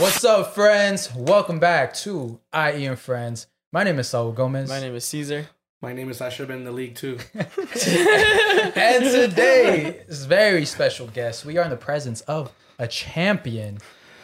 [0.00, 1.14] What's up, friends?
[1.14, 3.48] Welcome back to IE and Friends.
[3.70, 4.66] My name is Saul Gomez.
[4.66, 5.48] My name is Cesar.
[5.82, 7.18] My name is I should have been in the league too.
[7.34, 11.44] and today is very special guest.
[11.44, 13.76] We are in the presence of a champion.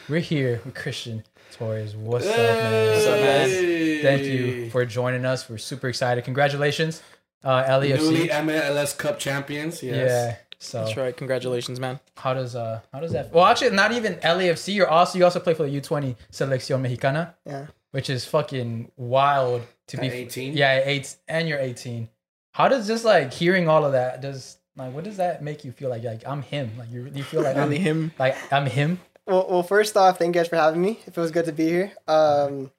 [0.09, 1.95] We're here with Christian Torres.
[1.95, 2.95] What's up, man?
[2.95, 4.01] What's up, man?
[4.01, 5.47] Thank you for joining us.
[5.47, 6.25] We're super excited.
[6.25, 7.03] Congratulations,
[7.45, 7.99] uh, LAFC.
[7.99, 9.83] Newly MLS Cup champions.
[9.83, 10.39] Yes.
[10.67, 10.81] Yeah.
[10.81, 11.17] So That's right.
[11.17, 12.01] Congratulations, man.
[12.17, 13.33] how does uh how does that?
[13.33, 14.75] Well, actually, not even LAFC.
[14.75, 17.67] You're also you also play for the U20 Selección Mexicana, Yeah.
[17.93, 20.57] which is fucking wild to be 18?
[20.57, 22.09] Yeah, eight and you're 18.
[22.53, 25.73] How does just like hearing all of that does like what does that make you
[25.73, 26.03] feel like?
[26.05, 26.71] Like I'm him.
[26.79, 28.13] Like you you feel like I'm Only him.
[28.19, 29.01] Like I'm him.
[29.27, 31.01] Well, well, first off, thank you guys for having me.
[31.07, 31.93] It feels good to be here.
[32.07, 32.71] Um,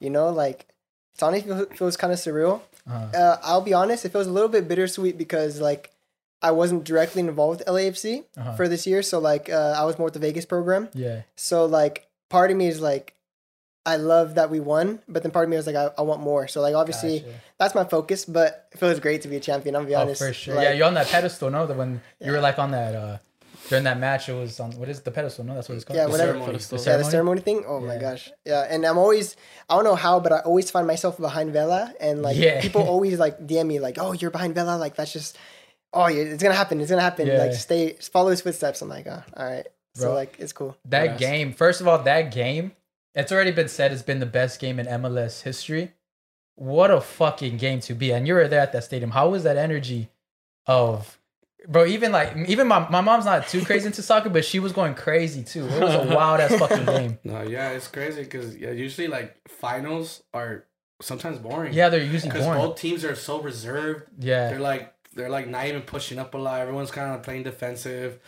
[0.00, 0.66] you know, like
[1.14, 2.60] it's honestly feels, feels kind of surreal.
[2.86, 3.18] Uh-huh.
[3.18, 5.90] Uh, I'll be honest, it feels a little bit bittersweet because like
[6.42, 8.52] I wasn't directly involved with LAFC Uh-huh.
[8.54, 10.88] for this year, so like uh, I was more with the Vegas program.
[10.94, 11.22] Yeah.
[11.36, 13.14] So like part of me is like
[13.86, 16.20] I love that we won, but then part of me was like I, I want
[16.20, 16.46] more.
[16.46, 17.34] So like obviously Gotcha.
[17.58, 19.74] that's my focus, but it feels great to be a champion.
[19.74, 20.20] I'm gonna be Oh, honest.
[20.22, 20.54] for sure.
[20.56, 21.66] Like, yeah, you're on that pedestal, no?
[21.66, 23.18] The when you were like on that uh
[23.70, 25.44] during that match, it was on what is it, the pedestal?
[25.44, 25.96] No, that's what it's called.
[25.96, 26.32] Yeah, The whatever.
[26.32, 26.52] ceremony.
[26.52, 26.78] Pedestal.
[26.78, 27.10] The Yeah, the ceremony?
[27.10, 27.64] ceremony thing.
[27.66, 28.30] Oh my gosh.
[28.44, 29.36] Yeah, and I'm always
[29.68, 32.60] I don't know how, but I always find myself behind Vela, and like Yeah.
[32.60, 35.36] people always like DM me like, "Oh, you're behind Vela." Like that's just,
[35.92, 36.80] oh, yeah, it's gonna happen.
[36.80, 37.26] It's gonna happen.
[37.26, 37.38] Yeah.
[37.38, 38.82] Like stay, follow his footsteps.
[38.82, 39.66] I'm like, oh, all right.
[39.94, 40.14] So Bro.
[40.14, 40.76] like it's cool.
[40.86, 41.20] That Yes.
[41.20, 42.72] game, first of all, that game,
[43.14, 45.92] it's already been said it's been the best game in MLS history.
[46.54, 48.12] What a fucking game to be.
[48.12, 49.12] And you were there at that stadium.
[49.12, 50.10] How was that energy
[50.66, 51.18] of
[51.66, 54.72] bro, even like even my, my mom's not too crazy into soccer, but she was
[54.72, 55.66] going crazy too.
[55.66, 57.18] It was a wild ass fucking game.
[57.24, 60.64] No, yeah, it's crazy because yeah, usually like finals are
[61.00, 61.72] sometimes boring.
[61.72, 64.04] Yeah, they're usually Because both teams are so reserved.
[64.18, 64.50] Yeah.
[64.50, 66.60] They're like they're like not even pushing up a lot.
[66.60, 68.18] Everyone's kind of playing defensive.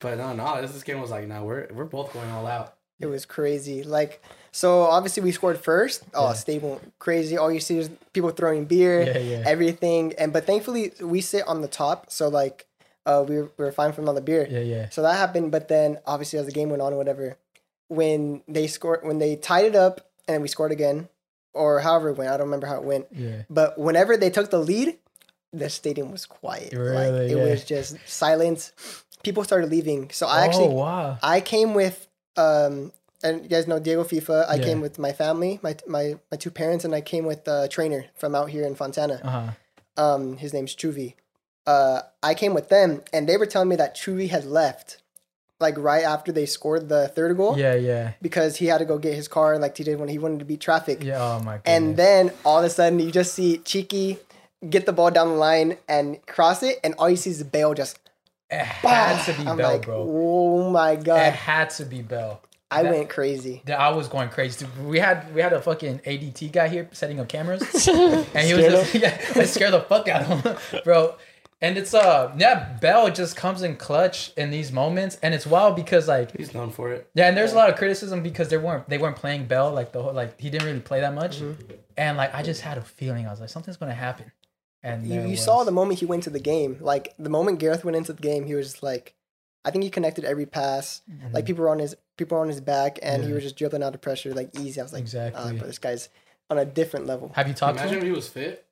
[0.00, 2.74] But no, no, this, this game was like, no, we're we're both going all out.
[3.00, 3.82] It was crazy.
[3.82, 4.22] Like
[4.52, 6.02] so, obviously we scored first.
[6.14, 6.32] Oh, Yeah.
[6.34, 7.36] stable, crazy.
[7.36, 9.42] All you see is people throwing beer, Yeah, yeah.
[9.46, 10.14] everything.
[10.18, 12.64] And but thankfully we sit on the top, so like
[13.04, 14.46] uh we were, we were fine from all the beer.
[14.50, 14.88] Yeah, yeah.
[14.90, 17.36] So that happened, but then obviously as the game went on, or whatever,
[17.88, 21.08] when they scored, when they tied it up and we scored again,
[21.54, 23.06] or however it went, I don't remember how it went.
[23.12, 23.42] Yeah.
[23.48, 24.98] But whenever they took the lead,
[25.52, 26.72] the stadium was quiet.
[26.72, 27.26] like Really?
[27.32, 27.44] it Yeah.
[27.44, 28.72] was just silence.
[29.22, 30.10] People started leaving.
[30.10, 31.18] So I oh, actually, wow.
[31.22, 32.92] I came with, um,
[33.22, 34.48] and you guys know Diego FIFA.
[34.48, 34.64] I Yeah.
[34.64, 38.06] came with my family, my my my two parents, and I came with a trainer
[38.14, 39.50] from out here in Fontana Uh-huh.
[40.02, 41.14] um, his name's Chuvi.
[41.66, 44.98] Uh, I came with them, and they were telling me that Chuvi had left,
[45.58, 48.12] like right after they scored the third goal, Yeah, yeah.
[48.22, 50.44] because he had to go get his car, like he did when he wanted to
[50.44, 51.02] beat traffic.
[51.02, 51.20] Yeah.
[51.20, 51.62] Oh my god.
[51.64, 54.18] And then all of a sudden, you just see Cheeky
[54.68, 57.74] get the ball down the line and cross it, and all you see is Bale
[57.74, 57.98] just.
[58.50, 60.06] it had to be I'm Bale, like, bro.
[60.08, 61.00] oh my god!
[61.00, 61.32] It god!
[61.34, 62.40] had to be Bale.
[62.70, 63.62] I that- went crazy.
[63.66, 64.66] that I was going crazy.
[64.84, 68.64] We had we had a fucking ADT guy here setting up cameras, and he was
[68.66, 71.14] just yeah, it scared the fuck out of him, bro.
[71.62, 75.74] And it's uh yeah, Bale just comes in clutch in these moments, and it's wild
[75.76, 77.08] because like He's known for it.
[77.14, 79.92] yeah, and there's a lot of criticism because they weren't they weren't playing Bale like
[79.92, 81.40] the whole like he didn't really play that much,
[81.96, 84.30] and like I just had a feeling I was like something's gonna happen,
[84.90, 86.72] and You, you it saw the moment he went to the game.
[86.80, 89.14] Like the moment Gareth went into the game, he was just like,
[89.64, 91.02] I think he connected every pass.
[91.32, 93.34] Like people were on his people were on his back, and he Mm-hmm.
[93.34, 94.80] Was just dribbling out of pressure like easy.
[94.80, 95.42] I was like, Exactly.
[95.42, 96.08] "Ah, but this guy's
[96.50, 97.32] on a different level.
[97.34, 97.88] Have you talked to him?
[97.88, 98.64] Imagine if he was fit.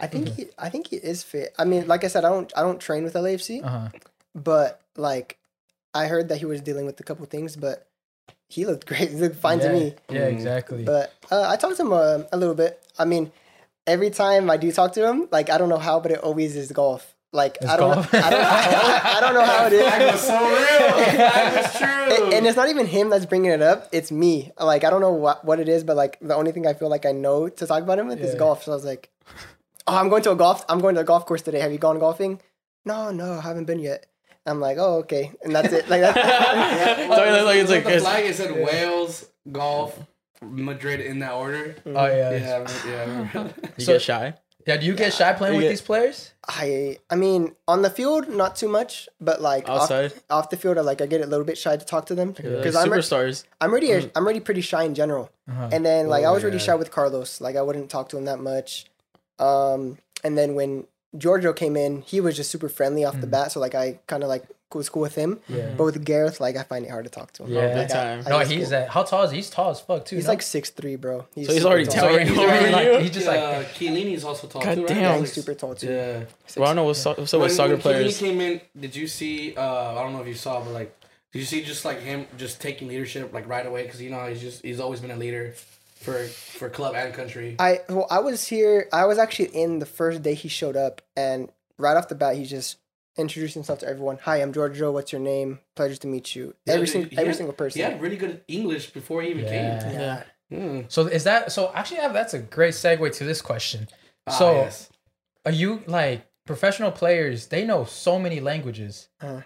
[0.00, 1.54] I think he I think he is fit.
[1.58, 3.88] I mean, like I said, I don't I don't train with LAFC, Uh huh.
[4.34, 5.38] but like
[5.94, 7.86] I heard that he was dealing with a couple things, but
[8.48, 9.10] he looked great.
[9.10, 9.94] He looked fine yeah, to me.
[10.10, 10.32] Yeah, Mm.
[10.32, 10.84] exactly.
[10.84, 12.82] But uh, I talked to him uh, a little bit.
[12.98, 13.32] I mean,
[13.86, 16.56] every time I do talk to him, like I don't know how, but it always
[16.56, 17.14] is golf.
[17.32, 18.12] Like It's I don't, golf?
[18.12, 19.82] Know, I don't, I don't, I don't know how it is.
[19.90, 21.16] That was so real.
[21.16, 22.24] That was true.
[22.24, 23.88] And- and it's not even him that's bringing it up.
[23.92, 24.52] It's me.
[24.58, 26.88] Like I don't know what, what it is, but like the only thing I feel
[26.88, 28.38] like I know to talk about him with is Yeah.
[28.38, 28.62] golf.
[28.64, 29.10] So I was like,
[29.86, 30.64] "Oh, I'm going to a golf.
[30.68, 31.60] I'm going to a golf course today.
[31.60, 32.40] Have you gone golfing?
[32.84, 34.06] No, no, I haven't been yet."
[34.46, 35.88] I'm like, "Oh, okay," and that's it.
[35.90, 38.24] Like that's Yeah, Sorry, well, like, it's like- the flag.
[38.24, 39.98] It said Wales, golf,
[40.42, 41.76] Madrid in that order.
[41.86, 42.30] oh yeah.
[42.32, 43.48] Yeah, yeah.
[43.78, 44.34] You So- get shy.
[44.66, 44.76] Yeah.
[44.78, 46.32] Do you get shy playing You with get- these players?
[46.48, 46.98] I.
[47.08, 50.12] I mean, on the field, not too much, but like off- Outside?
[50.28, 52.28] off, the field, I like I get a little bit shy to talk to them
[52.28, 53.44] Like because I'm re- superstars.
[53.60, 55.30] I'm already I'm already pretty shy in general.
[55.48, 55.68] Uh-huh.
[55.70, 57.40] And then like I Oh, was really shy with Carlos.
[57.40, 58.86] Like I wouldn't talk to him that much.
[59.38, 60.86] Um, and then when
[61.16, 63.52] Giorgio came in, he was just super friendly off the bat.
[63.52, 64.44] So like I kind of like
[64.74, 65.38] was cool with him.
[65.48, 65.72] Yeah.
[65.76, 67.52] But with Gareth, like I find it hard to talk to him.
[67.52, 67.60] Yeah.
[67.60, 68.22] Like, Big I- time.
[68.26, 69.36] I No, he's go- at how tall is he?
[69.36, 70.16] He's tall as fuck too.
[70.16, 70.32] He's no?
[70.32, 71.20] like six three, bro.
[71.20, 71.94] So he's already tall.
[71.94, 72.92] so towering he's over already you?
[72.92, 74.88] like he's just like uh, Chiellini's also tall God too, right?
[74.88, 74.98] damn.
[75.02, 75.88] Yeah, he's super tall too.
[75.88, 76.20] Yeah.
[76.46, 78.18] Six- Well, I don't know what's so, so when, with soccer when Chiellini players.
[78.18, 79.54] came in, did you see?
[79.56, 80.94] Uh, I don't know if you saw, but like,
[81.32, 83.84] Did you see just like him just taking leadership like right away?
[83.84, 85.54] Because you know he's just he's always been a leader
[86.00, 87.56] for for club and country.
[87.58, 88.88] I well, I was here.
[88.92, 92.36] I was actually in the first day he showed up, and right off the bat,
[92.36, 92.76] he just
[93.16, 94.18] introduced himself to everyone.
[94.22, 94.92] Hi, I'm Giorgio.
[94.92, 95.60] What's your name?
[95.74, 96.54] Pleasure to meet you.
[96.66, 97.78] Yeah, every dude, single every had- single person.
[97.78, 99.80] He had really good English before he even Yeah.
[99.82, 99.92] came.
[100.00, 100.22] yeah.
[100.50, 100.80] Hmm.
[100.88, 101.72] So is that so?
[101.74, 103.88] Actually, yeah, that's a great segue to this question.
[104.26, 104.88] Ah, So yes.
[105.44, 107.46] are you like professional players?
[107.48, 109.08] They know so many languages.
[109.20, 109.40] Uh-huh.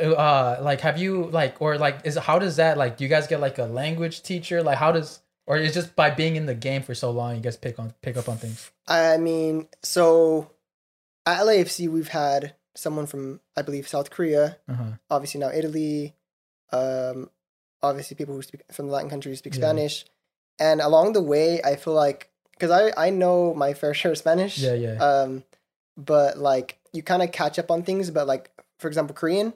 [0.00, 2.96] Uh, like have you like or like is how does that like?
[2.96, 4.62] Do you guys get like a language teacher?
[4.62, 7.42] Like how does or it's just by being in the game for so long you
[7.42, 8.70] guys pick on pick up on things?
[8.86, 10.52] I mean, so
[11.26, 14.92] at LAFC, we've had someone from, I believe, South Korea, Uh-huh.
[15.10, 16.14] obviously now Italy,
[16.72, 17.30] um,
[17.82, 19.58] obviously people who speak from the Latin countries speak Yeah.
[19.60, 20.04] Spanish.
[20.58, 24.18] And along the way, I feel like, because I, I know my fair share of
[24.18, 24.98] Spanish, Yeah, yeah.
[24.98, 25.44] um,
[25.96, 28.10] but like you kind of catch up on things.
[28.10, 29.52] But like, for example, Korean,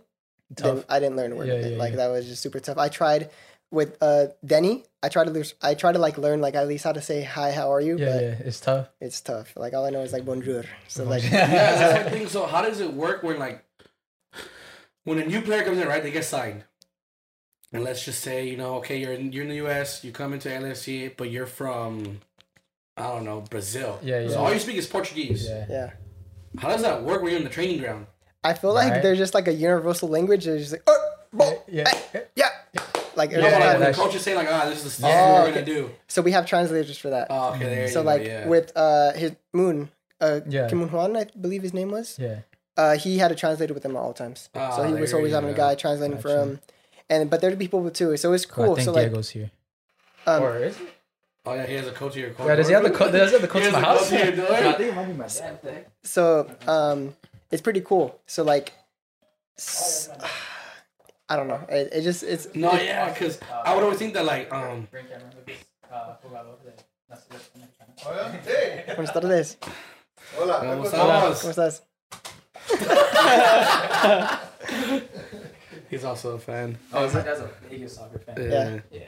[0.52, 0.86] didn't.
[0.88, 1.72] I didn't learn a word Yeah, of it.
[1.72, 2.78] yeah, like that was just super tough.
[2.78, 3.30] I tried
[3.70, 4.84] with uh Denny.
[5.02, 7.22] I try to lose, I tried to like learn like at least how to say
[7.22, 7.96] hi, how are you?
[7.98, 8.34] Yeah, but yeah.
[8.44, 8.88] It's tough.
[9.00, 9.52] it's tough.
[9.56, 10.64] Like all I know is like bonjour.
[10.88, 12.28] So oh, like yeah, that's my thing.
[12.28, 13.64] So how does it work when like
[15.04, 16.02] when a new player comes in, right?
[16.02, 16.64] They get signed,
[17.72, 20.32] and let's just say you know, okay, you're in, you're in the U.S., you come
[20.32, 22.20] into LSC, but you're from
[22.96, 24.00] I don't know Brazil.
[24.02, 24.28] Yeah, yeah.
[24.30, 25.46] So all you speak is Portuguese.
[25.48, 25.66] Yeah.
[25.70, 25.90] yeah.
[26.58, 28.06] How does that work when you're in the training ground?
[28.42, 29.02] I feel like Right.
[29.02, 30.46] there's just like a universal language.
[30.46, 31.84] It's just like, oh, bo, Yeah.
[32.34, 32.48] yeah,
[33.18, 34.84] like No, Yeah, but like yeah, when the that's- coaches say like, ah, this is
[34.84, 35.52] the stuff Yeah, we're okay.
[35.54, 35.90] gonna do.
[36.14, 37.26] so we have translators for that.
[37.30, 38.28] Oh, okay, there so you like go.
[38.28, 38.46] Yeah.
[38.54, 40.68] with uh his Moon, uh Yeah.
[40.68, 42.16] Kim Moon Hwan, I believe his name was.
[42.18, 42.38] Yeah.
[42.76, 44.48] Uh, he had a translator with him at all times.
[44.54, 46.60] Ah, so he was always you having a guy translating for him.
[47.10, 48.72] And but there are people too, so it's Cool.
[48.72, 49.50] I think So like, Diego's here.
[50.26, 50.88] um, or is it?
[51.46, 52.30] oh yeah, he has a coach here.
[52.38, 54.08] Yeah, does he have the co- does he have the coach in my house?
[54.10, 54.48] coach here, dude.
[54.50, 55.86] I think it might be my dad.
[56.04, 56.22] so
[56.68, 57.16] um,
[57.50, 58.06] it's pretty cool.
[58.26, 58.72] So like,
[59.56, 60.08] s-
[61.28, 61.60] I don't know.
[61.68, 64.88] It, it just it's No, it- yeah, because I would always think that like um
[68.96, 69.56] Buenas tardes.
[70.38, 70.90] Hola, ¿cómo ¿cómo
[71.40, 71.82] ¿Cómo estás?
[75.90, 76.76] He's also a fan.
[76.92, 78.36] Oh, my dad's a Vegas soccer fan.
[78.50, 78.80] Yeah.
[78.90, 79.04] Yeah.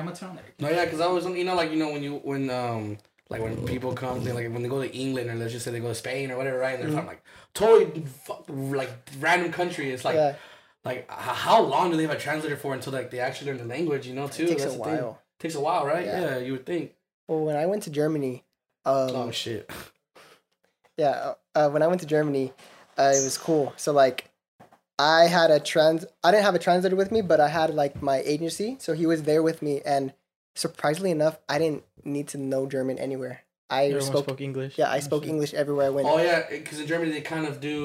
[0.00, 0.44] I'm gonna turn on there.
[0.58, 2.98] No, yeah, because I was, you know, like you know when you when um
[3.30, 5.70] like when people come, they like when they go to England or let's just say
[5.70, 6.78] they go to Spain or whatever, right?
[6.78, 7.22] And they're from like
[7.54, 8.90] totally fu- like
[9.20, 9.90] random country.
[9.90, 10.34] It's like yeah,
[10.84, 13.64] like how long do they have a translator for until like they actually learn the
[13.64, 14.06] language?
[14.06, 14.44] You know, too.
[14.44, 15.22] it takes That's a while.
[15.38, 16.04] Takes a while, right?
[16.04, 16.20] Yeah.
[16.20, 16.94] Yeah, you would think.
[17.28, 18.44] Well, when I went to Germany,
[18.84, 19.70] um, Oh shit.
[20.96, 22.52] yeah, uh, when I went to Germany,
[22.98, 23.72] uh, it was cool.
[23.76, 24.30] So like,
[24.98, 26.04] I had a trans.
[26.22, 29.06] I didn't have a translator with me, but I had like my agency, so he
[29.06, 29.80] was there with me.
[29.84, 30.12] And
[30.54, 33.44] surprisingly enough, I didn't need to know German anywhere.
[33.72, 34.24] I Everyone spoke.
[34.28, 34.72] spoke English.
[34.80, 36.06] Yeah, I spoke English everywhere I went.
[36.12, 37.76] Oh yeah, because in Germany they kind of do.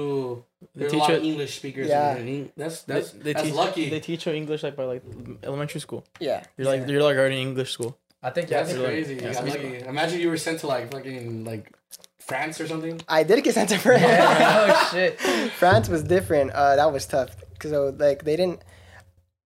[0.62, 1.88] They There's a teach lot of English speakers.
[1.88, 2.16] Yeah.
[2.22, 3.86] in Eng- that's They, that's they that's teach, lucky.
[3.89, 5.04] They teach you English like by like
[5.44, 6.01] elementary school.
[6.19, 7.92] Yeah, You're like you're like already in English school.
[8.22, 9.16] I think yeah, that's think crazy.
[9.16, 11.72] yeah, You got we- Imagine you were sent to like fucking like
[12.19, 13.00] France or something.
[13.07, 14.01] I did get sent to France.
[14.01, 15.19] Yeah, oh shit.
[15.62, 16.51] France was different.
[16.51, 18.60] Uh, that was tough because so, like they didn't.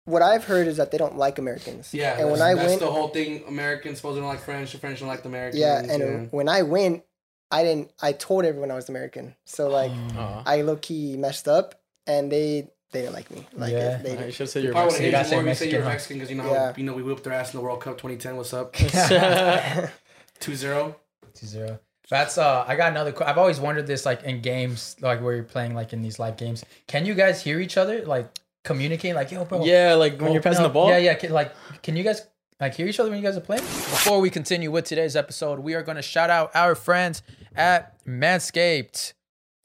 [0.05, 1.93] What I've heard is that they don't like Americans.
[1.93, 3.43] Yeah, and when that's, I that's went, the whole thing.
[3.47, 4.71] Americans supposed to don't like French.
[4.71, 5.59] The French don't like the Americans.
[5.59, 7.03] yeah, and when I went,
[7.51, 7.91] I didn't.
[8.01, 9.35] I told everyone I was American.
[9.45, 10.43] So like, Aw.
[10.45, 13.47] I low key messed up, and they they didn't like me.
[13.53, 13.97] Like Yeah.
[13.97, 15.47] they, I they should say you you're probably would You gotta say Mexican.
[15.47, 16.19] You say you're Mexican, huh?
[16.19, 16.65] Because you know Yeah.
[16.71, 18.37] how, you know we whooped their ass in the World Cup 2010.
[18.37, 18.73] What's up?
[18.79, 19.89] Mexican.
[20.39, 21.79] 2-0.
[22.09, 22.63] That's uh.
[22.67, 23.11] I got another.
[23.11, 26.19] que- I've always wondered this, like in games, like where you're playing, like in these
[26.19, 26.63] live games.
[26.87, 28.27] Can you guys hear each other, like
[28.65, 29.63] communicate, like yo, bro?
[29.63, 30.89] yeah, like when you're passing no, the ball.
[30.89, 31.13] Yeah, yeah.
[31.13, 32.27] Can, like, can you guys
[32.59, 33.63] like hear each other when you guys are playing?
[33.63, 37.21] Before we continue with today's episode, we are going to shout out our friends
[37.55, 39.13] at Manscaped.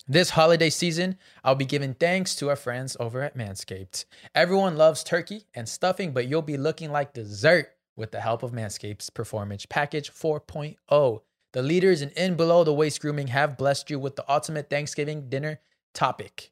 [0.07, 4.07] This holiday season, I'll be giving thanks to our friends over at Manscaped.
[4.35, 8.50] Everyone loves turkey and stuffing, but you'll be looking like dessert with the help of
[8.50, 11.21] Manscaped's Performance Package 4.0.
[11.52, 15.28] The leaders in in below the waist grooming have blessed you with the ultimate Thanksgiving
[15.28, 15.61] dinner
[15.95, 16.50] topic.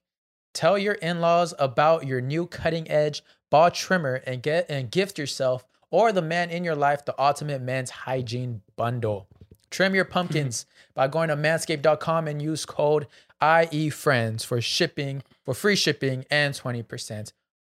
[0.58, 6.10] Tell your in-laws about your new cutting-edge ball trimmer and get and gift yourself or
[6.10, 9.28] the man in your life the ultimate man's hygiene bundle.
[9.70, 13.06] Trim your pumpkins by going to manscaped.com and use code
[13.40, 17.32] IEFriends for shipping, for free shipping and 20%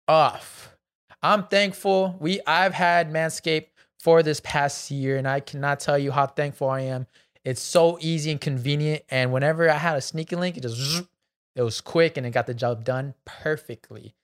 [0.09, 0.75] off.
[1.23, 2.17] I'm thankful.
[2.19, 3.69] We I've had Manscaped
[4.01, 7.07] for this past year, and I cannot tell you how thankful I am.
[7.45, 9.05] It's so easy and convenient.
[9.09, 11.05] And whenever I had a sneaky link, it just
[11.55, 14.15] it was quick and it got the job done perfectly.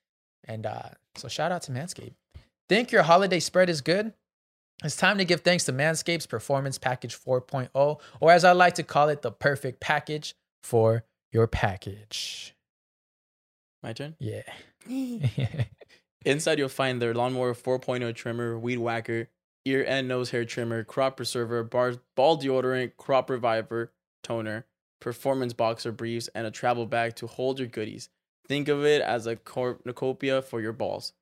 [0.44, 2.14] And uh, so shout out to Manscaped.
[2.68, 4.12] Think your holiday spread is good?
[4.84, 8.84] It's time to give thanks to Manscaped's Performance Package 4.0, or as I like to
[8.84, 12.54] call it, the perfect package for your package.
[13.82, 14.14] My turn.
[14.20, 14.42] Yeah.
[16.24, 19.28] Inside, you'll find their lawnmower 4.0 trimmer, weed whacker,
[19.64, 23.92] ear and nose hair trimmer, crop preserver, bar, ball deodorant, crop reviver,
[24.22, 24.66] toner,
[25.00, 28.08] performance boxer briefs, and a travel bag to hold your goodies.
[28.46, 31.12] Think of it as a cornucopia for your balls.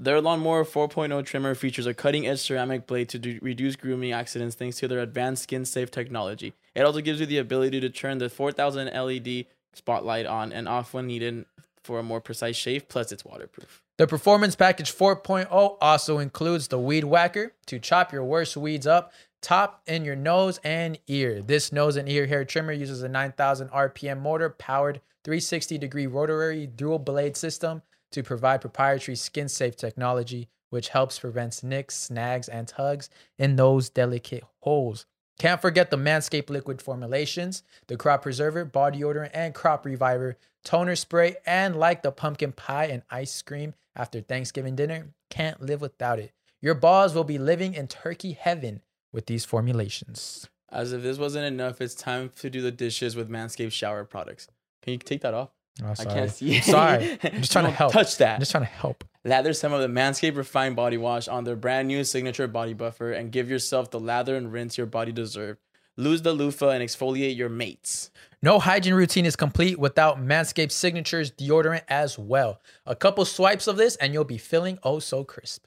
[0.00, 4.54] Their lawnmower 4.0 trimmer features a cutting edge ceramic blade to do, reduce grooming accidents
[4.54, 6.54] thanks to their advanced skin safe technology.
[6.76, 10.94] It also gives you the ability to turn the 4000 LED spotlight on and off
[10.94, 11.46] when needed
[11.82, 13.82] for a more precise shave, plus it's waterproof.
[13.96, 19.12] The Performance Package 4.0 also includes the Weed Whacker to chop your worst weeds up,
[19.42, 21.42] top in your nose and ear.
[21.42, 26.66] This nose and ear hair trimmer uses a 9000 RPM motor powered 360 degree rotary
[26.66, 32.68] dual blade system to provide proprietary skin safe technology, which helps prevent nicks, snags, and
[32.68, 35.06] tugs in those delicate holes.
[35.38, 40.96] Can't forget the Manscaped liquid formulations, the crop preserver, body deodorant, and crop reviver, toner
[40.96, 46.18] spray, and like the pumpkin pie and ice cream after Thanksgiving dinner, can't live without
[46.18, 46.32] it.
[46.60, 48.80] Your balls will be living in turkey heaven
[49.12, 50.48] with these formulations.
[50.70, 54.48] As if this wasn't enough, it's time to do the dishes with Manscaped shower products.
[54.82, 55.50] Can you take that off?
[55.82, 56.56] Oh, I can't see.
[56.56, 56.64] it.
[56.64, 57.18] Sorry.
[57.22, 57.92] I'm just trying to Don't help.
[57.92, 58.34] Touch that.
[58.34, 59.04] I'm just trying to help.
[59.24, 63.12] Lather some of the Manscaped Refined Body Wash on their brand new signature body buffer
[63.12, 65.60] and give yourself the lather and rinse your body deserves.
[65.96, 68.10] Lose the loofah and exfoliate your mates.
[68.40, 72.60] No hygiene routine is complete without Manscaped Signatures deodorant as well.
[72.86, 75.64] A couple swipes of this and you'll be feeling oh so crisp.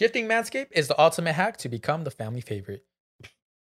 [0.00, 2.86] Gifting Manscaped is the ultimate hack to become the family favorite.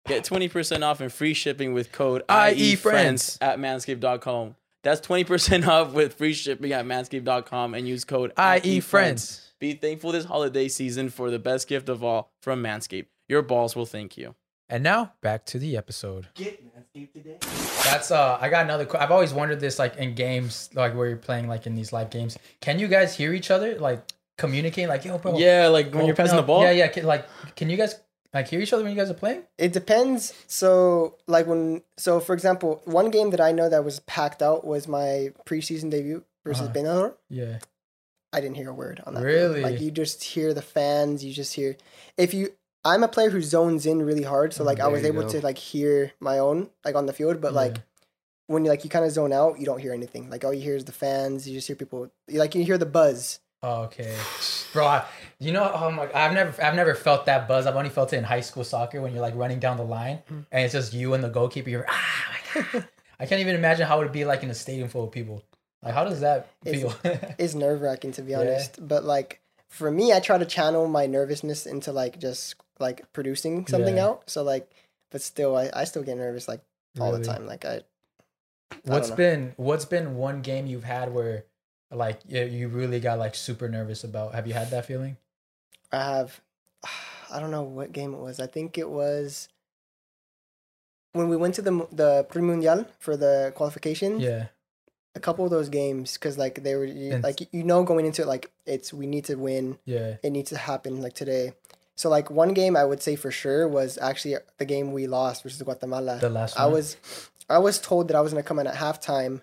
[0.06, 4.54] Get 20% off and free shipping with code IE IE friends at manscaped.com.
[4.84, 9.52] That's 20% off with free shipping at manscaped.com and use code IE friends.
[9.58, 13.06] Be thankful this holiday season for the best gift of all from Manscaped.
[13.28, 14.36] Your balls will thank you.
[14.68, 16.28] And now back to the episode.
[16.34, 17.38] Get Manscaped today.
[17.82, 21.08] That's uh I got another que- I've always wondered this like in games like where
[21.08, 22.38] you're playing like in these live games.
[22.60, 24.04] Can you guys hear each other like
[24.44, 26.62] communicate like yo bro Yeah, like when you're passing no, the ball.
[26.64, 26.88] Yeah, yeah.
[26.94, 27.24] Can, like
[27.58, 27.92] can you guys
[28.34, 29.42] like hear each other when you guys are playing?
[29.58, 30.32] It depends.
[30.46, 34.64] So, like when, so for example, one game that I know that was packed out
[34.72, 36.74] was my preseason debut versus Uh-huh.
[36.74, 37.14] Benador.
[37.28, 37.58] Yeah.
[38.32, 39.20] I didn't hear a word on that.
[39.20, 39.26] game.
[39.28, 39.60] Really?
[39.60, 41.22] Like you just hear the fans.
[41.22, 41.76] You just hear.
[42.16, 42.44] If you,
[42.90, 45.28] I'm a player who zones in really hard, so like I was able go.
[45.28, 47.76] to like hear my own like on the field, but like
[48.46, 50.30] when you like you kind of zone out, you don't hear anything.
[50.30, 51.46] Like all you hear is the fans.
[51.46, 52.10] You just hear people.
[52.28, 53.40] You, like you hear the buzz.
[53.64, 54.16] Okay,
[54.72, 54.86] bro.
[54.86, 55.04] I,
[55.38, 57.66] you know, oh my, I've never, I've never felt that buzz.
[57.66, 60.18] I've only felt it in high school soccer when you're like running down the line
[60.28, 60.44] Mm.
[60.50, 61.70] and it's just you and the goalkeeper.
[61.70, 62.88] You're ah, my god.
[63.20, 65.44] I can't even imagine how it would be like in a stadium full of people.
[65.80, 66.92] Like, how does that feel?
[67.38, 68.40] It's nerve wracking to be Yeah.
[68.40, 68.86] honest.
[68.86, 73.66] But like for me, I try to channel my nervousness into like just like producing
[73.68, 74.06] something Yeah.
[74.06, 74.28] out.
[74.28, 74.70] So like,
[75.12, 76.62] but still, I, I still get nervous like
[76.98, 77.22] all Really?
[77.24, 77.46] the time.
[77.46, 77.82] Like I.
[78.84, 79.16] What's know.
[79.16, 81.44] been, what's been one game you've had where,
[81.96, 84.34] like, you, you really got like super nervous about?
[84.34, 85.16] Have you had that feeling?
[85.92, 86.40] I have
[87.30, 88.40] I don't know what game it was.
[88.40, 89.48] I think it was
[91.12, 94.20] when we went to the the Pre Mundial for the qualification.
[94.20, 94.46] Yeah.
[95.14, 98.06] A couple of those games cuz like they were you, And- like you know going
[98.06, 99.78] into it like it's we need to win.
[99.84, 100.16] Yeah.
[100.22, 101.52] It needs to happen like today.
[101.96, 105.06] So like one game I would say for sure was actually uh, the game we
[105.06, 106.18] lost versus Guatemala.
[106.18, 106.64] The last one.
[106.64, 106.96] I was
[107.50, 109.42] I was told that I was going to come in at halftime,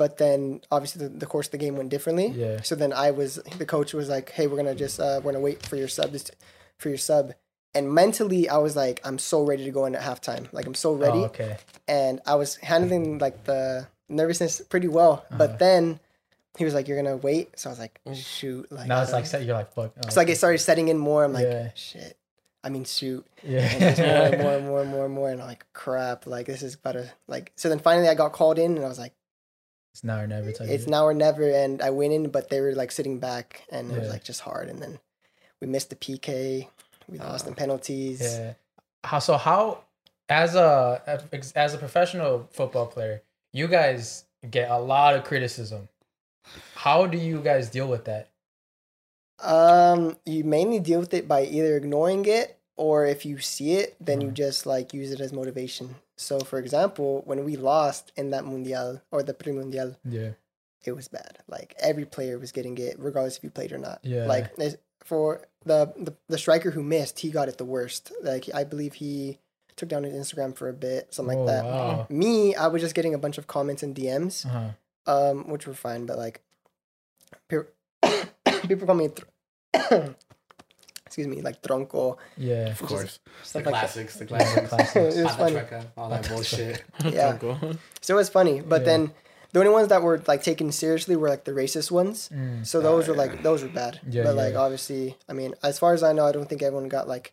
[0.00, 2.28] but then obviously the, the course of the game went differently.
[2.28, 2.62] Yeah.
[2.62, 5.44] So then I was the coach was like, "Hey, we're gonna just uh, we're gonna
[5.44, 6.30] wait for your sub just
[6.78, 7.34] for your sub."
[7.74, 10.50] And mentally, I was like, "I'm so ready to go in at halftime.
[10.54, 11.58] Like I'm so ready." Oh, okay.
[11.86, 15.12] And I was handling like the nervousness pretty well.
[15.12, 15.36] Uh-huh.
[15.36, 16.00] But then
[16.56, 19.26] he was like, "You're gonna wait." So I was like, "Shoot!" Like Now it's like,
[19.26, 19.92] set- you're like, fuck.
[20.02, 21.24] Oh, so like it started setting in more.
[21.24, 21.72] I'm like, Yeah.
[21.74, 22.16] "Shit."
[22.64, 23.26] I mean, shoot.
[23.44, 24.28] And more yeah.
[24.32, 25.30] and more and more and more and more.
[25.30, 27.52] And I'm like, "Crap!" Like this is about to like.
[27.56, 29.12] So then finally, I got called in, and I was like.
[29.92, 30.52] It's now or never.
[30.52, 33.64] Type it's now or never and i went in but they were like sitting back
[33.70, 34.98] and it was like just hard and then
[35.60, 36.68] we missed the pk
[37.08, 38.54] we lost in penalties Yeah.
[39.04, 39.36] How so?
[39.36, 39.84] How
[40.28, 41.02] as a
[41.56, 45.88] as a professional football player, you guys get a lot of criticism.
[46.74, 48.28] How do you guys deal with that?
[49.42, 53.96] um you mainly deal with it by either ignoring it or if you see it
[53.98, 54.34] then you Mhm.
[54.34, 59.00] just like use it as motivation so for example when we lost in that mundial
[59.10, 60.30] or the pre mundial Yeah.
[60.84, 63.98] it was bad like every player was getting it regardless if you played or not
[64.02, 64.26] Yeah.
[64.26, 64.46] like
[65.10, 68.94] for the, the the striker who missed he got it the worst like i believe
[68.94, 69.38] he
[69.76, 72.06] took down his instagram for a bit something Oh, like that Wow.
[72.10, 74.70] me i was just getting a bunch of comments and dms Uh-huh.
[75.14, 76.42] um which were fine but like
[77.48, 77.66] people,
[78.68, 80.12] people call me tr-
[81.10, 82.68] excuse me like tronco Yeah.
[82.70, 83.18] Of course.
[83.52, 84.68] The like classics, the Yeah, classics.
[84.68, 85.16] classics.
[85.16, 85.56] It was funny.
[85.56, 86.84] chueca, all that bullshit.
[87.04, 87.36] Yeah.
[88.00, 88.86] so it was funny but Yeah.
[88.90, 89.02] then
[89.52, 92.30] The only ones that were like taken seriously were like the racist ones.
[92.32, 92.64] Mm.
[92.64, 93.98] So those were like those were bad.
[94.08, 94.60] Yeah, but like yeah.
[94.64, 97.26] obviously, I mean, as far as I know, I don't think everyone got like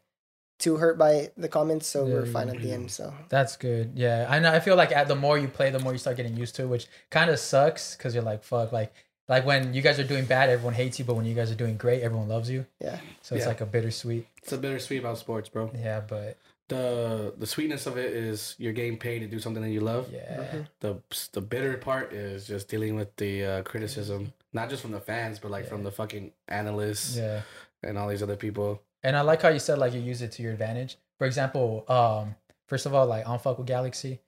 [0.57, 2.89] too hurt by the comments, so Yeah, we're yeah, fine at the end.
[2.89, 3.91] So That's good.
[3.93, 4.51] Yeah, I know.
[4.51, 6.63] I feel like at the more you play, the more you start getting used to
[6.65, 8.91] it, which kind of sucks because you're like, fuck, like,
[9.27, 11.55] like when you guys are doing bad, everyone hates you, but when you guys are
[11.55, 12.65] doing great, everyone loves you.
[12.79, 13.49] yeah, So it's Yeah.
[13.49, 14.25] like a bittersweet.
[14.41, 15.71] It's a bittersweet about sports, bro.
[15.77, 16.37] Yeah, but
[16.69, 20.09] The the sweetness of it is you're getting paid to do something that you love.
[20.11, 20.67] yeah, Mhm.
[20.81, 20.95] The
[21.31, 25.39] the bitter part is just dealing with the uh, criticism, not just from the fans,
[25.39, 25.69] but like Yeah.
[25.69, 27.41] from the fucking analysts yeah.
[27.83, 28.81] and all these other people.
[29.03, 30.97] And I like how you said like you use it to your advantage.
[31.17, 32.35] For example, um,
[32.67, 34.19] first of all, like I don't fuck with Galaxy,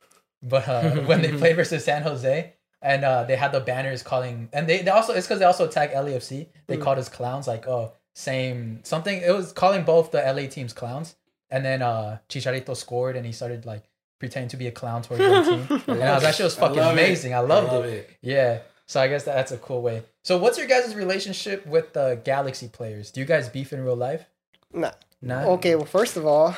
[0.41, 4.50] but uh, when they played versus San Jose and uh, they had the banners calling,
[4.53, 6.48] and they, they also it's because they also attacked LAFC.
[6.67, 6.81] They Mm.
[6.83, 9.21] called us clowns, like oh same something.
[9.21, 11.15] It was calling both the LA teams clowns,
[11.50, 13.83] and then uh, Chicharito scored and he started like
[14.19, 15.81] pretending to be a clown towards the team.
[15.88, 17.01] And I was actually it was I fucking love it.
[17.03, 17.33] amazing.
[17.33, 17.93] I loved love it.
[17.93, 18.09] it.
[18.21, 18.59] Yeah.
[18.88, 20.03] So I guess that, that's a cool way.
[20.24, 23.12] So what's your guys' relationship with the Galaxy players?
[23.12, 24.25] Do you guys beef in real life?
[24.74, 24.91] nah.
[25.21, 25.43] Nah.
[25.55, 26.55] Okay, well, first of all,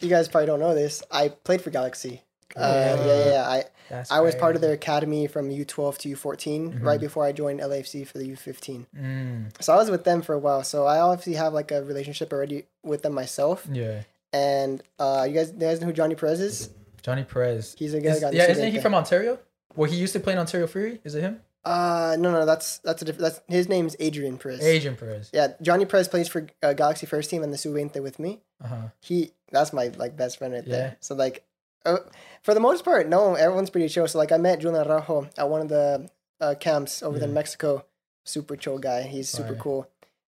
[0.00, 1.02] you guys probably don't know this.
[1.10, 2.22] I played for Galaxy.
[2.56, 3.48] Uh, yeah, yeah, yeah.
[3.48, 7.32] I That's I was part of their academy from U12 to U14, right before I
[7.32, 8.86] joined LAFC for the U15.
[8.96, 10.62] Mm, So I was with them for a while.
[10.64, 13.66] So I obviously have like a relationship already with them myself.
[13.72, 14.02] yeah.
[14.32, 16.70] And uh, you guys, you guys know who Johnny Perez is?
[17.02, 17.74] Johnny Perez.
[17.78, 19.38] He's a guy Is, that got yeah, isn't he the- from Ontario?
[19.74, 21.00] Well, he used to play in Ontario Fury.
[21.04, 21.40] Is it him?
[21.64, 23.22] Uh, no, no, that's that's a different.
[23.22, 24.60] That's his name's Adrian Perez.
[24.64, 25.30] Adrian Perez.
[25.32, 28.40] Yeah, Johnny Perez plays for uh, Galaxy first team and the Sub-20 with me.
[28.62, 28.76] Uh huh.
[29.00, 30.76] He that's my like best friend right Yeah.
[30.76, 30.96] there.
[31.00, 31.44] So like,
[31.84, 31.96] uh,
[32.42, 34.06] for the most part, no, everyone's pretty chill.
[34.08, 36.08] So like, I met Julian Araujo at one of the
[36.40, 37.84] uh, camps over there in Mexico.
[38.24, 39.02] Super chill guy.
[39.02, 39.56] He's super Fire.
[39.56, 39.90] cool,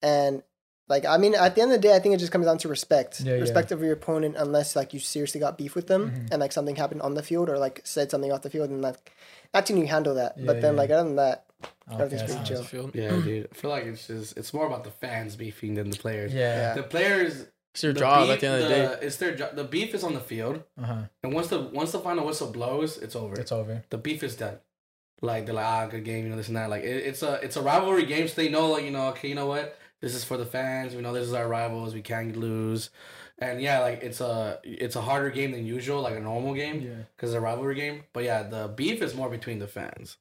[0.02, 0.42] and
[0.88, 2.59] like I mean, at the end of the day, I think it just comes down
[2.59, 3.20] to respect.
[3.20, 3.40] Yeah, yeah.
[3.40, 6.28] respect of your opponent, unless like you seriously got beef with them Mhm.
[6.32, 8.80] and like something happened on the field or like said something off the field, and
[8.80, 9.12] like
[9.52, 10.38] that's when you handle that.
[10.38, 10.80] Yeah, but then yeah.
[10.80, 11.47] like other than that,
[11.92, 12.90] Okay, Everything's pretty chill.
[12.94, 13.49] Yeah, dude.
[13.50, 16.32] I feel like it's just it's more about the fans beefing than the players.
[16.32, 16.54] Yeah.
[16.56, 16.75] Yeah.
[16.75, 17.47] The players.
[17.73, 19.06] It's their the job beef- at the end of the day.
[19.06, 19.54] It's their job.
[19.56, 21.02] The beef is on the field, Uh huh.
[21.23, 23.35] and once the once the final whistle blows, it's over.
[23.39, 23.85] It's over.
[23.91, 24.59] the beef is done.
[25.23, 26.71] Like they're like, ah, good game, you know this and that.
[26.71, 29.28] Like it, it's a it's a rivalry game, so they know like you know, okay,
[29.28, 30.95] you know what, this is for the fans.
[30.95, 31.93] We know this is our rivals.
[31.95, 32.91] We can't lose,
[33.39, 36.80] and yeah, like it's a it's a harder game than usual, like a normal game,
[36.80, 37.04] Yeah.
[37.17, 38.04] because it's a rivalry game.
[38.15, 40.17] But yeah, the beef is more between the fans.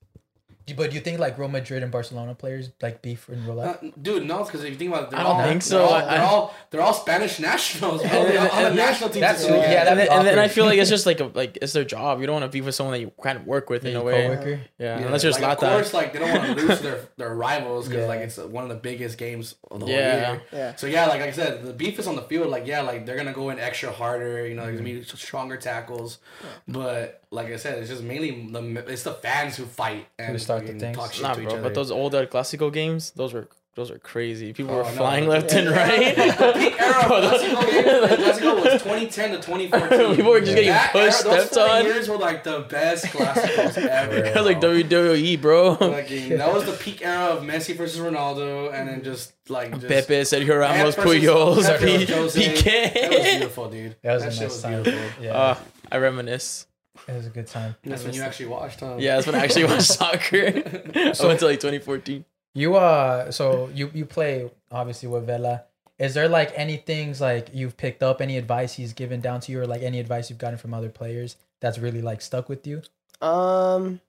[0.76, 3.78] But do you think like Real Madrid and Barcelona players like beef in real life?
[3.84, 5.70] Uh, dude, no, because if you think about it, they're I don't all, think they're
[5.70, 5.84] so.
[5.86, 8.02] All, they're I- all they're all Spanish nationals.
[8.02, 8.10] Bro.
[8.10, 9.22] They're all on the national team.
[9.22, 9.54] that's- too.
[9.54, 11.74] yeah, that'd and, then, and then I feel like it's just like a, like it's
[11.74, 12.20] their job.
[12.22, 14.28] You don't want to beef with someone that you can't work with in a way.
[14.28, 14.60] coworker?
[14.78, 17.00] Yeah, Yeah, unless you're like, like, of course, like they don't want to lose their
[17.18, 18.08] their rivals because Yeah.
[18.08, 20.32] like it's one of the biggest games of the whole Yeah.
[20.32, 20.42] year.
[20.52, 20.76] yeah.
[20.76, 22.50] So yeah, like I said, the beef is on the field.
[22.50, 24.46] Like yeah, like they're gonna go in extra harder.
[24.48, 26.20] You know, there's gonna be stronger tackles.
[26.68, 30.59] But like I said, it's just mainly the it's the fans who fight and start
[30.59, 30.98] the fucking things.
[30.98, 31.54] talk shit Nah, to each bro.
[31.56, 31.64] other.
[31.64, 34.52] But those old classical games, those were those were crazy.
[34.52, 34.92] People were Oh, no.
[34.98, 35.60] flying left Yeah.
[35.60, 36.16] and right.
[36.16, 40.16] the peak era of Bro, those- Classico game, Classico was 2010 to 2014.
[40.18, 41.86] People were just getting That pushed, era- those stepped four on.
[41.86, 44.16] years were like the best Classicos ever.
[44.26, 45.76] It was like WWE, bro.
[45.76, 49.88] Fucking- that was the peak era of Messi versus Ronaldo, and then just like just,
[49.88, 52.10] Pepe, Sergio Ramos, Pep versus- Puyol, Pep P- Jose.
[52.12, 53.96] That was beautiful, dude.
[54.02, 54.84] That was that a shit nice was time.
[54.84, 55.24] beautiful.
[55.24, 55.56] Yeah, Uh,
[55.92, 56.66] I reminisce.
[57.10, 57.76] It was a good time.
[57.84, 58.96] That's when you actually watched, huh?
[59.00, 60.48] Yeah, that's when I actually watched soccer.
[60.96, 62.26] I went to like 2014.
[62.56, 65.64] You uh, so you you play obviously with Vela.
[65.98, 69.52] Is there like any things like you've picked up, any advice he's given down to
[69.52, 72.66] you, or like any advice you've gotten from other players that's really like stuck with
[72.66, 72.82] you?
[73.22, 74.00] Um,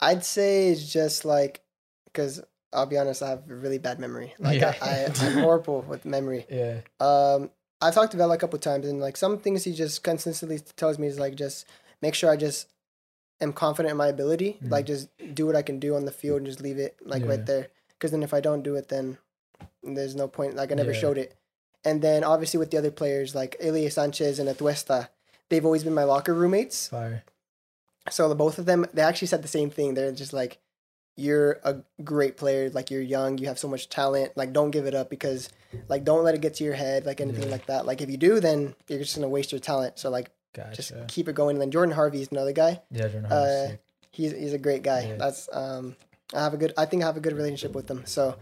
[0.00, 1.62] I'd say it's just like,
[2.06, 2.40] because
[2.72, 4.34] I'll be honest, I have a really bad memory.
[4.38, 4.74] Like Yeah.
[4.80, 6.46] I, I, I'm horrible with memory.
[6.48, 7.50] Yeah, Um,
[7.82, 10.98] I've talked to Vela a couple times, and like some things he just consistently tells
[10.98, 11.66] me is like just
[12.02, 12.68] make sure I just
[13.40, 14.58] am confident in my ability.
[14.62, 14.70] Mhm.
[14.70, 17.22] Like just do what I can do on the field and just leave it like
[17.22, 17.28] Yeah.
[17.28, 17.68] right there.
[17.90, 19.18] Because then if I don't do it, then
[19.82, 20.56] there's no point.
[20.56, 21.00] Like I never Yeah.
[21.00, 21.34] showed it.
[21.84, 25.08] And then obviously with the other players like Ilie Sanchez and Atuesta,
[25.48, 26.88] they've always been my locker roommates.
[26.88, 27.24] fire.
[28.10, 29.94] So the both of them, they actually said the same thing.
[29.94, 30.58] They're just like,
[31.16, 32.70] "You're a great player.
[32.70, 33.38] Like you're young.
[33.38, 34.36] You have so much talent.
[34.36, 35.50] Like don't give it up because,
[35.88, 37.04] like, don't let it get to your head.
[37.06, 37.50] Like anything Yeah.
[37.50, 37.84] like that.
[37.86, 39.98] Like if you do, then you're just gonna waste your talent.
[39.98, 40.74] So like, Gotcha.
[40.76, 41.56] just keep it going.
[41.56, 42.80] And then Jordan Harvey is another guy.
[42.90, 43.68] yeah, Jordan uh,
[44.10, 45.06] He's he's a great guy.
[45.08, 45.16] Yeah.
[45.16, 45.94] That's um,
[46.34, 46.72] I have a good.
[46.76, 48.02] I think I have a good relationship with him.
[48.06, 48.36] So,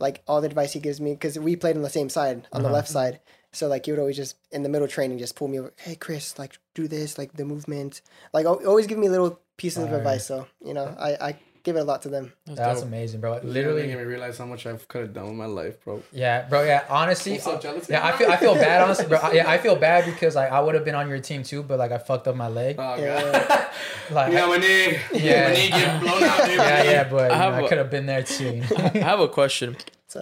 [0.00, 2.62] like all the advice he gives me, because we played on the same side on
[2.62, 2.74] the Uh-huh.
[2.76, 3.20] left side.
[3.54, 5.74] So like he would always just in the middle training just pull me over.
[5.76, 8.00] Hey Chris, like do this, like the movement.
[8.32, 9.98] Like always give me little pieces of Fire.
[9.98, 10.26] advice.
[10.26, 12.32] So you know, I I give it a lot to them.
[12.46, 12.88] That's dope.
[12.88, 13.32] amazing, bro.
[13.34, 16.02] Literally Literally, made me realize how much I've could have done with my life, bro.
[16.12, 16.62] yeah, bro.
[16.64, 17.92] Yeah, honestly, What's up, uh, jealousy?
[17.92, 19.18] yeah, I feel I feel bad, honestly, bro.
[19.32, 21.78] Yeah, I feel bad because like I would have been on your team too, but
[21.78, 22.76] like I fucked up my leg.
[22.78, 23.46] Oh, Yeah.
[23.48, 23.66] God.
[24.10, 24.98] Like, yeah, my knee.
[25.14, 25.48] Yeah.
[25.48, 26.56] My knee get blown out, dude.
[26.56, 28.56] yeah, yeah, but you I know, have could have been there too.
[28.56, 28.90] you know?
[28.94, 29.76] I have a question.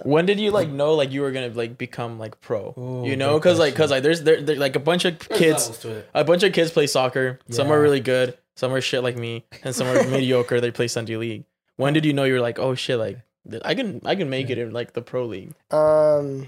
[0.05, 2.73] When did you like know like you were gonna like become like pro?
[2.77, 5.63] Ooh, you know, because like because like there's there, there like a bunch of kids,
[5.67, 6.09] levels to it.
[6.13, 7.39] a bunch of kids play soccer.
[7.49, 10.61] Some are really good, some are shit like me, and some are mediocre.
[10.61, 11.45] They play Sunday league.
[11.77, 13.17] When did you know you were like, oh shit, like
[13.65, 15.55] I can I can make it in like the pro league?
[15.71, 16.47] Um,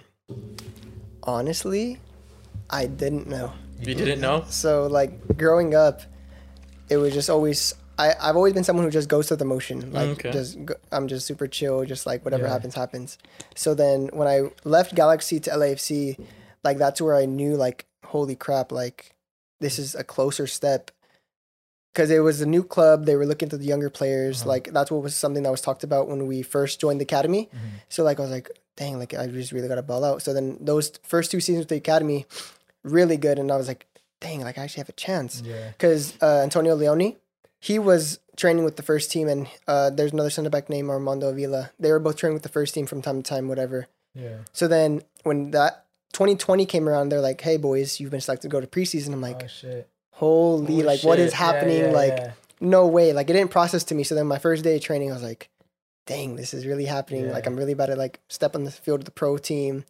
[1.23, 1.97] honestly,
[2.69, 3.51] I didn't know.
[3.79, 4.45] You didn't know?
[4.47, 6.01] So like growing up,
[6.87, 9.91] it was just always I I've always been someone who just goes through the motion.
[9.91, 10.31] Like Okay.
[10.31, 12.53] just go, I'm just super chill, just like whatever Yeah.
[12.53, 13.17] happens happens.
[13.55, 16.19] So then when I left Galaxy to LAFC,
[16.63, 19.15] like that's where I knew like holy crap, like
[19.59, 20.91] this is a closer step.
[21.93, 24.41] Because it was a new club, they were looking to the younger players.
[24.41, 24.49] Uh-huh.
[24.49, 27.49] Like that's what was something that was talked about when we first joined the academy.
[27.53, 27.59] Mhm.
[27.89, 30.21] So like I was like, dang, like I just really got to ball out.
[30.23, 32.25] So then those first two seasons with the academy,
[32.83, 33.85] really good, and I was like,
[34.19, 35.69] dang, like I actually have a chance Yeah.
[35.69, 37.15] because uh, Antonio Leone,
[37.59, 41.29] he was training with the first team, and uh, there's another center back named Armando
[41.29, 41.69] Avila.
[41.79, 43.85] They were both training with the first team from time to time, whatever.
[44.15, 44.37] Yeah.
[44.51, 48.51] So then when that 2020 came around, they're like, hey boys, you've been selected to
[48.51, 49.13] go to preseason.
[49.13, 50.19] I'm like, oh shit.
[50.19, 51.39] holy, Oh, like what is shit.
[51.39, 51.79] Yeah, happening?
[51.81, 52.31] yeah, like yeah.
[52.59, 54.03] no way, like it didn't process to me.
[54.03, 55.49] So then my first day of training, I was like,
[56.05, 57.29] dang, this is really happening.
[57.31, 57.49] Like Yeah.
[57.51, 59.85] I'm really about to like step on the field of the pro team.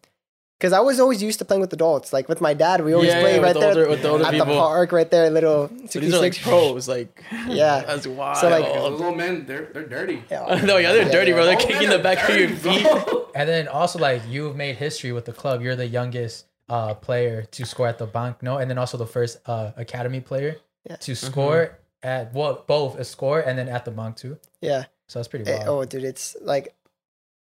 [0.60, 2.12] Because I was always used to playing with adults.
[2.12, 4.02] Like with my dad, we always Yeah, play yeah, right with the there older- with
[4.02, 4.46] the older at people.
[4.46, 6.00] the park, right there, little But 66.
[6.00, 7.82] these are like pros, like Yeah.
[7.86, 8.38] that's wild.
[8.38, 10.22] So, like- Those little men, they're they're dirty.
[10.30, 10.62] Yeah.
[10.64, 11.36] no, yeah, they're Yeah, dirty, yeah.
[11.36, 11.44] bro.
[11.46, 12.82] They're Old kicking the are back of your dirty, feet.
[12.84, 13.28] bro.
[13.34, 15.60] And then also like you've made history with the club.
[15.60, 19.06] You're the youngest uh player to score at the bank, no, and then also the
[19.06, 20.56] first uh academy player
[20.88, 20.96] Yeah.
[20.96, 24.38] to score at well both a score and then at the bank too.
[24.60, 24.84] Yeah.
[25.08, 25.68] So that's pretty Eh, wild.
[25.68, 26.74] oh, dude, it's like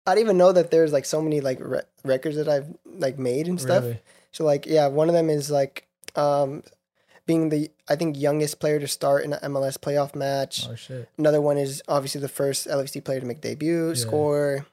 [0.07, 3.19] I didn't even know that there's like so many like re- records that I've like
[3.19, 3.83] made and stuff.
[3.83, 3.99] Really?
[4.31, 6.63] So like, yeah, one of them is like um
[7.25, 10.65] being the I think youngest player to start in an MLS playoff match.
[10.69, 11.07] Oh shit.
[11.17, 13.93] Another one is obviously the first LAFC player to make debut, Yeah.
[13.95, 14.65] score,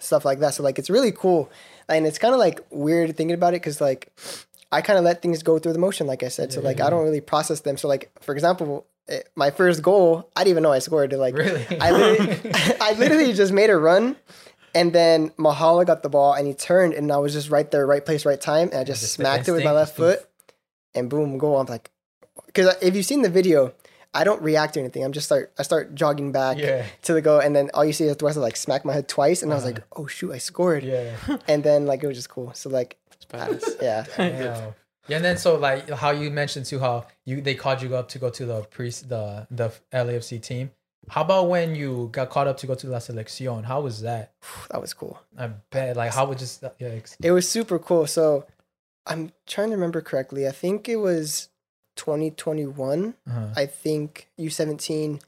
[0.00, 0.54] stuff like that.
[0.54, 1.50] So like, it's really cool,
[1.88, 4.12] and it's kind of like weird thinking about it because like
[4.72, 6.52] I kind of let things go through the motion, like I said.
[6.52, 6.86] So like, yeah.
[6.86, 7.76] I don't really process them.
[7.76, 11.12] So like, for example, eh, my first goal, I didn't even know I scored.
[11.12, 11.66] Like, Really?
[11.80, 14.16] I literally, I literally just made a run.
[14.72, 17.84] And then Mahala got the ball and he turned and I was just right there,
[17.84, 18.68] right place, right time.
[18.68, 20.20] And I just Just smacked it with my left foot
[20.94, 21.58] and boom, goal.
[21.58, 21.90] I'm like,
[22.46, 23.74] because if you've seen the video,
[24.12, 25.04] I don't react to anything.
[25.04, 26.84] I'm just start, I start jogging back Yeah.
[27.02, 27.38] to the goal.
[27.38, 29.42] And then all you see is the rest of like smack my head twice.
[29.42, 29.74] And I was Uh-huh.
[29.74, 30.82] like, oh shoot, I scored.
[30.82, 31.14] Yeah.
[31.48, 32.52] And then like, it was just cool.
[32.54, 33.82] So like, It's badass.
[33.82, 34.04] yeah.
[34.18, 34.74] Wow.
[35.08, 38.08] Yeah, and then so like how you mentioned too how you they called you up
[38.10, 40.70] to go to the pre the the LAFC team.
[41.08, 43.64] How about when you got called up to go to La Selección?
[43.64, 44.32] How was that?
[44.70, 45.18] That was cool.
[45.36, 48.06] I bet like how would just yeah ex- It was super cool.
[48.06, 48.46] So
[49.06, 50.46] I'm trying to remember correctly.
[50.46, 51.48] I think it was
[52.00, 53.14] 2021.
[53.28, 53.46] uh-huh.
[53.54, 55.20] I think U17,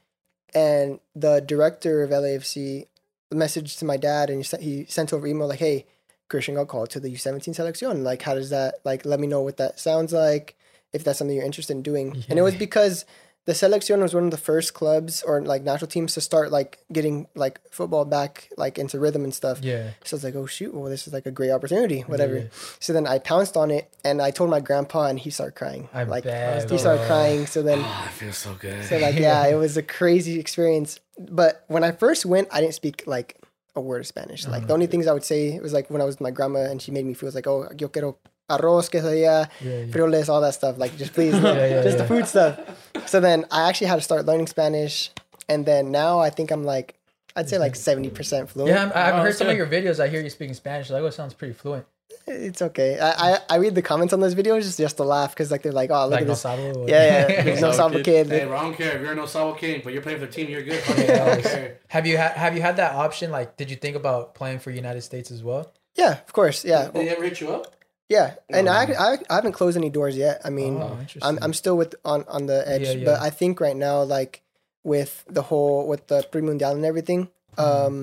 [0.55, 2.87] and the director of LAFC
[3.31, 5.85] messaged to my dad, and he sent, he sent over email like, "Hey,
[6.29, 8.03] Christian got called to the U17 selection.
[8.03, 9.05] Like, how does that like?
[9.05, 10.55] Let me know what that sounds like.
[10.91, 13.05] If that's something you're interested in doing." And it was because
[13.45, 16.79] the selection was one of the first clubs or like national teams to start like
[16.91, 19.59] getting like football back like into rhythm and stuff.
[19.61, 22.37] yeah So I was like, oh shoot, well this is like a great opportunity, whatever.
[22.37, 22.47] Yeah.
[22.79, 25.89] So then I pounced on it and I told my grandpa and he started crying.
[25.93, 27.45] I like bet, he started crying.
[27.47, 28.85] So then Oh, I feel so good.
[28.85, 30.99] so like yeah, it was a crazy experience.
[31.19, 33.35] But when I first went, I didn't speak like
[33.75, 34.45] a word of Spanish.
[34.47, 34.67] Like Uh-huh.
[34.67, 36.81] the only things I would say was like when I was with my grandma and
[36.81, 38.17] she made me feel like, oh, yo quiero
[38.57, 39.85] arroz, quesadilla, yeah, yeah.
[39.85, 40.77] frijoles, all that stuff.
[40.77, 42.01] Like just please, Yeah, yeah, just yeah.
[42.03, 42.59] the food stuff.
[43.07, 45.11] So then I actually had to start learning Spanish,
[45.49, 46.95] and then now I think I'm like,
[47.35, 48.69] I'd say like seventy percent fluent.
[48.71, 49.99] Yeah, I'm- I've Oh, heard that's some of your videos.
[49.99, 50.89] I hear you speaking Spanish.
[50.89, 51.85] Like, oh, it sounds pretty fluent.
[52.27, 52.99] It's okay.
[52.99, 55.61] I, I, I read the comments on those videos just just to laugh because like
[55.63, 56.41] they're like, oh look like at no this.
[56.41, 56.85] sabo.
[56.87, 57.43] Yeah, yeah.
[57.43, 58.27] There's no Sabo Sabo kid.
[58.27, 58.29] kid.
[58.29, 60.47] Hey, I don't care if you're no Sabo King, but you're playing for the team.
[60.49, 60.79] You're good.
[60.83, 61.79] Fuck it, I don't care.
[61.89, 63.31] Have you had Have you had that option?
[63.31, 65.73] Like, did you think about playing for United States as well?
[65.95, 66.63] Yeah, of course.
[66.63, 67.75] Yeah, Did they ever hit you up?
[68.15, 68.27] Yeah.
[68.57, 68.95] And I, Mhm.
[69.07, 70.35] I I haven't closed any doors yet.
[70.47, 70.97] I mean, oh.
[71.27, 73.17] I'm I'm still with on on the edge, Yeah, but.
[73.27, 74.33] I think right now like
[74.91, 77.21] with the whole with the pre-mundial and everything,
[77.57, 77.85] Mm-hmm.
[77.85, 77.95] um,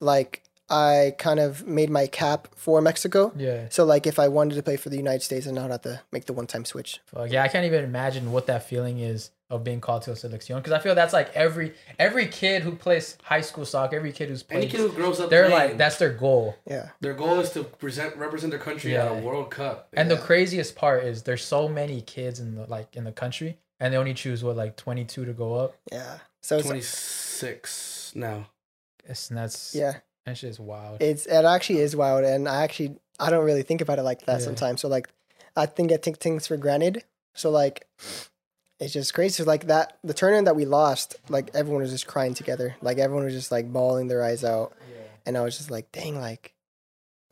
[0.00, 0.32] like
[0.68, 3.32] I kind of made my cap for Mexico.
[3.36, 3.68] yeah.
[3.70, 6.00] So like if I wanted to play for the United States, then I'd have to
[6.12, 7.00] make the one-time switch.
[7.06, 10.14] Fuck, yeah, I can't even imagine what that feeling is of being called to a
[10.14, 14.10] selección because I feel that's like every every kid who plays high school soccer, every
[14.10, 16.56] kid who's Any kid who grows up, they're playing, like that's their goal.
[16.66, 19.88] Yeah, their goal is to present represent their country at a World Cup.
[19.92, 23.58] And the craziest part is there's so many kids in the like in the country,
[23.78, 25.76] and they only choose what like 22 to go up.
[25.92, 26.18] yeah.
[26.42, 28.12] So it's, 26.
[28.14, 28.46] now.
[29.04, 31.00] It's that's Yeah, that shit is wild.
[31.00, 34.26] it's it actually is wild, and I actually I don't really think about it like
[34.26, 34.44] that Yeah.
[34.44, 34.82] sometimes.
[34.82, 35.08] So like,
[35.56, 37.02] I think I take things for granted.
[37.34, 37.86] So like,
[38.78, 39.42] it's just crazy.
[39.42, 42.76] So like that the tournament that we lost, like everyone was just crying together.
[42.82, 44.72] Like everyone was just like bawling their eyes out,
[45.24, 46.52] and I was just like, dang, like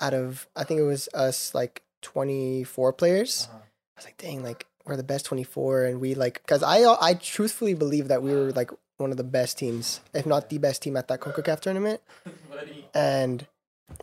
[0.01, 3.49] out of I think it was us like twenty four players.
[3.51, 3.59] Uh-huh.
[3.59, 7.15] I was like, dang, like we're the best 24, and we like, cause I I
[7.15, 10.83] truthfully believe that we were like one of the best teams, if not the best
[10.83, 12.01] team at that Concacaf tournament,
[12.95, 13.47] and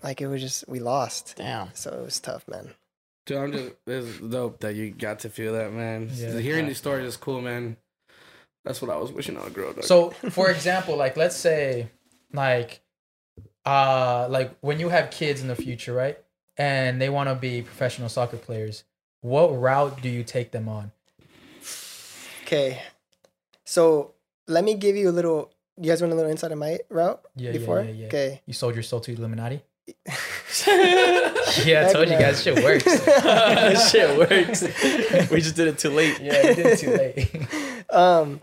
[0.04, 1.70] like it was just we lost, Damn.
[1.74, 2.74] so it was tough, man.
[3.26, 6.10] Dude, I'm just it's dope that you got to feel that, man.
[6.14, 6.40] Yeah.
[6.40, 7.78] Hearing these stories is cool, man.
[8.66, 9.84] That's what I was wishing I would grow up.
[9.84, 11.90] So, for example, like let's say,
[12.34, 12.82] like,
[13.66, 16.18] uh, like when you have kids in the future, right,
[16.58, 18.84] and they want to be professional soccer players,
[19.22, 20.92] what route do you take them on?
[22.44, 22.82] Okay,
[23.64, 24.14] so
[24.48, 25.52] let me give you a little.
[25.78, 27.82] You guys want a little inside of my route Yeah, before?
[27.82, 28.08] yeah, yeah, yeah.
[28.08, 28.42] Okay.
[28.46, 29.62] You sold your soul to Illuminati.
[31.66, 32.84] Yeah, I Heck told you guys, shit works.
[32.84, 34.62] this shit works.
[35.32, 36.20] we just did it too late.
[36.22, 37.86] yeah, you did it too late.
[37.94, 38.42] um,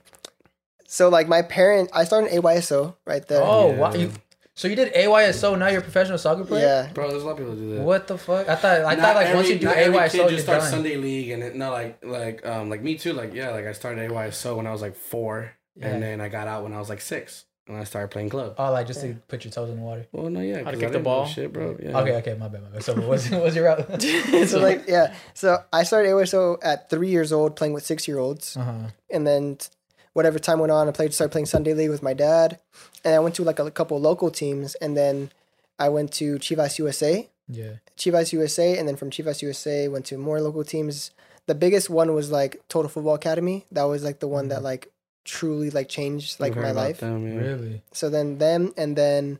[0.86, 3.42] so like my parent, I started AYSO right there.
[3.42, 3.76] oh, Yeah.
[3.78, 3.94] wow!
[3.94, 4.12] You,
[4.54, 6.66] so you did AYSO, now you're a professional soccer player.
[6.86, 6.92] yeah.
[6.92, 7.82] Bro, there's a lot of people who do that.
[7.82, 8.48] What the fuck?
[8.48, 10.46] I thought I Not thought like once you do not every AYSO, kid you're just
[10.46, 10.60] done.
[10.62, 13.12] Sunday league, and it, no, like like um like me too.
[13.12, 15.88] Like yeah, like I started AYSO when I was like four, Yeah.
[15.88, 18.54] and then I got out when I was like six, and I started playing club.
[18.58, 20.06] Oh, like just to put your toes in the water.
[20.12, 21.26] Well, no, yeah, How to 'cause kick I the ball?
[21.26, 21.76] shit, bro.
[21.82, 21.98] Yeah.
[22.00, 22.82] Okay, okay, my bad, my bad.
[22.82, 24.02] So what's what's your route?
[24.48, 28.18] so like yeah so i started AYSO at three years old playing with six year
[28.18, 28.88] olds uh-huh.
[29.10, 29.58] and then
[30.14, 32.58] whatever time went on i played started playing sunday league with my dad
[33.04, 35.30] and i went to like a couple local teams and then
[35.78, 37.74] i went to chivas usa Yeah.
[37.96, 41.10] chivas usa and then from chivas usa went to more local teams
[41.46, 44.90] the biggest one was like total football academy that was like the one that like
[45.28, 47.38] truly like changed like my life them, yeah.
[47.40, 47.82] Really?
[47.92, 49.38] so then them and then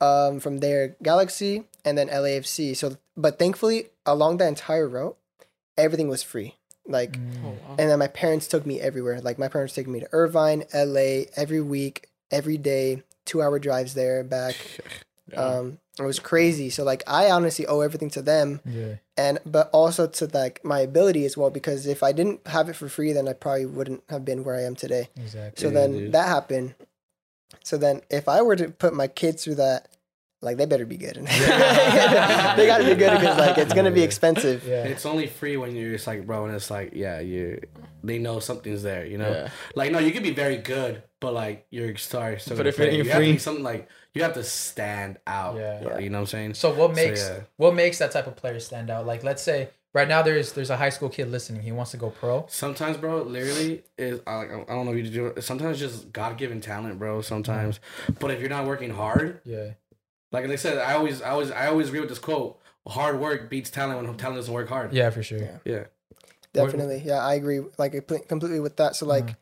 [0.00, 2.74] um, from there Galaxy and then LAFC.
[2.76, 5.16] So but thankfully along that entire route,
[5.76, 6.54] everything was free.
[6.88, 7.44] Like Mm.
[7.44, 7.76] Oh, wow.
[7.78, 9.20] and then my parents took me everywhere.
[9.20, 13.94] Like my parents took me to Irvine, LA every week, every day, two hour drives
[13.94, 14.56] there back.
[15.32, 15.42] Yeah.
[15.42, 16.68] Um it was crazy.
[16.70, 18.96] So like I honestly owe everything to them Yeah.
[19.16, 22.76] and but also to like my ability as well because if I didn't have it
[22.76, 25.08] for free then I probably wouldn't have been where I am today.
[25.16, 25.60] Exactly.
[25.62, 26.12] So then dude.
[26.12, 26.74] that happened.
[27.64, 29.88] So then if I were to put my kids through that,
[30.42, 31.16] like they better be good.
[31.26, 34.64] they got to be good because like it's gonna be expensive.
[34.66, 34.84] yeah.
[34.84, 37.60] It's only free when you're just like, bro, and it's like, yeah, you,
[38.04, 39.30] they know something's there, you know.
[39.30, 39.48] Yeah.
[39.74, 42.38] Like, no, you could be very good, but like you're sorry.
[42.38, 45.18] So But if it ain't you have free- be something like you have to stand
[45.26, 45.56] out.
[45.56, 45.82] Yeah.
[45.82, 46.54] Yeah, you know what I'm saying.
[46.54, 47.40] So what makes yeah.
[47.56, 49.06] what makes that type of player stand out?
[49.06, 51.62] Like let's say right now there's there's a high school kid listening.
[51.62, 52.46] He wants to go pro.
[52.48, 55.42] Sometimes, bro, literally is I like I don't know if you do it.
[55.42, 57.20] Sometimes just God given talent, bro.
[57.22, 57.80] Sometimes,
[58.20, 59.70] but if you're not working hard, Yeah.
[60.30, 63.50] like I said, I always, I always, I always agree with this quote: "Hard work
[63.50, 65.38] beats talent when talent doesn't work hard." Yeah, for sure.
[65.40, 65.58] Yeah.
[65.64, 65.84] Yeah.
[66.52, 67.60] Definitely, yeah, I agree.
[67.76, 67.92] Like
[68.28, 68.96] completely with that.
[68.96, 69.36] So like, Mhm.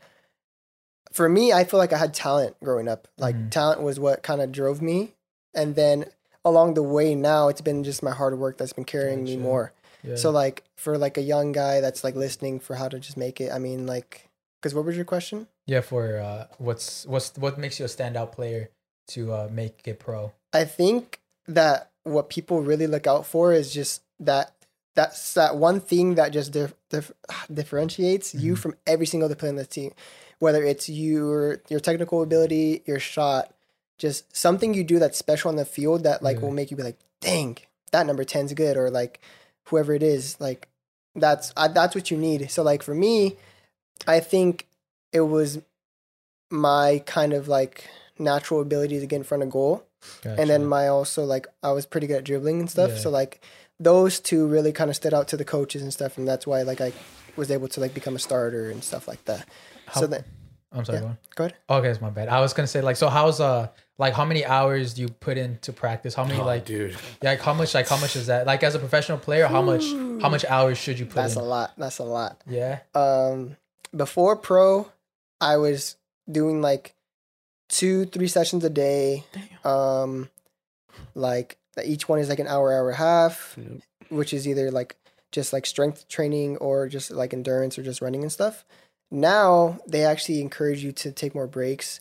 [1.14, 3.07] For me, I feel like I had talent growing up.
[3.18, 3.50] Like Mhm.
[3.50, 5.14] talent was what kind of drove me,
[5.55, 6.07] and then
[6.44, 9.72] along the way now it's been just my hard work that's been carrying me more.
[10.03, 10.16] Yeah.
[10.16, 13.40] So like for like a young guy that's like listening for how to just make
[13.40, 13.50] it.
[13.53, 14.29] I mean like,
[14.61, 15.46] because what was your question?
[15.66, 18.68] yeah, for uh what's what's what makes you a standout player
[19.14, 20.33] to uh make it pro?
[20.53, 24.53] I think that what people really look out for is just that
[24.94, 27.12] that's that one thing that just dif- dif-
[27.53, 28.59] differentiates you Mhm.
[28.59, 29.92] from every single other player on the team,
[30.38, 33.53] whether it's your your technical ability, your shot,
[33.99, 36.42] just something you do that's special on the field that like Yeah.
[36.42, 37.59] will make you be like, dang,
[37.92, 39.20] that number 10's good, or like
[39.64, 40.68] whoever it is, like
[41.14, 42.51] that's I, that's what you need.
[42.51, 43.37] So like for me,
[44.07, 44.66] I think
[45.12, 45.61] it was
[46.51, 49.85] my kind of like natural ability to get in front of goal
[50.25, 52.90] and then my also like I was pretty good at dribbling and stuff.
[52.90, 52.99] Yeah.
[52.99, 53.40] So like
[53.81, 56.62] those two really kind of stood out to the coaches and stuff, and that's why
[56.62, 56.92] like I
[57.37, 59.49] was able to like become a starter and stuff like that.
[59.87, 60.25] How- so then
[60.73, 60.99] I'm sorry.
[60.99, 61.03] yeah.
[61.03, 61.18] Go, on.
[61.37, 61.57] go ahead.
[61.70, 62.29] Okay, it's my bad.
[62.29, 63.09] I was gonna say like so.
[63.09, 63.68] How's uh
[63.99, 66.14] like how many hours do you put into practice?
[66.14, 66.97] How many Oh, like dude.
[67.23, 69.47] yeah, like how much like how much is that like as a professional player?
[69.47, 69.85] How much
[70.20, 71.42] how much hours should you put That's in?
[71.42, 71.73] a lot.
[71.79, 72.40] That's a lot.
[72.49, 72.81] Yeah.
[72.94, 73.57] Um,
[73.94, 74.90] before pro,
[75.40, 75.94] I was
[76.29, 76.94] doing like
[77.68, 79.23] two, three sessions a day.
[79.64, 80.29] Um,
[81.14, 83.81] like each one is like an hour, hour and a half, Yep.
[84.09, 84.97] which is either like
[85.33, 88.64] just like strength training or just like endurance or just running and stuff.
[89.14, 92.00] Now they actually encourage you to take more breaks.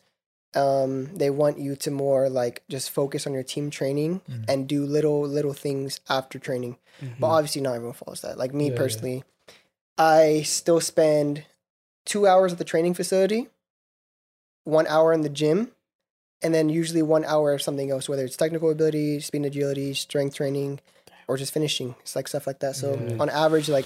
[0.56, 4.45] Um, they want you to more like just focus on your team training Mm.
[4.47, 6.78] and do little little things after training.
[7.19, 8.38] But obviously, not everyone follows that.
[8.38, 8.78] Like me Yeah, yeah.
[8.78, 9.23] personally,
[9.97, 11.45] I still spend
[12.06, 13.47] two hours at the training facility,
[14.63, 15.71] one hour in the gym,
[16.41, 19.93] and then usually one hour of something else, whether it's technical ability, speed and agility,
[19.93, 20.80] strength training,
[21.28, 21.95] or just finishing.
[22.02, 22.76] It's like stuff like that.
[22.76, 23.86] So on average, like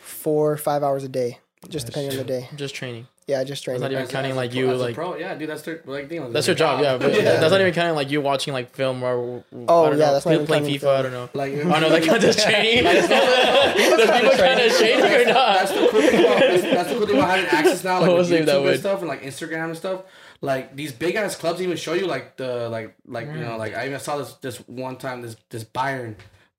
[0.00, 2.48] four or five hours a day, just depending on the day.
[2.56, 3.06] Just training.
[3.26, 3.82] Yeah, just That's training.
[3.82, 4.94] not even As counting as like pro- you like.
[4.94, 6.32] pro, yeah, dude, that's their like thing.
[6.32, 6.96] That's your job, yeah.
[6.98, 7.38] But Yeah.
[7.38, 9.44] that's not even counting like you watching like film or.
[9.68, 10.96] Oh, I don't yeah, know, that's not even playing counting FIFA.
[10.98, 11.28] I don't know.
[11.34, 12.82] Like, Oh no, that counts as training.
[12.84, 15.80] Does FIFA count as training or That's not?
[15.80, 18.28] the cool thing that's, that's the cool thing about having access now, like We'll with
[18.28, 20.02] save that YouTube and stuff and like Instagram and stuff.
[20.40, 23.74] Like these big ass clubs even show you like the like like you know like
[23.76, 26.16] I even saw this this one time this this Bayern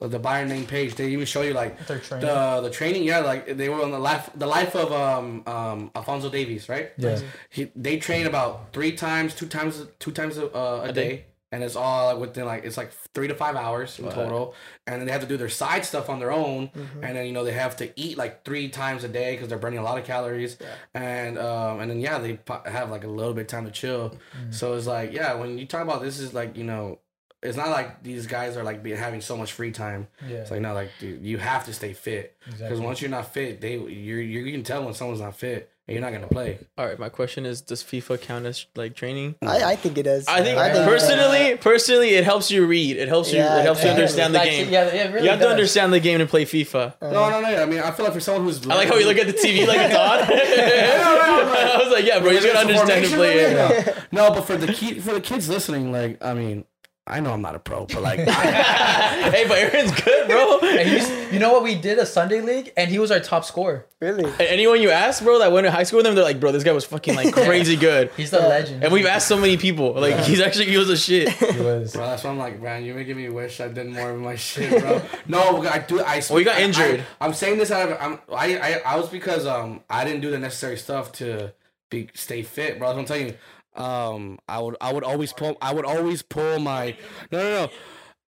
[0.10, 2.28] the Bayern main page they even show you like Their training.
[2.28, 5.92] the the training yeah like they were on the life the life of um um
[5.96, 7.20] Alphonso Davies right Yeah.
[7.50, 11.10] he, they train about three times two times two times a, uh, a, A day.
[11.10, 11.26] day?
[11.54, 14.56] and it's all within like it's like three to five hours in total
[14.88, 17.04] and then they have to do their side stuff on their own Mm-hmm.
[17.04, 19.58] and then you know they have to eat like three times a day because they're
[19.66, 20.68] burning a lot of calories Yeah.
[20.96, 24.16] and um and then yeah they have like a little bit of time to chill
[24.38, 24.54] Mm.
[24.54, 27.00] so it's like yeah when you talk about this is like you know
[27.44, 30.38] it's not like these guys are like be, having so much free time Yeah.
[30.38, 32.80] it's like no like dude you have to stay fit because Exactly.
[32.86, 36.02] once you're not fit they you're, you're can tell when someone's not fit and you're
[36.06, 39.36] not gonna play All right, my question is: Does FIFA count as like training?
[39.42, 40.28] I, I think it is.
[40.28, 42.98] I think it personally, personally, it helps you read.
[42.98, 43.40] It helps you.
[43.40, 44.04] Yeah, it helps you definitely.
[44.04, 44.70] understand the Like, game.
[44.70, 46.94] Yeah, it really you have to understand the game to play FIFA.
[47.02, 49.06] no no no I mean I feel like for someone who's I like how you
[49.08, 50.20] look at the TV like it's on.
[51.02, 53.98] I was like, yeah, bro, you just gotta understand to play it.
[54.12, 56.66] No, but for the kid, for the kids listening, like I mean,
[57.08, 60.60] I know I'm not a pro, but like, hey, but Aaron's good, bro.
[60.60, 61.64] And he's, you know what?
[61.64, 63.88] We did a Sunday league, and he was our top scorer.
[64.00, 64.32] Really?
[64.40, 66.64] Anyone you ask, bro, that went to high school with him, they're like, bro, this
[66.64, 68.12] guy was fucking like crazy good.
[68.16, 68.48] He's the Yeah.
[68.48, 68.84] legend.
[68.84, 71.30] And we've asked so many people, like, he's actually he was a shit.
[71.30, 71.94] He was.
[71.94, 74.36] bro, that's why I'm like, man, you're making me wish I did more of my
[74.36, 75.02] shit, bro.
[75.28, 76.02] No, I do.
[76.02, 76.22] I.
[76.30, 77.04] Well, you got I- injured.
[77.20, 77.98] I, am saying this out of.
[78.00, 78.20] I'm.
[78.32, 78.58] I.
[78.58, 78.82] I.
[78.86, 81.52] I was because um I didn't do the necessary stuff to
[81.90, 82.92] be stay fit, bro.
[82.92, 83.34] I'm telling you.
[83.76, 84.76] Um, I would.
[84.82, 85.58] I would always pull.
[85.62, 86.96] I would always pull my.
[87.32, 87.72] No, no, no.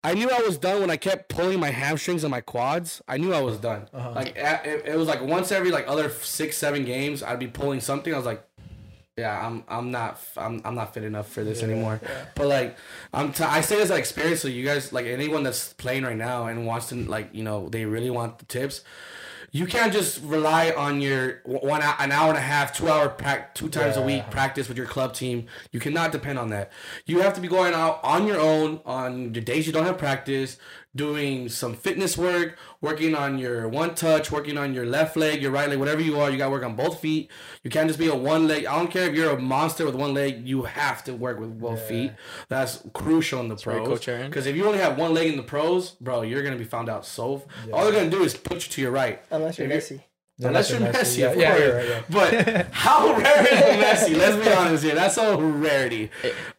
[0.05, 3.01] I knew I was done when I kept pulling my hamstrings and my quads.
[3.07, 3.87] I knew I was done.
[3.93, 7.79] Like it, it was like once every like other six seven games, I'd be pulling
[7.79, 8.13] something.
[8.13, 8.43] I was like,
[9.17, 12.01] yeah, I'm I'm not I'm I'm not fit enough for this anymore.
[12.35, 12.77] But like
[13.13, 14.41] I'm t- I say this like experience.
[14.41, 17.69] So you guys like anyone that's playing right now and wants to like you know
[17.69, 18.83] they really want the tips.
[19.55, 23.53] You can't just rely on your one an hour and a half, two hour prac
[23.53, 25.45] two times a week practice with your club team.
[25.71, 26.71] You cannot depend on that.
[27.05, 29.99] You have to be going out on your own on the days you don't have
[29.99, 30.57] practice,
[30.95, 35.51] doing some fitness work, working on your one touch, working on your left leg, your
[35.51, 36.29] right leg, whatever you are.
[36.29, 37.31] You got to work on both feet.
[37.63, 38.65] You can't just be a one leg.
[38.65, 40.47] I don't care if you're a monster with one leg.
[40.47, 42.11] You have to work with both feet.
[42.49, 43.87] That's crucial in the right, pros.
[43.87, 44.29] Coach Aaron.
[44.29, 46.89] Because if you only have one leg in the pros, bro, you're gonna be found
[46.89, 47.43] out so.
[47.73, 49.21] All they're gonna do is put you to your right.
[49.31, 50.01] Unless you're If you're-
[50.41, 51.73] Unless you're Messi, Yeah, of yeah, course.
[51.73, 52.01] right, yeah.
[52.09, 54.17] But how rare is a Messi?
[54.17, 54.95] Let's be honest here.
[54.95, 56.09] That's a rarity.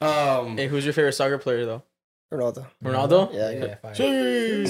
[0.01, 1.83] Um, Hey, who's your favorite soccer player though?
[2.33, 2.67] Ronaldo.
[2.83, 3.33] Ronaldo?
[3.33, 3.95] Yeah, Yeah, fine.
[3.95, 4.69] Jeez.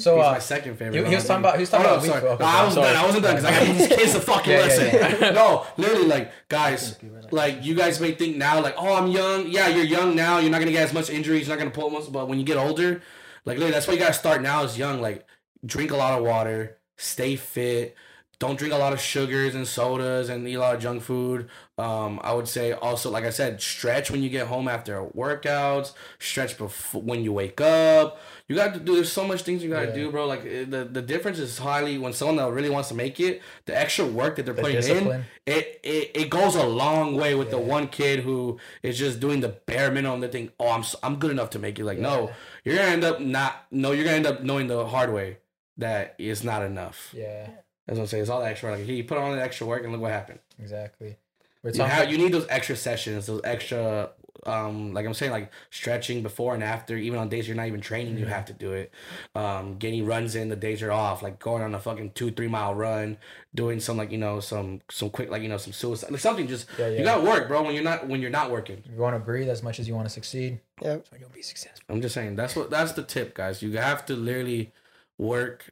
[0.00, 1.02] So he's uh, my second favorite.
[1.04, 2.22] he- he was talking about- he was talking Oh, no, about sorry.
[2.22, 2.92] week- okay, I was sorry.
[2.92, 2.96] done.
[2.96, 5.34] I wasn't done because I got these kids to fucking Yeah, yeah, listen.
[5.42, 6.98] No, literally, like guys,
[7.30, 9.48] like you guys may think now, like, oh, I'm young.
[9.48, 10.38] Yeah, you're young now.
[10.38, 11.46] You're not gonna get as much injuries.
[11.46, 12.10] You're not gonna pull much.
[12.10, 13.02] But when you get older,
[13.44, 14.64] like, literally, that's why you gotta start now.
[14.64, 15.00] Is young.
[15.02, 15.26] Like,
[15.64, 16.78] drink a lot of water.
[16.96, 17.94] Stay fit.
[18.42, 21.48] Don't drink a lot of sugars and sodas and eat a lot of junk food.
[21.78, 25.92] Um, I would say also, like I said, stretch when you get home after workouts.
[26.18, 28.18] Stretch before when you wake up.
[28.48, 28.96] You got to do.
[28.96, 29.94] There's so much things you got to Yeah.
[29.94, 30.26] do, bro.
[30.26, 33.42] Like eh, the the difference is highly when someone that really wants to make it.
[33.66, 37.32] The extra work that they're The putting in, it, it it goes a long way
[37.36, 40.18] with the one kid who is just doing the bare minimum.
[40.20, 41.84] They think, oh, I'm I'm good enough to make it.
[41.84, 42.32] Like, no,
[42.64, 43.52] you're gonna end up not.
[43.70, 45.38] No, you're gonna end up knowing the hard way
[45.78, 46.98] that it's not enough.
[47.16, 47.48] yeah,
[47.92, 48.22] That's what I'm saying.
[48.22, 48.70] It's all the extra.
[48.70, 48.78] work.
[48.78, 50.38] Like he put on the extra work, and look what happened.
[50.58, 51.16] exactly.
[51.62, 54.10] We're You, have, you need those extra sessions, those extra,
[54.46, 56.96] um, like I'm saying, like stretching before and after.
[56.96, 58.92] Even on days you're not even training, you have to do it.
[59.34, 62.48] Um, getting runs in the days you're off, like going on a fucking two three
[62.48, 63.18] mile run,
[63.54, 66.48] doing some like you know some some quick like you know some suicide, like something.
[66.48, 66.98] Just Yeah, yeah.
[66.98, 67.62] you gotta work, bro.
[67.62, 68.82] When you're not when you're not working.
[68.90, 70.60] you want to breathe as much as you want to succeed.
[70.80, 71.84] Yeah, So you'll be successful.
[71.90, 73.62] I'm just saying that's what that's the tip, guys.
[73.62, 74.72] You have to literally
[75.18, 75.70] work.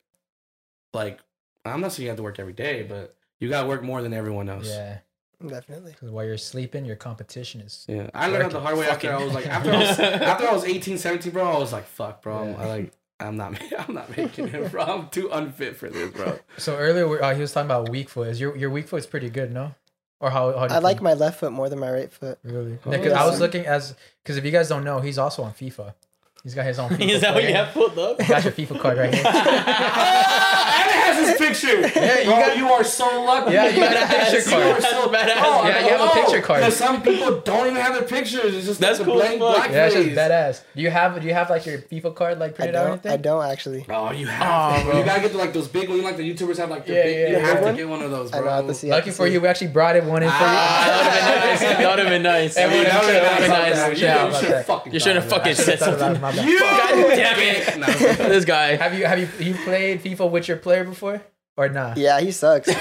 [0.92, 1.20] Like
[1.64, 4.12] I'm not saying you have to work every day, but you gotta work more than
[4.14, 4.68] everyone else.
[4.68, 4.98] Yeah,
[5.46, 5.92] Definitely.
[5.92, 7.84] because while you're sleeping, your competition is.
[7.88, 10.52] Yeah, I learned the hard way after I was like after I was after I
[10.52, 11.44] was 18, 17, bro.
[11.50, 12.38] I was like, fuck, bro.
[12.38, 12.62] I'm, Yeah.
[12.62, 14.82] I like I'm not I'm not making it, bro.
[14.82, 16.38] I'm too unfit for this, bro.
[16.58, 18.28] So earlier uh, he was talking about weak foot.
[18.28, 19.74] Is your your weak foot is pretty good, no?
[20.20, 20.52] Or how?
[20.58, 21.04] how do I like feel?
[21.04, 22.38] my left foot more than my right foot.
[22.42, 22.78] really.
[22.84, 25.42] Oh, Yeah, 'cause I was looking as because if you guys don't know, he's also
[25.42, 25.94] on FIFA.
[26.42, 26.88] He's got his own.
[26.90, 28.18] FIFA Is that what you have pulled up?
[28.20, 29.22] You got your FIFA card right here.
[31.10, 31.80] And it has his picture.
[32.00, 33.52] Yeah, you bro, got- you are so lucky.
[33.52, 34.64] Yeah, you got a picture card.
[34.66, 35.40] You are so Badass.
[35.40, 36.60] Bro, Yeah, you have a picture card.
[36.60, 38.54] Because some people don't even have their pictures.
[38.54, 40.62] It's just That's like a cool blank black Yeah, it's just badass.
[40.76, 42.84] Do you have do you have like your FIFA card like I printed out or
[42.88, 42.92] don't.
[42.92, 43.12] anything?
[43.12, 43.86] I don't actually.
[43.88, 44.80] Oh, you have.
[44.80, 44.90] Oh, bro.
[44.92, 44.98] bro.
[45.00, 47.02] You gotta get the, like those big ones, like the YouTubers have, like the Yeah,
[47.02, 47.16] big.
[47.18, 47.46] yeah, you yeah.
[47.46, 47.76] have Big to one?
[47.76, 48.50] get one of those, I bro.
[48.50, 48.64] know.
[48.64, 48.90] I to see.
[48.90, 49.32] Lucky for see.
[49.34, 50.40] you, we actually brought it one in for you.
[50.42, 52.54] Ah, that would have been nice.
[52.54, 53.76] That would Everyone have else been should've nice.
[53.80, 53.90] thought.
[53.90, 55.64] You should've about fucking You should have thought of fucking that.
[55.64, 56.48] said Thought about it, something.
[56.48, 58.18] You God damn it.
[58.30, 58.76] This guy.
[58.76, 61.96] Have you have you you played FIFA with your player before or not?
[61.96, 62.68] Yeah, he sucks.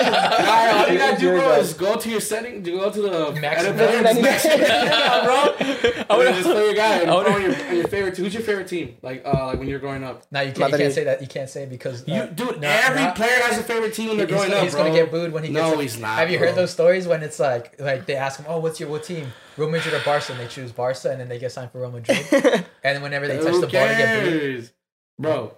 [0.00, 3.32] Nah, all you gotta do, You're bro, is go to your setting, go to the
[3.40, 6.04] Max- edit Max- button, Max- max- yeah, bro.
[6.08, 8.16] I would've- just play your guy and I your, and your favorite.
[8.16, 8.96] Who's your favorite team?
[9.02, 10.24] Like, uh, like when you're growing up.
[10.30, 10.72] No, you can't.
[10.72, 11.20] You can't say that.
[11.20, 13.12] You can't say because uh, You, dude, no, every no.
[13.12, 14.84] player has a favorite team when they're growing gonna, up, he's bro.
[14.84, 15.70] gonna get booed when he gets.
[15.70, 16.18] No, he's not.
[16.18, 16.48] Have you bro.
[16.48, 19.32] heard those stories when it's like like they ask him, "Oh, what's your what team?"
[19.56, 21.90] Real Madrid or Barca, and they choose Barca, and then they get signed for Real
[21.90, 22.18] Madrid.
[22.32, 24.70] and then whenever they touch the ball, they get booed.
[25.18, 25.52] Bro, you-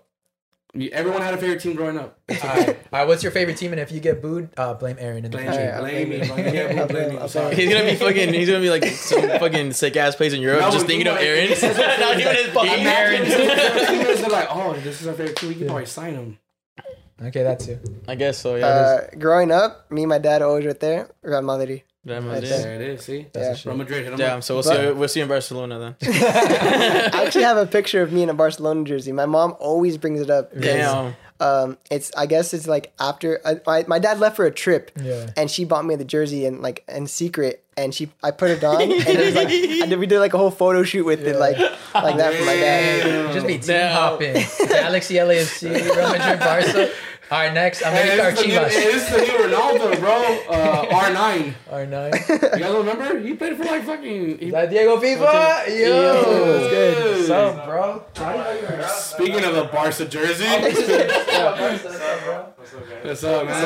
[0.93, 2.19] everyone had a favorite team growing up.
[2.29, 2.59] It's All okay.
[2.67, 3.73] right, all right, what's your favorite team?
[3.73, 5.61] And if you get booed, uh, blame Aaron in the Blame future.
[5.61, 6.37] me, Alright, blame me, bro.
[6.37, 7.19] You get blame me.
[7.19, 7.55] I'm sorry.
[7.55, 8.33] He's gonna be fucking.
[8.33, 11.17] He's gonna be like some fucking sick ass place in Europe, No, just thinking of
[11.17, 11.45] know, Aaron.
[11.51, 12.87] it's- it's- Not even his Fucking.
[12.87, 13.25] Aaron.
[13.25, 15.49] Teammates are like, oh, this is our favorite team.
[15.51, 16.39] We can probably sign him.
[17.23, 17.87] Okay, that's it.
[18.09, 18.57] I guess so.
[18.57, 18.67] Yeah.
[18.67, 21.09] uh, growing up, me and my dad are always right there.
[21.23, 21.83] Real Madrid.
[22.05, 22.59] Damn, right it there.
[22.59, 22.65] is.
[22.65, 23.01] There it is.
[23.03, 23.71] See, That's Yeah.
[23.71, 24.03] Real Madrid.
[24.05, 24.39] Hit him Damn.
[24.39, 24.43] up.
[24.45, 24.93] So we'll But- see.
[24.93, 26.13] We'll see you in Barcelona then.
[27.15, 29.13] I actually have a picture of me in a Barcelona jersey.
[29.13, 30.53] My mom always brings it up.
[30.59, 31.15] Damn.
[31.41, 34.93] Um, it's I guess it's like after I, my my dad left for a trip,
[35.03, 35.31] Yeah.
[35.37, 38.63] and she bought me the jersey and like in secret, and she I put it
[38.63, 39.49] on, and it was like
[39.83, 41.59] I did, we did like a whole photo shoot with it, like
[41.95, 43.33] like that for my dad.
[43.33, 43.93] Just be team Damn.
[43.93, 44.35] hopping.
[44.69, 46.91] Galaxy, LAFC, Real Madrid, Barca.
[47.33, 48.69] All right, next Hey, America this, is the new, Chivas.
[48.69, 50.17] hey, this is the new Ronaldo, bro.
[50.51, 51.55] Uh, R9.
[51.71, 51.97] R9.
[52.59, 53.19] You guys remember?
[53.21, 54.39] He played for like fucking.
[54.39, 55.67] He, Is that Diego FIFA?
[55.69, 55.83] Yo, Yo,
[56.53, 57.17] that's good.
[57.17, 58.05] What's up, bro?
[58.87, 60.45] Speaking of the Barca jersey,
[63.03, 63.65] what's up, man?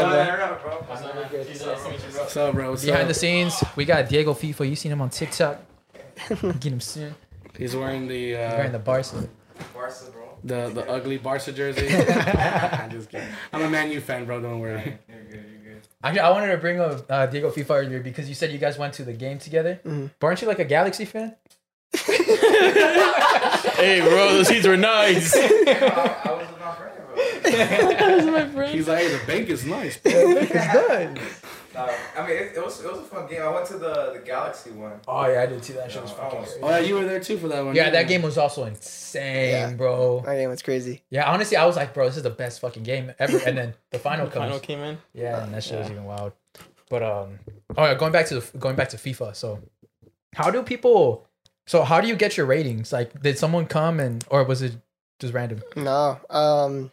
[2.16, 2.70] What's up, bro?
[2.70, 3.08] What's Behind up?
[3.08, 4.68] the scenes, we got Diego FIFA.
[4.70, 5.60] You seen him on TikTok.
[6.28, 7.16] Get him soon.
[7.58, 9.28] He's wearing the He's wearing uh, the Barca.
[10.46, 11.88] The the ugly Barca jersey.
[11.94, 13.28] I'm just kidding.
[13.52, 14.40] I'm a Man U fan, bro.
[14.40, 14.98] Don't worry.
[15.08, 15.44] You're good.
[15.50, 15.86] You're good.
[16.02, 18.78] Actually, I wanted to bring up uh, Diego FIFA earlier because you said you guys
[18.78, 19.80] went to the game together.
[19.84, 20.10] Mhm.
[20.18, 21.34] But aren't you like a Galaxy fan?
[23.76, 25.32] Hey, bro, those seats were nice.
[25.34, 26.42] That
[28.16, 28.74] was my friend.
[28.74, 30.12] He's like, hey, the bank is nice, bro.
[30.14, 31.20] It's good.
[31.76, 33.42] Nah, I mean, it, it was it was a fun game.
[33.42, 35.00] I went to the the Galaxy one.
[35.06, 35.74] Oh yeah, I did too.
[35.74, 36.38] That shit was No, fucking.
[36.38, 36.46] I.
[36.62, 37.74] Oh yeah, you were there too for that one.
[37.74, 39.72] Yeah, that game was also insane, Yeah.
[39.74, 40.22] bro.
[40.26, 41.02] My game was crazy.
[41.10, 43.38] Yeah, honestly, I was like, bro, this is the best fucking game ever.
[43.46, 44.36] And then the final comes.
[44.44, 44.98] Final came in.
[45.14, 46.32] Yeah, and that shit was even wild.
[46.88, 47.38] But um,
[47.76, 49.34] all right, going back to the, going back to FIFA.
[49.36, 49.60] So,
[50.34, 51.26] how do people?
[51.66, 52.92] So, how do you get your ratings?
[52.92, 54.76] Like, did someone come and, or was it
[55.18, 55.62] just random?
[55.74, 56.92] No, um,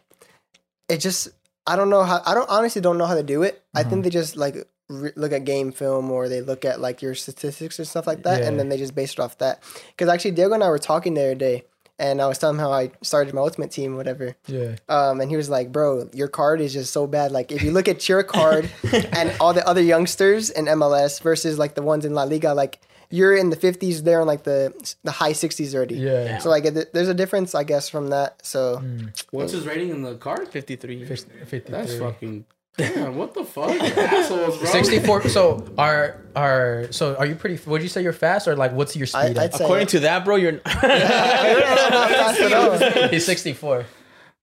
[0.88, 1.28] it just
[1.66, 3.62] I don't know how I don't honestly don't know how to do it.
[3.74, 3.90] I Mhm.
[3.90, 4.56] think they just like
[4.94, 8.22] re- look at game film or they look at like your statistics or stuff like
[8.22, 8.48] that, Yeah.
[8.48, 9.62] and then they just base it off that.
[9.88, 11.64] Because actually, Diego and I were talking the other day,
[11.98, 14.34] and I was telling him how I started my ultimate team, whatever.
[14.46, 17.30] Yeah, Um, and he was like, "Bro, your card is just so bad.
[17.30, 18.68] Like, if you look at your card
[19.12, 22.80] and all the other youngsters in MLS versus like the ones in La Liga, like
[23.10, 24.72] you're in the 50s, they're in like the
[25.04, 25.94] the high 60s already.
[25.96, 26.38] yeah.
[26.38, 28.44] So like, there's a difference, I guess, from that.
[28.44, 28.82] So
[29.30, 30.48] What's his rating in the card?
[30.48, 31.04] 53.
[31.04, 31.70] Fif- 53.
[31.70, 32.44] That's fucking.
[32.76, 34.66] Damn, what the fuck, assholes, bro.
[34.68, 38.72] 64 so are are so are you pretty would you say you're fast or like
[38.72, 40.52] what's your speed I'd say According to that, bro, you're.
[40.52, 43.08] not fast at all.
[43.10, 43.86] he's 64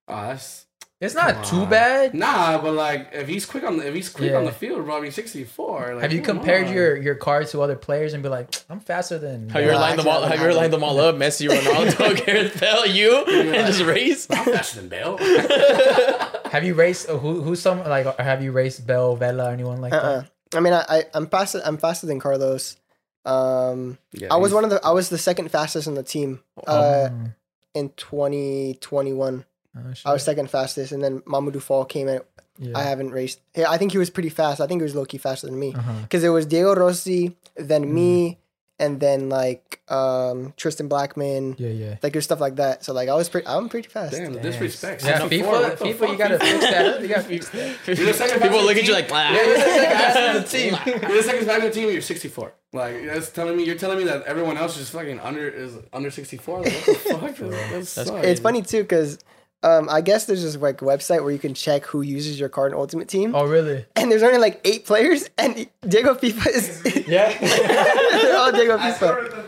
[0.08, 0.61] Ah, that's-
[1.02, 1.68] it's not too on.
[1.68, 4.84] bad Nah, but like if he's quick on the if he's quick on the field,
[4.86, 5.94] bro, I mean 64.
[5.94, 6.72] Like, have you compared on.
[6.72, 9.78] your your card to other players and be like i'm faster than Have you ever
[9.78, 10.22] lined them all?
[10.22, 11.16] Have you ever lined them all up?
[11.16, 14.26] Messi, Ronaldo, Gareth Bale, you, and just race.
[14.30, 15.18] I'm faster than Bale.
[16.54, 19.52] have you raced uh, who who's some like or have you raced Bale vela or
[19.52, 20.22] anyone like Uh-uh.
[20.54, 21.60] I mean, I, I I'm faster.
[21.64, 22.76] I'm faster than Carlos.
[23.24, 24.78] Um, Yeah, I was one of the.
[24.84, 26.40] I was the second fastest in the team.
[26.66, 27.30] Uh, Oh,
[27.74, 29.44] in 2021,
[29.76, 29.92] oh.
[30.04, 32.20] I was second fastest, and then Mamadou Fall came in.
[32.58, 32.78] yeah.
[32.78, 33.40] I haven't raced.
[33.56, 34.60] Yeah, I think he was pretty fast.
[34.60, 35.92] I think he was low key faster than me uh-huh.
[36.02, 37.92] because it was Diego Rossi, then Mm.
[37.92, 38.38] me,
[38.78, 41.54] and then like um Tristan Blackman.
[41.58, 42.84] yeah yeah Like there's stuff like that.
[42.84, 43.46] So like I was pretty.
[43.46, 44.12] I'm pretty fast.
[44.12, 45.04] Damn, the disrespect.
[45.04, 48.40] yeah 64, FIFA FIFA you gotta fix that you gotta fix that You're the second
[48.42, 49.32] People fastest look at you like, ah.
[49.32, 51.90] yeah you're the second fastest in the team You're the second fastest team.
[51.90, 52.52] You're 64.
[52.72, 56.10] Like that's telling me you're telling me that everyone else is fucking under is under
[56.10, 56.62] 64.
[56.62, 57.36] Like what the fuck?
[57.36, 58.26] That's, That's sucks.
[58.26, 59.18] It's funny too because.
[59.64, 62.72] Um, I guess there's this like website where you can check who uses your card
[62.72, 63.84] in Ultimate Team, oh really?
[63.94, 65.54] And there's only like eight players, and
[65.86, 67.32] Diego FIFA is yeah.
[68.22, 68.94] They're all Diego I FIFA.
[68.96, 69.44] scored with them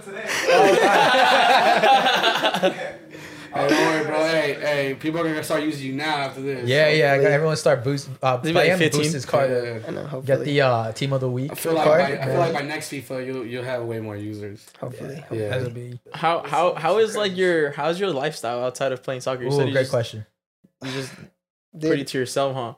[2.63, 2.97] today.
[3.55, 4.17] Hey, don't worry, bro.
[4.27, 6.69] Hey, hey, Hey, people are gonna start using you now after this.
[6.69, 6.93] Yeah, yeah.
[6.93, 7.33] I got Hopefully.
[7.35, 8.09] everyone start boost.
[8.23, 9.01] Uh, Maybe play like him 15.
[9.01, 9.51] boost his card.
[9.51, 9.79] Yeah.
[9.87, 12.01] I know, Get the uh, team of the week I feel like card.
[12.01, 14.67] by, I feel like by next FIFA you'll you'll have way more users.
[14.81, 15.23] hopefully.
[15.31, 15.49] Yeah.
[15.51, 16.01] That'll be.
[16.13, 19.45] How how how is like your how's your lifestyle outside of playing soccer?
[19.45, 20.27] You Ooh, great just, question.
[20.83, 21.13] you just
[21.77, 22.75] Dude, pretty to yourself, huh?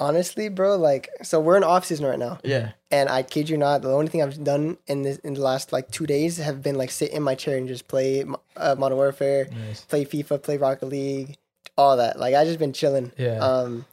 [0.00, 2.72] Honestly, bro, like, so we're in off season right now, Yeah.
[2.90, 5.72] and I kid you not, the only thing I've done in this in the last
[5.72, 8.24] like two days have been like sit in my chair and just play
[8.56, 9.82] uh, Modern Warfare, Nice.
[9.82, 11.36] play FIFA, play Rocket League,
[11.76, 12.18] all that.
[12.18, 13.12] Like, I just been chilling.
[13.18, 13.38] Yeah.
[13.38, 13.84] Um,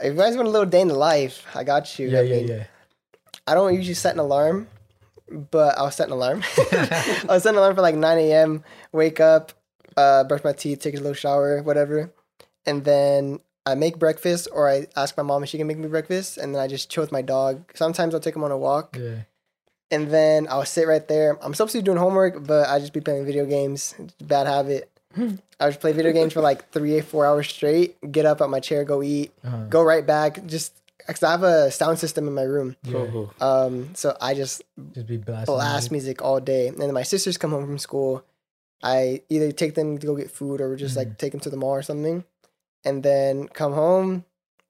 [0.00, 2.08] if you guys want a little day in the life, I got you.
[2.08, 2.64] yeah, I yeah, mean, yeah.
[3.46, 4.68] I don't usually set an alarm,
[5.30, 6.42] but I'll set an alarm.
[7.28, 8.64] I'll set an alarm for like 9 a.m.
[8.92, 9.52] Wake up,
[9.96, 12.12] uh, brush my teeth, take a little shower, whatever,
[12.66, 15.86] and then I make breakfast, or I ask my mom if she can make me
[15.88, 17.70] breakfast, and then I just chill with my dog.
[17.74, 19.18] Sometimes I'll take him on a walk, Yeah.
[19.90, 21.38] and then I'll sit right there.
[21.42, 23.94] I'm supposed to be doing homework, but I just be playing video games.
[24.20, 24.88] Bad habit.
[25.60, 27.96] I just play video games for like three, four hours straight.
[28.10, 29.66] Get up out my chair, go eat, Uh-huh.
[29.68, 30.44] go right back.
[30.46, 30.72] Just
[31.06, 32.74] because I have a sound system in my room.
[32.82, 33.26] yeah.
[33.40, 35.54] Um, so I just Just be blasting.
[35.54, 36.68] blast music all day.
[36.68, 38.24] And then my sisters come home from school.
[38.82, 41.56] I either take them to go get food or just like take them to the
[41.56, 42.24] mall or something.
[42.84, 44.24] And then come home,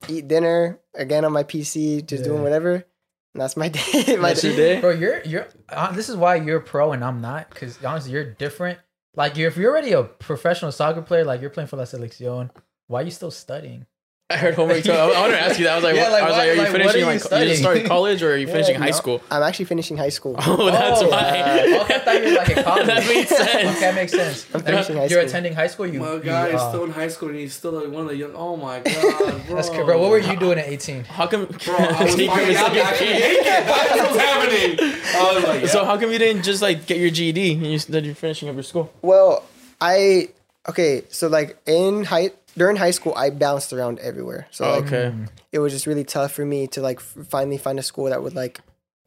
[0.08, 2.74] eat dinner again on my PC, just doing whatever.
[2.74, 4.16] And that's my day.
[4.16, 4.80] my That's your day.
[4.80, 5.48] Bro, you're you're.
[5.68, 7.48] Uh, this is why you're pro and I'm not.
[7.50, 8.78] Because honestly, you're different.
[9.14, 12.50] Like, you're, if you're already a professional soccer player, like you're playing for La Selección,
[12.86, 13.86] why are you still studying?
[14.32, 14.84] I heard homework.
[14.84, 15.72] So I I wanted to ask you that.
[15.72, 17.04] I was like, Yeah, like, I was why- like, are you like, finishing are you
[17.06, 17.48] like you studying?
[17.48, 19.22] just started college or are you Yeah, finishing high no, school?
[19.30, 20.36] I'm actually finishing high school.
[20.46, 21.18] Oh, that's Oh, why.
[21.18, 22.86] uh, okay, I thought you were like in college.
[22.86, 23.54] That makes sense.
[23.76, 24.46] Okay, that makes sense.
[24.54, 25.28] I'm finishing high you're school.
[25.28, 25.86] attending high school.
[25.86, 28.02] You, My you, guy is uh, still in high school and he's still like one
[28.02, 28.32] of the young.
[28.34, 29.56] Oh my god, bro.
[29.56, 29.98] That's good, bro.
[30.00, 31.04] What were you doing at 18?
[31.04, 31.46] How come?
[31.46, 33.66] Bro, I was He finding out couldn't that I say- could make it.
[33.66, 34.78] That's what's happening.
[35.14, 35.68] I was like, yeah.
[35.68, 38.48] So how come you didn't just like get your GED and you said you're finishing
[38.48, 38.92] up your school?
[39.02, 39.44] Well,
[39.80, 40.28] I
[40.68, 44.46] okay, so like in high during high school, I bounced around everywhere.
[44.50, 45.14] So like okay,
[45.52, 48.34] it was just really tough for me to like finally find a school that would
[48.34, 48.60] like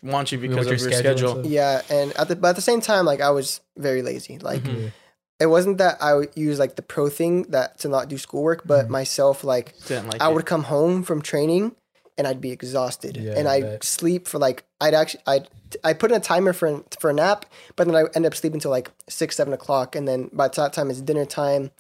[0.04, 1.40] want you because With of your your schedule schedule.
[1.42, 4.38] and yeah, and at the but at the same time, like I was very lazy.
[4.40, 4.92] Like Mhm.
[5.40, 8.66] it wasn't that I would use like the pro thing that to not do schoolwork,
[8.66, 10.34] but myself like Didn't like I it.
[10.34, 11.76] would come home from training
[12.18, 13.84] and I'd be exhausted Yeah, and I I'd bet.
[13.84, 15.48] sleep for like I'd actually I'd
[15.84, 18.60] I put in a timer for for a nap, but then I end up sleeping
[18.62, 21.72] till like six seven o'clock, and then by that time it's dinner time,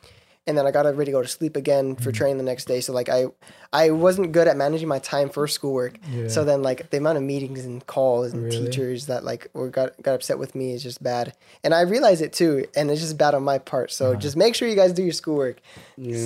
[0.47, 2.79] and then I gotta ready to go to sleep again for training the next day.
[2.81, 3.25] So like I
[3.73, 5.97] I wasn't good at managing my time for schoolwork.
[6.11, 6.27] Yeah.
[6.27, 8.65] So then like the amount of meetings and calls and Really?
[8.65, 11.33] teachers that like were got got upset with me is just bad,
[11.63, 13.91] and I realize it too, and it's just bad on my part.
[13.91, 14.19] So Uh-huh.
[14.19, 15.57] just make sure you guys do your schoolwork.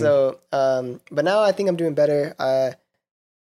[0.01, 2.35] So, um, but now I think I'm doing better.
[2.39, 2.71] Uh,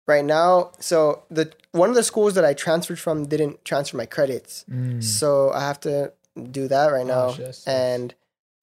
[0.07, 4.05] right now, so the one of the schools that I transferred from didn't transfer my
[4.07, 5.03] credits, Mm.
[5.03, 6.13] so I have to
[6.51, 7.67] do that right now, that sucks.
[7.67, 8.13] and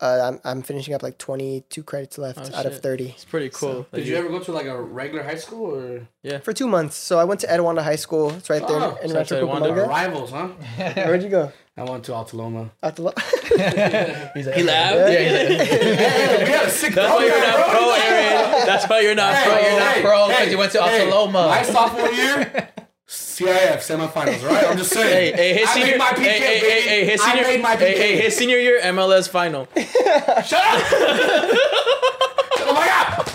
[0.00, 3.48] uh, I'm I'm finishing up like 22 credits left Oh, out of 30 It's pretty
[3.50, 3.86] cool.
[3.90, 6.38] that Did you ever go to like a regular high school or Yeah.
[6.40, 6.96] for two months.
[6.96, 8.30] So I went to Etiwanda High School.
[8.32, 9.86] It's right there Oh, in shout out to Rancho Cucamonga.
[9.88, 10.30] rivals?
[10.30, 10.48] Huh?
[11.06, 11.52] Where'd you go?
[11.78, 12.70] I went to Alta Loma.
[12.82, 13.12] At the lo-
[14.34, 14.96] He's like, He laughed.
[14.96, 17.90] Yeah, Yeah, he's like, Hey, we had a sick That's why you're not pro.
[17.90, 18.66] Aaron.
[18.66, 19.58] That's why you're not Hey, pro.
[19.70, 21.46] you're not hey, pro 'cause hey, you went to hey, Alta Loma.
[21.48, 22.68] My sophomore year,
[23.36, 24.64] CIF semifinals, right?
[24.66, 25.36] I'm just saying.
[25.36, 26.88] Hey, hey, his I senior, made my PK, hey, hey, hey, baby.
[26.88, 27.96] hey, his I made my hey, PK.
[27.98, 29.68] hey, his senior year MLS final.
[29.76, 30.82] Shut up!
[32.58, 33.32] oh my god!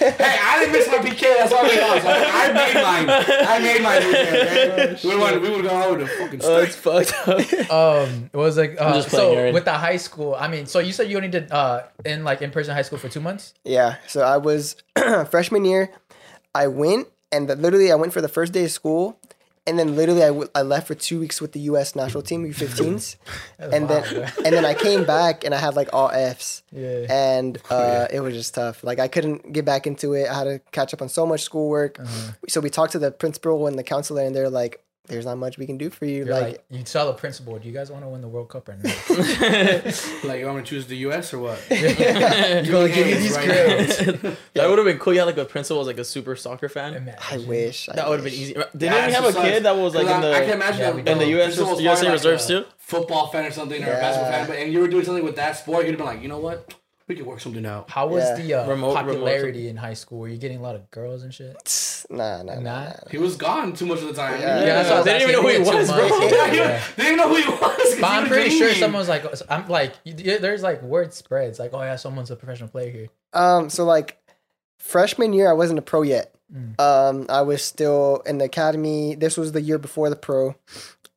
[0.00, 1.20] hey, I didn't miss my PK.
[1.20, 2.04] That's all it was.
[2.04, 3.08] I made mine.
[3.48, 4.02] I made mine.
[4.02, 4.96] Okay?
[5.02, 7.70] We would we would go out with a fucking Oh, it's fucked up.
[8.06, 10.34] um, it was like uh, just playing, so with the high school.
[10.38, 12.98] I mean, so you said you only did uh in like in person high school
[12.98, 13.54] for two months.
[13.64, 13.96] Yeah.
[14.06, 14.76] So I was
[15.30, 15.90] freshman year.
[16.54, 19.18] I went and literally I went for the first day of school,
[19.66, 21.94] and then literally I, w- I left for two weeks with the U.S.
[21.94, 23.16] national team U15s,
[23.58, 24.26] and then wild, bro.
[24.44, 27.06] and then I came back and I had like all Fs, Yeah.
[27.10, 28.82] and uh, it was just tough.
[28.82, 30.28] Like I couldn't get back into it.
[30.28, 32.00] I had to catch up on so much schoolwork.
[32.00, 32.32] Uh-huh.
[32.48, 35.58] So we talked to the principal and the counselor, and they're like, "There's not much
[35.58, 37.90] we can do for you." You're like, like, you tell the principal, do you guys
[37.90, 38.84] want to win the World Cup or not?
[40.24, 41.58] Like you want me to choose the US or what?
[41.70, 43.98] You're gonna give me these Right grades.
[44.54, 45.12] That would have been cool.
[45.14, 47.14] You had like a principal was like a super soccer fan.
[47.30, 48.40] I wish I That would have been wish.
[48.40, 48.54] easy.
[48.54, 49.48] Didn't Yeah, we have a sucks.
[49.48, 51.44] kid that was like in I, I can the imagine Yeah, that In the US
[51.56, 52.64] principal was USA probably reserves too?
[52.78, 55.36] Football fan or something or a basketball fan, but and you were doing something with
[55.36, 56.74] that sport, you'd have been like, you know what?
[57.10, 57.90] We could work something out.
[57.90, 58.34] How was Yeah.
[58.36, 60.20] the uh, Remote- remote popularity in high school?
[60.20, 61.56] Were you getting a lot of girls and shit?
[62.08, 62.60] Nah, nah, nah.
[62.60, 62.84] Nah.
[62.84, 62.92] nah.
[63.10, 64.40] He was gone too much of the time.
[64.40, 64.60] Yeah.
[64.60, 66.08] Yeah, that's what I was They didn't even know who he was, two bro.
[66.08, 66.34] months.
[66.36, 66.82] Yeah, he Yeah.
[66.96, 67.58] they didn't know who he was.
[67.58, 68.80] 'cause But I'm was pretty sure leaving.
[68.80, 72.68] someone's like, I'm like, you- there's like word spreads like, oh yeah, someone's a professional
[72.68, 73.08] player here.
[73.32, 74.16] Um, so like
[74.78, 76.32] freshman year, I wasn't a pro yet.
[76.54, 76.80] Mm.
[76.80, 79.16] Um, I was still in the academy.
[79.16, 80.54] This was the year before the pro,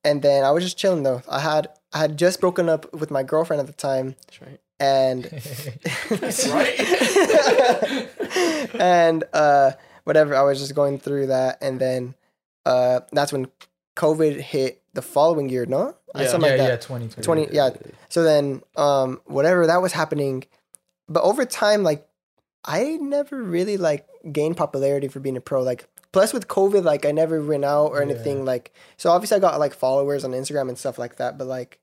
[0.04, 1.22] and then I was just chilling though.
[1.30, 4.60] I had I had just broken up with my girlfriend at the time, That's right.
[4.80, 5.24] And
[6.50, 6.80] Right?
[8.80, 9.72] and uh
[10.04, 12.16] whatever i was just going through that and then
[12.66, 13.48] uh that's when
[13.96, 16.28] covid hit the following year no Yeah.
[16.28, 17.26] something yeah, like that yeah, 2020.
[17.48, 17.70] 20 yeah
[18.10, 20.44] so then um whatever that was happening
[21.08, 22.08] but over time like
[22.66, 27.06] i never really like gained popularity for being a pro like plus with covid like
[27.06, 30.70] i never went out or anything like so obviously i got like followers on instagram
[30.70, 31.80] and stuff like that but like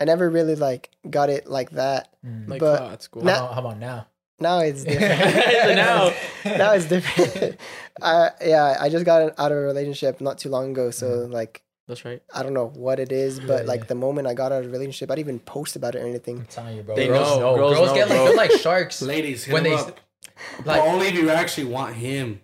[0.00, 2.48] i never really like got it like that Mm.
[2.48, 3.22] Like, But oh, that's cool.
[3.22, 4.06] How, Now- about, how about now?
[4.40, 6.12] now it's different Now.
[6.44, 7.56] now it's different
[8.02, 11.62] i yeah i just got out of a relationship not too long ago so like
[11.88, 12.20] That's right.
[12.34, 13.86] i don't know what it is Yeah, but like yeah.
[13.86, 16.06] the moment i got out of a relationship i didn't even post about it or
[16.06, 16.96] anything I'm telling you, bro.
[16.96, 17.54] They girls know.
[17.56, 19.00] Girls Girls, know, get like they're like sharks.
[19.02, 19.86] Ladies, hit When him they- up.
[19.86, 22.40] like- but only if you actually want him,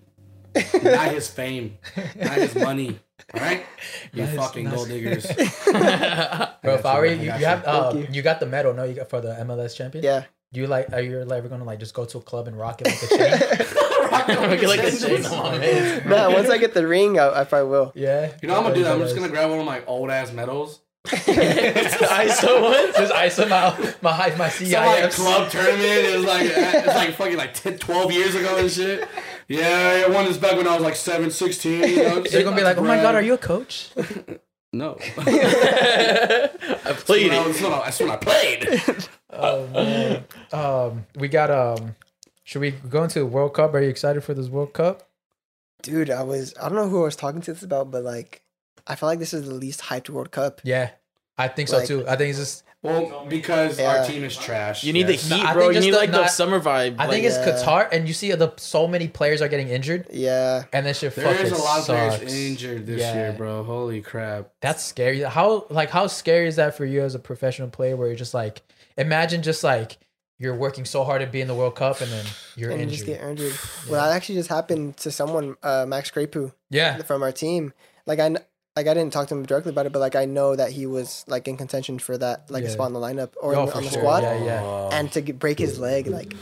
[0.82, 1.76] not his fame,
[2.16, 3.00] not his money.
[3.34, 3.64] All right,
[4.12, 5.26] you Not his- fucking not gold diggers.
[6.62, 7.46] Bro, if I were you, you, got you you.
[7.46, 8.06] have uh, you.
[8.10, 8.84] you got the medal, no?
[8.84, 10.04] You got for the MLS champion.
[10.04, 10.92] yeah Do you like?
[10.92, 13.08] Are you ever gonna like just go to a club and rock it like a
[13.08, 13.70] chain?
[14.50, 15.60] Look like a chain on
[16.08, 18.32] no once i get the ring I, I probably will yeah.
[18.42, 18.84] You know I'm gonna do?
[18.84, 18.92] That.
[18.92, 20.80] I'm just gonna grab one of my old ass medals.
[21.06, 22.94] I still want.
[22.94, 23.78] just ice them out.
[24.02, 25.82] My my my Some like club tournament.
[25.82, 29.08] It was like it's like fucking like 10, 12 years ago and shit.
[29.59, 31.72] Yeah, I won this back when I was like 7, 16.
[31.88, 33.90] You know, They're gonna be like, oh my god, are you a coach?
[34.74, 34.96] No.
[35.18, 37.62] I played That's it.
[37.62, 39.09] when I- that's when I played.
[39.30, 40.24] Oh man.
[40.50, 41.94] Um, we got um.
[42.44, 43.74] Should we go into the World Cup?
[43.74, 45.09] Are you excited for this World Cup?
[45.82, 48.42] Dude, I was I don't know who I was talking to this about, but like
[48.86, 50.62] I feel like this is the least hyped World Cup.
[50.64, 50.90] Yeah,
[51.36, 52.09] I think so Like- too.
[52.09, 52.64] I think it's just.
[52.83, 53.99] Well, because Yeah.
[53.99, 54.83] our team is trash.
[54.83, 55.22] You need yes.
[55.24, 55.62] the No, heat, I bro.
[55.64, 56.97] think You need the- like the summer vibe.
[56.99, 57.53] I think like, it's yeah.
[57.64, 60.64] Qatar, and you see the so many players are getting injured, Yeah.
[60.72, 62.16] and that shit There fucking is a lot of sucks.
[62.18, 63.14] players injured this Yeah.
[63.14, 63.62] year, bro.
[63.62, 64.49] Holy crap.
[64.61, 65.20] That's scary.
[65.20, 67.95] How like how scary is that for you as a professional player?
[67.97, 68.62] Where you're just like,
[68.99, 69.99] imagine just like
[70.39, 72.24] you're working so hard to be in the World Cup, and then
[72.57, 72.97] you're and you injured.
[72.99, 73.55] just get injured.
[73.89, 77.72] Well, that actually just happened to someone, uh, Max Crepeau yeah, from our team.
[78.07, 78.45] Like I, kn-
[78.76, 80.86] like I didn't talk to him directly about it, but like I know that he
[80.86, 82.72] was like in contention for that, like a Yeah.
[82.72, 84.00] spot in the lineup or Oh, in- for on the sure.
[84.00, 84.22] squad.
[84.22, 84.62] Yeah, yeah.
[84.62, 84.88] Oh.
[84.92, 86.34] And to get, break his leg, like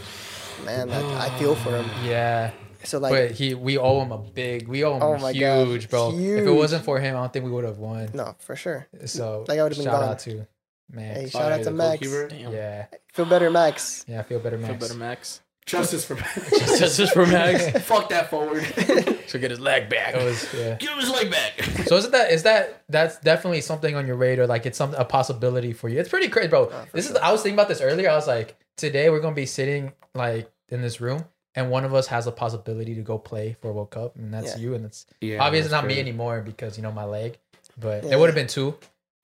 [0.65, 1.87] man, like, I feel for him.
[2.05, 2.53] yeah.
[2.85, 4.67] So like, but he, we owe him a big.
[4.69, 5.67] We owe him Oh my God.
[5.67, 6.13] huge, bro.
[6.17, 8.09] If it wasn't for him, I don't think we would have won.
[8.15, 8.87] no, for sure.
[9.05, 10.09] So Like, I would've been shout gone.
[10.11, 10.47] out to
[10.91, 11.19] Max.
[11.19, 12.01] Hey, Oh, shout out to Max.
[12.03, 14.05] Yeah, Feel better, Max.
[14.09, 14.23] yeah.
[14.23, 14.69] Feel better, Max.
[14.71, 15.41] Feel better, Max.
[15.67, 17.71] Justice for Just, just for Max.
[17.87, 18.65] Fuck that forward.
[19.31, 20.17] So get his leg back.
[20.17, 20.75] It was yeah.
[20.75, 21.53] Give him his leg back.
[21.87, 24.49] So is it that is that that's definitely something on your radar?
[24.49, 26.01] Like it's some a possibility for you.
[26.01, 26.63] It's pretty crazy, bro.
[26.63, 28.11] Oh, for this is I was thinking about this earlier.
[28.11, 31.95] I was like, today we're gonna be sitting like in this room, and one of
[31.95, 34.63] us has a possibility to go play for a World Cup, and that's Yeah.
[34.63, 34.75] you.
[34.75, 37.39] And it's Yeah, obviously that's not me anymore because you know my leg.
[37.79, 38.15] But Yeah.
[38.15, 38.77] it would have been two,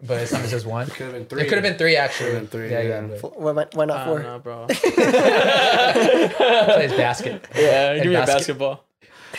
[0.03, 0.87] but it's not just one.
[0.89, 1.43] It Could have been three.
[1.43, 2.33] It could have been three actually.
[2.33, 3.07] Been three, yeah, yeah.
[3.07, 3.19] yeah.
[3.21, 4.19] Why, why- why not I four?
[4.19, 4.67] don't know, bro.
[6.75, 7.47] Plays basket.
[7.55, 8.85] yeah, And give me basket- basketball.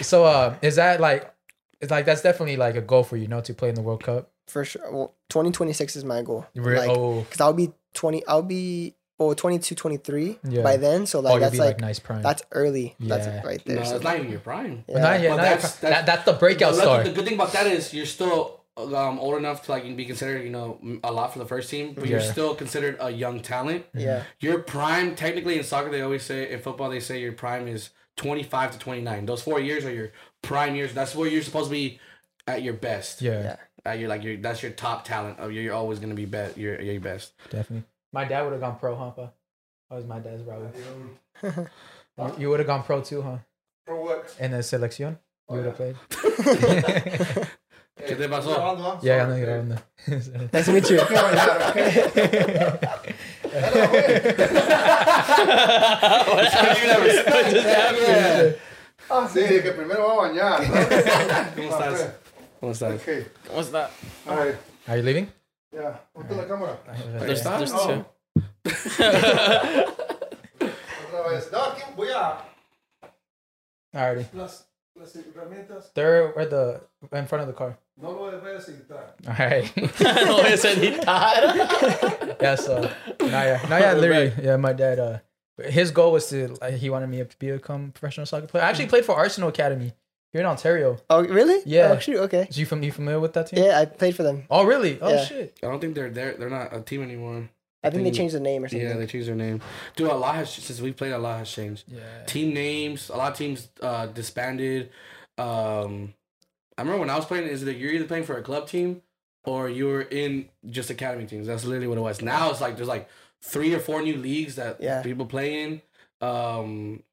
[0.02, 1.34] So uh, is that like,
[1.82, 3.82] it's like that's definitely like a goal for you, you know, to play in the
[3.82, 4.30] World Cup.
[4.48, 4.92] For sure.
[4.92, 6.46] Well, 2026 is my goal.
[6.56, 8.26] Re- Like, oh, because I'll be 20.
[8.28, 10.62] I'll be oh 22, 23 Yeah.
[10.64, 11.06] by then.
[11.06, 12.22] So oh, like you'll that's be like, like, nice prime.
[12.22, 12.96] that's early.
[13.00, 13.18] Yeah.
[13.18, 13.86] That's right No, there.
[13.86, 14.84] so, it's not even your prime.
[14.88, 15.00] yeah.
[15.00, 15.30] Not yet.
[15.32, 17.04] Not that's- that's- that, that's the breakout The, star.
[17.04, 20.44] the good thing about that is you're still um, old enough to like be considered,
[20.44, 23.86] you know, a lot for the first team, but you're still considered a young talent.
[23.94, 24.24] yeah.
[24.40, 27.90] Your prime, technically in soccer, they always say in football they say your prime is
[28.18, 29.26] 25 to 29.
[29.26, 30.12] Those four years are your
[30.42, 30.94] prime years.
[30.94, 32.00] That's where you're supposed to be
[32.48, 33.22] at your best.
[33.22, 33.56] Yeah, Yeah.
[33.86, 35.40] At your like your that's your top talent.
[35.40, 36.58] Of you're, you're always gonna be bet.
[36.58, 37.34] You're, you're your best.
[37.50, 37.86] definitely.
[38.12, 39.12] My dad would have gone pro, huh?
[39.12, 39.30] Pa?
[39.90, 40.72] That was my dad's brother.
[42.18, 43.38] You- You would have gone pro too, huh?
[43.86, 44.36] For what?
[44.40, 45.18] In the selección,
[45.50, 45.96] you would have played.
[48.06, 49.00] ¿Qué te pasó?
[49.02, 50.50] yeah, I know you're on the.
[50.54, 51.00] Nice to meet you.
[59.10, 60.60] Ah, sí, que primero va a bañar.
[61.56, 62.14] ¿Cómo estás?
[62.60, 63.02] ¿Cómo estás?
[63.02, 63.26] Okay.
[63.54, 63.90] What's that?
[64.28, 64.56] All right.
[64.88, 65.32] Are you leaving?
[65.72, 65.98] Yeah.
[66.14, 66.78] Ponte la cámara.
[67.20, 67.58] There's, está?
[67.58, 68.06] there's two.
[71.08, 71.52] Otra vez.
[71.52, 72.38] No, aquí voy a
[73.94, 74.38] Alrighty.
[74.38, 74.67] las,
[75.00, 75.92] las herramientas.
[75.94, 76.82] They're at the
[77.12, 77.78] in front of the car.
[78.00, 79.14] No lo debes quitar.
[79.28, 79.76] Alright.
[80.28, 82.38] no voy a ser editar.
[82.42, 82.82] yeah, so
[83.22, 84.56] now yeah, now yeah, literally, yeah.
[84.58, 85.20] My dad, uh,
[85.64, 88.64] his goal was to like, he wanted me to become a professional soccer player.
[88.64, 89.94] I actually played for Arsenal Academy
[90.32, 90.98] here in Ontario.
[91.10, 91.62] oh really?
[91.66, 91.94] Yeah.
[91.96, 92.18] Oh shoot.
[92.18, 92.46] Okay.
[92.50, 93.64] Is you from you familiar with that team?
[93.64, 94.44] Yeah, I played for them.
[94.52, 95.00] Oh really?
[95.02, 95.26] Oh Yeah.
[95.26, 95.58] shit.
[95.64, 96.34] I don't think they're there.
[96.38, 97.50] They're not a team anymore.
[97.84, 98.88] I think they changed the name or something.
[98.88, 99.62] Yeah, they changed their name.
[99.96, 101.12] Dude, a lot has since we played.
[101.14, 101.84] A lot has changed.
[101.88, 102.02] Yeah.
[102.26, 103.10] Team names.
[103.10, 104.90] A lot of teams uh, disbanded.
[105.38, 106.14] Um,
[106.78, 107.48] I remember when I was playing.
[107.48, 109.02] Is that you're either playing for a club team
[109.46, 111.48] or you were in just academy teams.
[111.48, 112.22] That's literally what it was.
[112.22, 113.08] Now it's like there's like
[113.42, 115.02] three or four new leagues that Yeah.
[115.04, 115.82] people play in.
[116.20, 117.04] Um,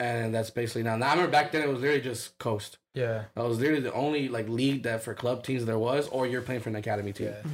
[0.00, 0.96] and that's basically now.
[0.96, 2.78] Now I remember back then it was literally just coast.
[2.94, 3.24] Yeah.
[3.34, 6.42] That was literally the only like league that for club teams there was, or you're
[6.42, 7.50] playing for an academy team Yeah.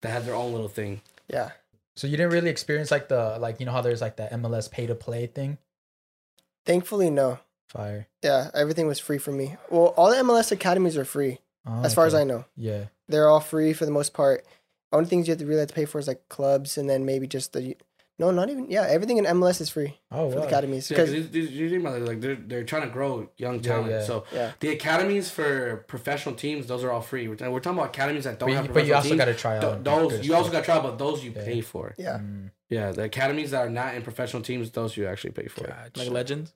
[0.00, 1.00] that had their own little thing.
[1.28, 1.50] Yeah.
[1.96, 4.70] So you didn't really experience like the like you know how there's like that MLS
[4.70, 5.58] pay to play thing.
[6.64, 7.38] Thankfully, no.
[7.68, 8.08] Fire.
[8.22, 9.56] Yeah, everything was free for me.
[9.70, 12.14] Well, all the MLS academies are free, Oh, as far as.
[12.14, 12.44] I know.
[12.56, 12.86] Yeah.
[13.08, 14.44] They're all free for the most part.
[14.92, 17.04] Only things you have to really have to pay for is like clubs, and then
[17.04, 17.76] maybe just the.
[18.20, 18.70] No, not even.
[18.70, 20.90] Yeah, everything in MLS is free Oh for the academies.
[20.90, 23.12] Yeah, 'cause Because these- these- you think about it, like they're they're trying to grow
[23.44, 23.90] young talent.
[23.90, 24.02] yeah.
[24.10, 24.52] So Yeah.
[24.60, 25.50] the academies for
[25.94, 27.24] professional teams, those are all free.
[27.28, 29.18] We're, we're talking about academies that don't But have you, but you professional also teams.
[29.18, 29.84] got to try Th- out.
[29.84, 31.44] those you also got to try, but those you Yeah.
[31.50, 31.94] pay for.
[31.96, 35.48] yeah, Mm, Yeah, the academies that are not in professional teams, those you actually pay
[35.48, 35.64] for.
[35.96, 36.52] Like legends.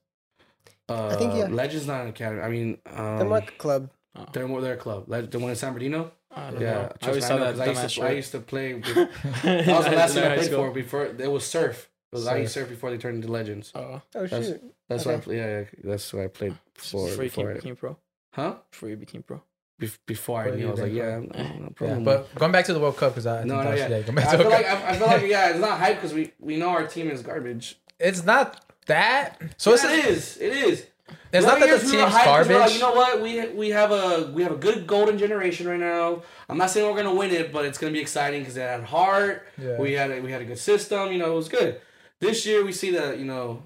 [0.88, 1.46] Uh, think, yeah.
[1.62, 2.42] Legends not an academy.
[2.42, 3.90] I mean, um, the Mark Club.
[4.32, 5.04] they're more they're a club.
[5.08, 6.12] Le- the one in San Bernardino.
[6.36, 6.92] I Yeah, know.
[7.02, 8.72] I always saw know, that 'cause I used, to, I used to play.
[8.82, 10.64] That was the last thing I played school.
[10.66, 11.04] for before.
[11.06, 11.90] It was surf.
[12.12, 12.64] It was I used Surf.
[12.64, 13.72] surf before they turned into legends.
[13.74, 14.62] Oh, Oh That's- shoot!
[14.88, 15.14] That's Okay.
[15.14, 15.36] what I play.
[15.36, 17.08] Yeah, yeah, that's what I played before.
[17.08, 17.96] before you became, I, became pro.
[18.34, 18.54] huh?
[18.70, 19.42] Before you became pro.
[19.80, 22.04] Bef- Before I knew, I was like, became yeah, no, no Yeah, problem.
[22.04, 23.88] but going back to the World Cup because I, I think no, no, that's yeah.
[23.96, 24.02] yeah.
[24.02, 25.96] Going back I to the feel like I, I feel like yeah, it's not hype
[25.96, 27.78] because we we know our team is garbage.
[27.98, 29.40] it's not that.
[29.56, 30.36] So So it is.
[30.36, 30.86] It is.
[31.32, 32.56] It's not that the years we were team's hyped 'cause we're garbage.
[32.56, 33.20] Like, you know what?
[33.22, 36.22] We we have a we have a good golden generation right now.
[36.48, 38.84] I'm not saying we're gonna win it, but it's gonna be exciting because they had
[38.84, 39.46] heart.
[39.60, 39.78] Yeah.
[39.78, 41.12] We had a, we had a good system.
[41.12, 41.80] You know, it was good.
[42.20, 43.64] This year we see that you know,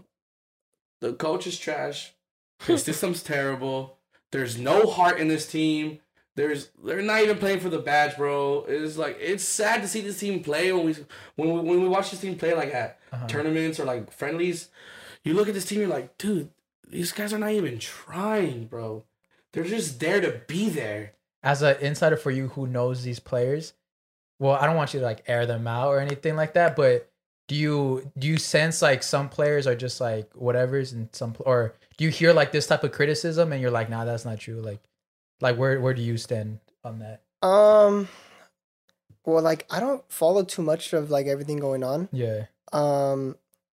[1.00, 2.12] the coach is trash.
[2.66, 3.98] The system's terrible.
[4.32, 6.00] There's no heart in this team.
[6.34, 8.64] There's they're not even playing for the badge, bro.
[8.68, 10.94] It's like it's sad to see this team play when we
[11.36, 13.26] when we when we watch this team play like at Uh-huh.
[13.28, 14.68] tournaments or like friendlies.
[15.24, 16.50] You look at this team, you're like, dude,
[16.90, 19.04] these guys are not even trying, bro.
[19.52, 21.14] They're just there to be there.
[21.42, 23.72] as an insider for you who knows these players,
[24.38, 27.10] well, I don't want you to like air them out or anything like that, but
[27.48, 31.74] do you do you sense like some players are just like whatever's and some or
[31.96, 34.60] do you hear like this type of criticism and you're like, nah, that's not true.
[34.60, 34.80] Like,
[35.40, 37.22] like where where do you stand on that?
[37.46, 38.08] Um,
[39.24, 42.08] well, like I don't follow too much of like everything going on.
[42.12, 43.36] Yeah, Um,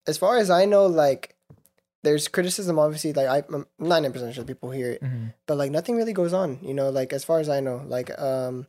[0.08, 1.36] as far as I know, like
[2.04, 2.80] there's criticism.
[2.80, 5.34] Obviously, like I'm ninety percent sure people hear it, Mhm.
[5.48, 6.60] but like nothing really goes on.
[6.62, 8.68] You know, like as far as I know, like um,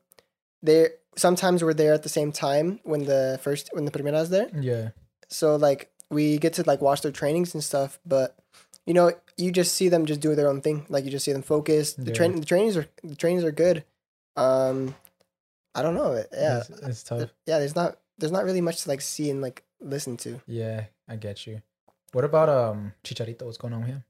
[0.62, 4.48] they sometimes we're there at the same time when the first when the primera's there.
[4.60, 4.90] yeah,
[5.28, 8.36] So like we get to like watch their trainings and stuff, but
[8.86, 10.86] you know, you just see them just do their own thing.
[10.88, 11.96] Like you just see them focused.
[12.04, 12.16] The Yeah.
[12.16, 13.84] train the trainings are the trainings are good.
[14.36, 14.94] Um
[15.74, 16.14] I don't know.
[16.32, 16.58] Yeah.
[16.58, 17.30] it's, it's tough.
[17.46, 20.40] yeah, there's not there's not really much to like see and like listen to.
[20.46, 21.62] Yeah, I get you.
[22.12, 23.42] What about um Chicharito?
[23.42, 24.04] What's going on with him?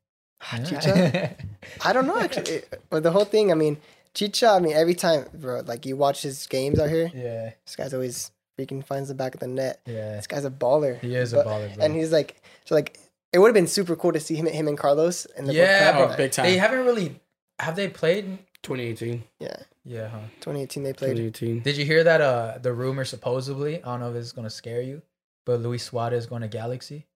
[0.53, 0.65] Yeah.
[0.65, 1.37] Chicha?
[1.85, 2.63] I don't know actually.
[2.89, 3.77] But the whole thing, I mean,
[4.15, 7.77] Chicha, I mean, every time, bro, like you watch his games out here, yeah, this
[7.77, 9.81] guy's always freaking finds the back of the net.
[9.87, 10.17] yeah.
[10.17, 10.99] This guy's a baller.
[11.01, 11.85] He is But- a baller, bro.
[11.85, 12.99] And he's like, so like,
[13.33, 15.93] it would have been super cool to see him, him and Carlos in the yeah,
[15.93, 15.97] Cup.
[16.07, 16.15] bro.
[16.15, 16.47] Oh, big time.
[16.47, 17.21] They haven't really
[17.61, 18.39] have they played?
[18.63, 19.23] 2018.
[19.39, 20.19] Yeah, Yeah, huh?
[20.41, 21.17] 2018 they played.
[21.17, 21.61] 2018.
[21.63, 22.21] Did you hear that?
[22.21, 23.77] Uh, the rumor supposedly.
[23.83, 25.01] I don't know if it's gonna scare you,
[25.47, 27.07] but Luis Suarez going to Galaxy.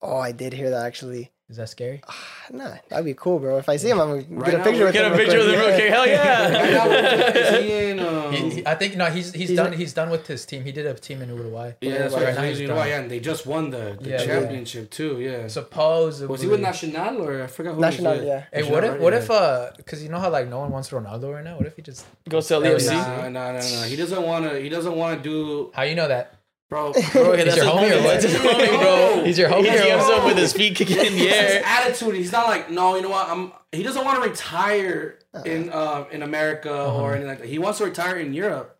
[0.00, 1.32] Oh, I did hear that actually.
[1.50, 2.02] Is that scary?
[2.06, 2.14] Ah,
[2.52, 3.56] nah, that'd be cool, bro.
[3.56, 5.12] If I see him, I'm gonna Right get a now, picture with Get him.
[5.14, 5.66] a picture of the quick.
[5.72, 5.88] rookie.
[5.88, 7.58] Hell yeah.
[7.62, 9.06] he in, um, He, he- I think no.
[9.06, 9.72] He's he's, He's done.
[9.72, 10.62] in- He's done with his team.
[10.64, 11.72] He did a team in Uruguay.
[11.80, 12.34] yeah, that's Right right.
[12.34, 12.84] now he's you know done.
[12.84, 12.88] why?
[12.88, 14.24] Yeah, and they just won the, the Yeah, yeah.
[14.26, 15.20] championship too.
[15.20, 15.48] Yeah.
[15.48, 16.28] Supposedly.
[16.30, 18.44] was he with Nacional or I forgot who Nacional, he was with?
[18.52, 18.62] yeah.
[18.64, 21.32] Hey, what if what if uh, because you know how like no one wants Ronaldo
[21.32, 21.56] right now.
[21.56, 22.90] What if he just Goes to LAFC?
[22.90, 22.92] LAFC.
[22.92, 23.84] Nah, nah, nah, nah.
[23.84, 24.60] He doesn't want to.
[24.60, 26.34] He doesn't want to do, how you know that?
[26.68, 26.92] Bro.
[27.12, 28.04] Bro, He's that's your his homie or homie.
[28.04, 28.20] what?
[28.20, 29.24] That's homie, bro.
[29.24, 31.62] He's your homie He or gives up with his feet kicking in the It's his
[31.64, 32.14] attitude.
[32.14, 33.28] He's not like, no, you know what?
[33.28, 33.52] I'm.
[33.72, 37.00] He doesn't want to retire in uh, in America Uh-huh.
[37.02, 37.48] or anything like that.
[37.48, 38.76] He wants to retire in Europe.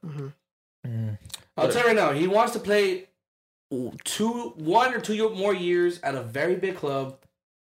[0.86, 1.18] Mm.
[1.56, 2.12] I'll tell you right now.
[2.12, 3.08] He wants to play
[4.04, 7.18] two, one or two more years at a very big club,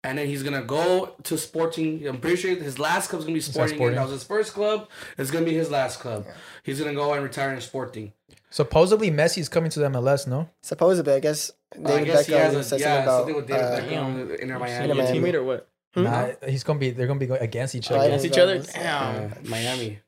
[0.05, 2.07] and then he's gonna go to Sporting.
[2.07, 3.77] I'm pretty sure his last club's gonna be Sporting.
[3.77, 3.97] Sporting.
[3.97, 4.89] That was his first club.
[5.17, 6.27] It's gonna be his last club.
[6.63, 8.13] He's gonna go and retire in Sporting.
[8.51, 10.27] Supposedly Messi's coming to the MLS.
[10.27, 10.49] No.
[10.63, 13.19] Supposedly, I guess I David guess he has Beckham a, said yeah, something about.
[13.19, 14.91] something with David uh, Beckham, Inter Your Miami.
[14.91, 15.69] Inter teammate or what?
[15.95, 16.03] Hmm?
[16.05, 16.91] Nah, he's gonna be.
[16.91, 18.01] They're gonna be going against each other.
[18.01, 18.59] I Against each other?
[18.59, 18.73] this.
[18.73, 19.33] Damn.
[19.33, 19.99] Uh, Miami.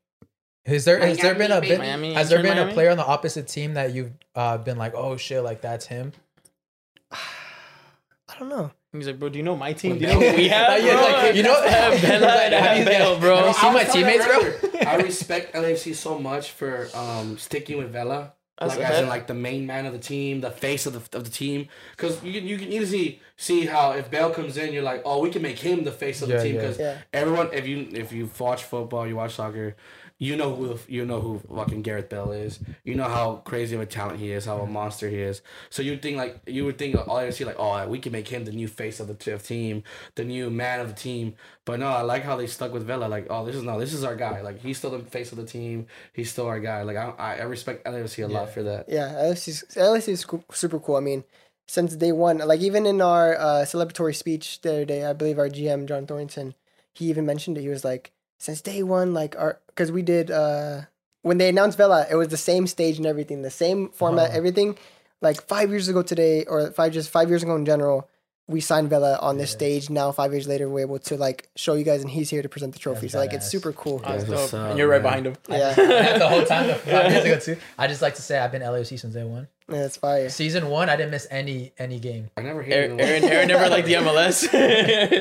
[0.67, 2.91] Has there has there been a Miami, been, Miami, has there Inter been a player
[2.91, 6.13] on the opposite team that you've uh, been like, oh shit, like that's him?
[7.13, 8.71] I don't know.
[8.93, 9.99] He's like, bro, do you know my team?
[9.99, 10.83] Do you know what we have?
[10.85, 11.03] Yeah, bro?
[11.23, 13.47] like, you know- have Vela and Have you- have have bro.
[13.47, 14.70] you seen my teammates, bro?
[14.81, 18.35] Earlier, I respect LAFC so much for um, sticking with Vela.
[18.59, 21.17] That's like as in like the main man of the team, the face of the
[21.17, 21.69] of the team.
[21.93, 25.21] Because you can you can easily see how if Bale comes in, you're like, oh,
[25.21, 26.55] we can make him the face of Yeah, the team.
[26.57, 26.61] yeah.
[26.61, 26.99] Because Yeah.
[27.15, 29.77] everyone, if you if you watch football, you watch soccer,
[30.21, 32.61] you know who you know who fucking Gareth Bale is.
[32.85, 35.41] You know how crazy of a talent he is, how a monster he is.
[35.71, 38.29] So you think like you would think all I see like oh we can make
[38.29, 39.83] him the new face of the team,
[40.17, 41.35] the new man of the team.
[41.65, 43.07] But no, I like how they stuck with Vela.
[43.07, 44.43] Like oh this is no this is our guy.
[44.43, 45.87] Like he's still the face of the team.
[46.13, 46.83] He's still our guy.
[46.83, 48.53] Like I I, I respect LAFC a lot Yeah.
[48.53, 48.85] for that.
[48.89, 50.97] Yeah, LSC is super cool.
[50.97, 51.25] I mean,
[51.67, 55.39] since day one, like even in our uh, celebratory speech the other day, I believe
[55.39, 56.55] our GM John Thorrington,
[56.93, 57.63] he even mentioned it.
[57.63, 60.81] He was like, since day one, like our because we did uh
[61.23, 64.37] when they announced Vela, it was the same stage and everything, the same format, Oh.
[64.37, 64.77] everything.
[65.21, 68.09] Like five years ago today, or five just five years ago in general,
[68.49, 69.57] we signed Vela on this Yeah.
[69.59, 69.91] stage.
[69.91, 72.49] Now five years later, we're able to like show you guys, and he's here to
[72.49, 73.03] present the trophy.
[73.03, 73.99] That's So like it's super cool.
[73.99, 74.61] That's Yeah, what's dope.
[74.61, 75.23] up, and you're right man?
[75.23, 75.37] behind him.
[75.51, 75.75] Yeah,
[76.25, 77.57] the whole time, five years ago too.
[77.79, 79.47] I just like to say I've been LAFC since day one.
[79.71, 80.29] Yeah, it's fire.
[80.29, 82.31] Season one, I didn't miss any any game.
[82.37, 83.01] I never hated Aaron, him.
[83.01, 84.49] Aaron, Aaron never liked the MLS.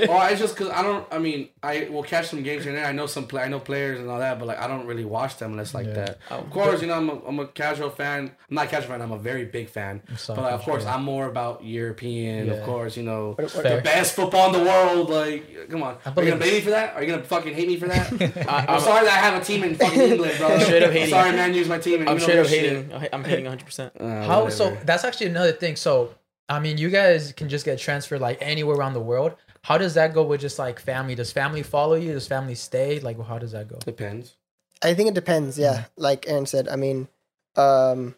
[0.09, 1.05] Oh, it's just because I don't.
[1.11, 2.85] I mean, I will catch some games here and there.
[2.87, 3.43] I know some play.
[3.43, 5.87] I know players and all that, but like I don't really watch them unless like
[5.87, 5.93] Yeah.
[5.93, 6.17] that.
[6.31, 8.31] Oh, Of course, you know I'm a, I'm a casual fan.
[8.49, 9.01] I'm not a casual fan.
[9.01, 10.01] I'm a very big fan.
[10.17, 10.85] So But like, of course.
[10.85, 12.47] I'm more about European.
[12.47, 12.53] Yeah.
[12.53, 15.09] Of course, you know What- what- the best football in the world.
[15.09, 16.95] Like, come on, I are you gonna blame me for that?
[16.95, 18.11] Are you gonna fucking hate me for that?
[18.49, 20.59] I, I'm I'm, sorry that I have a team in fucking England, bro.
[20.59, 21.09] Straight up I'm hating.
[21.09, 21.53] sorry, man.
[21.53, 21.99] Use my team.
[22.01, 22.85] And I'm you know straight up this shit.
[22.91, 23.09] hating.
[23.13, 23.65] I'm hating 100.
[23.65, 24.65] percent Uh, How so?
[24.69, 24.85] whatever.
[24.85, 25.75] That's actually another thing.
[25.75, 26.13] So
[26.47, 29.35] I mean, you guys can just get transferred like anywhere around the world.
[29.61, 31.15] How does that go with just like family?
[31.15, 32.13] Does family follow you?
[32.13, 32.99] Does family stay?
[32.99, 33.77] Like, how does that go?
[33.85, 34.35] depends.
[34.81, 35.59] I think it depends.
[35.59, 36.69] Yeah, like Aaron said.
[36.69, 37.09] I mean,
[37.57, 38.15] um,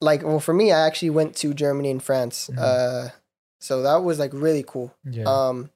[0.00, 2.50] like well, for me, I actually went to Germany and France.
[2.52, 2.58] Mhm.
[2.58, 3.08] Uh,
[3.58, 4.94] so that was like really cool.
[5.04, 5.24] Yeah.
[5.24, 5.70] Um,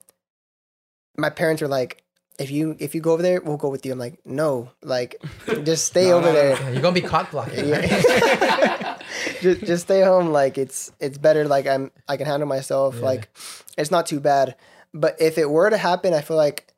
[1.16, 2.04] my parents were like,
[2.38, 5.16] "If you if you go over there, we'll go with you." I'm like, "No, like
[5.64, 7.68] just stay No, over no, no, there." Yeah, you're gonna be cock blocking.
[7.68, 8.88] Yeah.
[9.40, 10.28] just, just stay home.
[10.28, 11.44] Like it's it's better.
[11.46, 12.96] Like I'm I can handle myself.
[12.96, 13.04] Yeah.
[13.04, 13.28] Like
[13.76, 14.56] it's not too bad.
[14.94, 16.68] But if it were to happen, I feel like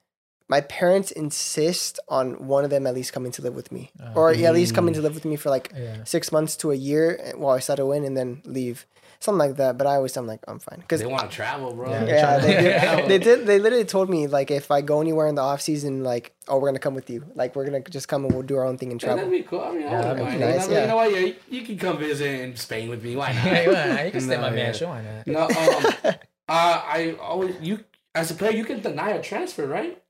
[0.49, 4.13] my parents insist on one of them at least coming to live with me, Oh.
[4.15, 6.05] or at least coming to live with me for like yeah.
[6.05, 8.87] six months to a year eh, while I settle in and then leave,
[9.25, 9.77] something like that.
[9.79, 11.91] But I always I'm like I'm fine because They want to travel, bro.
[11.91, 12.07] Yeah.
[12.07, 12.97] yeah, they Yeah.
[12.97, 13.47] did, they did.
[13.47, 16.59] They literally told me like if I go anywhere in the off season, like oh
[16.59, 18.77] we're gonna come with you, like we're gonna just come and we'll do our own
[18.79, 19.25] thing and Yeah, travel.
[19.25, 19.61] that'd be cool.
[19.63, 20.41] I mean, Yeah, I that'd be mind.
[20.41, 20.81] nice, I yeah.
[20.83, 21.11] You know what?
[21.13, 23.17] Yeah, you, you can come visit in Spain with me.
[23.17, 23.45] Why not?
[23.45, 24.55] Yeah, you, you can stay No, my yeah.
[24.55, 24.75] man.
[24.75, 25.27] Sure, why not?
[25.27, 26.15] No, um, uh,
[26.49, 27.81] I always you
[28.15, 30.01] as a player you can deny a transfer, right?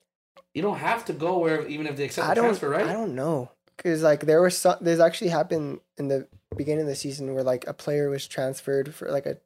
[0.55, 2.45] You don't have to go where even if they accept I the don't.
[2.47, 2.87] transfer, right?
[2.87, 4.77] I don't know because like there was some.
[4.81, 8.95] There's actually happened in the beginning of the season where like a player was transferred
[8.95, 9.37] for like a,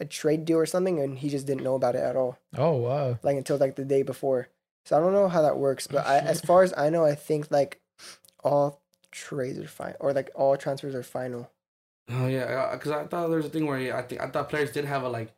[0.00, 2.72] a trade deal or something, and he just didn't know about it at all, Oh
[2.76, 3.18] wow.
[3.22, 4.48] like until like the day before.
[4.86, 7.14] So I don't know how that works, but I, as far as I know, I
[7.14, 7.80] think like
[8.42, 11.50] all trades are fine, or like all transfers are final.
[12.10, 14.50] Oh yeah, uh, because I thought there was a thing where I think I thought
[14.50, 15.32] players did have a like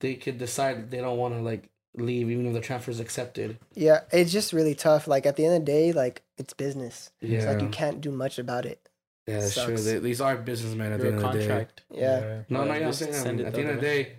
[0.00, 3.58] they could decide they don't want to like leave even if the transfer is accepted.
[3.74, 5.06] Yeah, it's just really tough.
[5.06, 7.10] Like at the end of the day, like it's business.
[7.20, 8.88] Yeah, It's like you can't do much about it.
[9.26, 9.76] yeah, that's true.
[9.76, 11.46] They, these are businessmen at the Your end of the day.
[11.46, 11.82] contract.
[11.90, 12.42] Yeah.
[12.48, 14.16] No, no, Yeah, yeah, I'm saying send it at the the end of the day,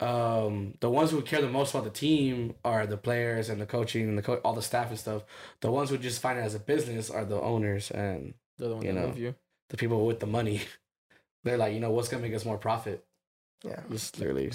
[0.00, 3.66] um, the ones who care the most about the team are the players and the
[3.66, 5.22] coaching and the co- all the staff and stuff.
[5.60, 8.84] The ones who just find it as a business are the owners and the ones
[8.84, 9.14] You know.
[9.16, 9.34] you.
[9.70, 10.62] the people with the money.
[11.44, 13.04] They're like, you know, what's gonna make us more profit?
[13.64, 13.80] Yeah.
[13.90, 14.50] Just literally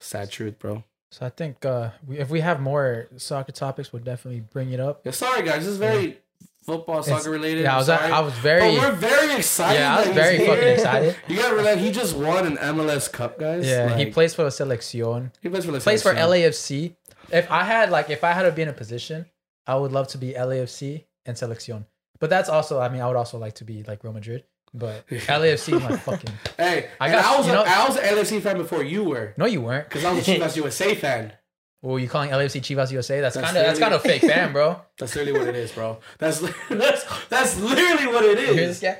[0.00, 0.82] sad truth, bro.
[1.10, 4.80] So I think uh, we, if we have more soccer topics, we'll definitely bring it
[4.80, 5.02] up.
[5.04, 6.18] Yeah, sorry guys, this is very
[6.64, 7.62] football It's- soccer related.
[7.62, 7.88] Yeah, I was.
[7.88, 9.78] I was But very we're very excited.
[9.78, 10.74] yeah I was very fucking here.
[10.74, 11.16] excited.
[11.28, 13.64] You gotta realize he just won an MLS Cup, guys.
[13.66, 15.30] Yeah, he plays for Selección.
[15.40, 16.12] He plays for the Plays for.
[16.14, 16.96] LAFC.
[17.30, 19.26] If I had like if I had to be in a position,
[19.66, 21.84] I would love to be LAFC and Selección.
[22.18, 24.44] But that's also I mean I would also like to be like Real Madrid.
[24.76, 27.32] But LAFC is my fucking Hey, I I got- got.
[27.34, 29.88] I was, you know- I was an LFC fan before you were, No you weren't.
[29.88, 31.32] because I was a Chivas USA fan.
[31.80, 33.20] Well, you calling LAFC Chivas USA?
[33.20, 34.80] That's That's kind of that's kind of literally- fake fan, bro.
[34.98, 35.98] That's literally what it is, bro.
[36.18, 38.48] That's that's that's literally what it is.
[38.48, 38.98] You hear this guy?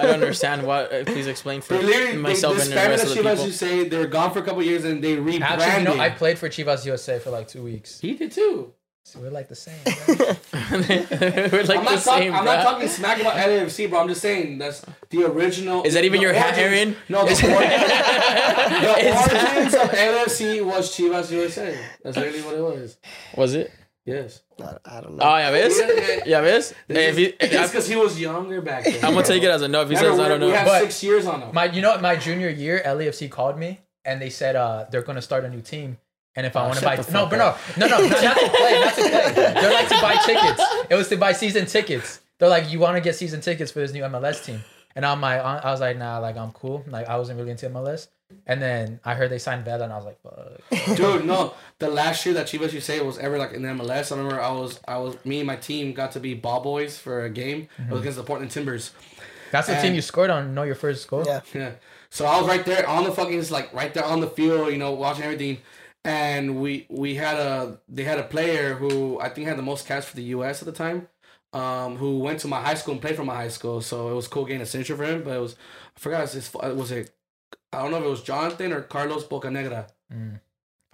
[0.00, 0.84] I don't understand why.
[0.84, 3.22] Uh, please explain for They literally myself they and the disbanded rest the of the
[3.22, 3.44] Chivas people.
[3.44, 3.88] USA.
[3.90, 5.42] They were gone for a couple years and they rebranded.
[5.42, 8.00] Actually, you know, I played for Chivas USA for like two weeks.
[8.00, 8.72] he did too.
[9.08, 9.74] So we're like the same.
[9.84, 10.16] Bro.
[10.70, 12.54] We're like I'm, the not talk- same, I'm bro.
[12.54, 14.00] not talking smack about LAFC, bro.
[14.02, 15.82] I'm just saying that's the original.
[15.84, 16.94] Is that even the your hat, Aaron?
[17.08, 21.78] No, the, Is- or- the Is origins of LAFC was Chivas USA.
[22.02, 22.98] That's literally what it was.
[23.34, 23.72] Was it?
[24.04, 24.42] Yes.
[24.84, 25.24] I don't know.
[25.24, 25.78] Oh, ya ves?
[25.78, 26.74] Yeah, Ya ves?
[26.86, 29.02] Hey, if you, It's I, because he was younger back then.
[29.04, 29.80] I'm gonna take it as a no.
[29.82, 31.54] If he Remember, says I don't We know, have But- six years on him.
[31.54, 35.02] my, you know, what, my junior year, LAFC called me and they said uh they're
[35.02, 35.96] gonna start a new team.
[36.38, 38.22] And if I Oh, want to buy, the no, fuck but no, no, no, not,
[38.22, 39.32] not to play, not to play.
[39.34, 40.62] They're like to buy tickets.
[40.88, 42.20] It was to buy season tickets.
[42.38, 44.62] They're like, you want to get season tickets for this new MLS team.
[44.94, 46.84] And I'm like, I was like, nah, like I'm cool.
[46.86, 48.06] Like I wasn't really into MLS.
[48.46, 50.96] And then I heard they signed Vela, and I was like, fuck.
[50.96, 51.54] Dude, no.
[51.80, 54.52] The last year that Chivas USA was ever like in the MLS, I remember I
[54.52, 57.62] was I was me and my team got to be ball boys for a game
[57.62, 57.96] It was mm-hmm.
[57.96, 58.92] against the Portland Timbers.
[59.50, 60.54] That's the team you scored on.
[60.54, 61.24] Know your first goal.
[61.26, 61.40] Yeah.
[61.52, 61.72] Yeah.
[62.10, 64.78] So I was right there on the fucking like right there on the field, you
[64.78, 65.58] know, watching everything.
[66.08, 69.86] And we we had a they had a player who I think had the most
[69.86, 71.08] caps for the US at the time.
[71.52, 74.14] Um, who went to my high school and played for my high school, so it
[74.14, 75.22] was cool getting a signature for him.
[75.22, 75.54] But it was
[75.96, 77.10] I forgot his was it
[77.72, 79.88] I don't know if it was Jonathan or Carlos Bocanegra.
[80.12, 80.40] Mm.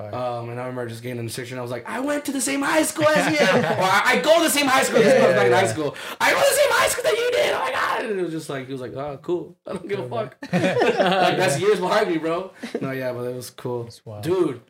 [0.01, 1.57] Um, and I remember just getting in the section.
[1.57, 4.21] I was like, I went to the same high school as you, or I, I
[4.21, 4.99] go to the same high school.
[4.99, 5.61] This Yeah, was back in yeah.
[5.61, 5.95] high school.
[6.21, 7.55] I go to the same high school that you did.
[7.55, 8.05] Oh my god!
[8.11, 9.57] And it was just like he was like, oh, cool.
[9.67, 10.37] I don't give a fuck.
[10.53, 12.51] like that's years behind me, bro.
[12.81, 13.89] No, yeah, but it was cool,
[14.21, 14.61] dude.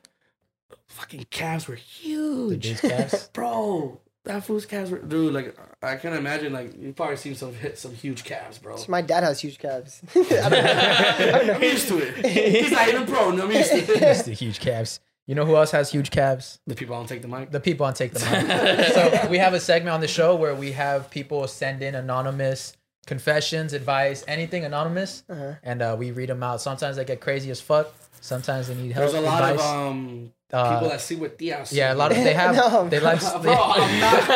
[0.88, 3.28] Fucking calves were huge, dude's calves?
[3.32, 4.00] bro.
[4.24, 5.34] That fool's calves were, dude.
[5.34, 6.52] Like I can't imagine.
[6.54, 8.76] Like you probably seen some hit some huge calves, bro.
[8.88, 10.00] My dad has huge calves.
[10.16, 10.48] I don't know.
[10.48, 11.52] I don't know.
[11.54, 12.24] I'm used to it.
[12.26, 13.30] He's not even pro.
[13.30, 13.88] and I'm used to it.
[14.02, 15.00] It's the huge calves.
[15.26, 16.58] You know who else has huge calves?
[16.66, 17.50] The people don't take the mic.
[17.50, 18.88] The people on Take the Mic.
[18.94, 22.76] so we have a segment on the show where we have people send in anonymous
[23.06, 25.54] confessions, advice, anything anonymous, Uh-huh.
[25.62, 26.60] and uh, we read them out.
[26.60, 27.92] Sometimes they get crazy as fuck.
[28.20, 29.10] Sometimes they need help.
[29.10, 29.60] There's a lot advice.
[29.66, 31.72] of um Uh, people that see with Diaz.
[31.72, 32.88] yeah, a lot of they have No.
[32.88, 34.28] they like Bro, I'm not.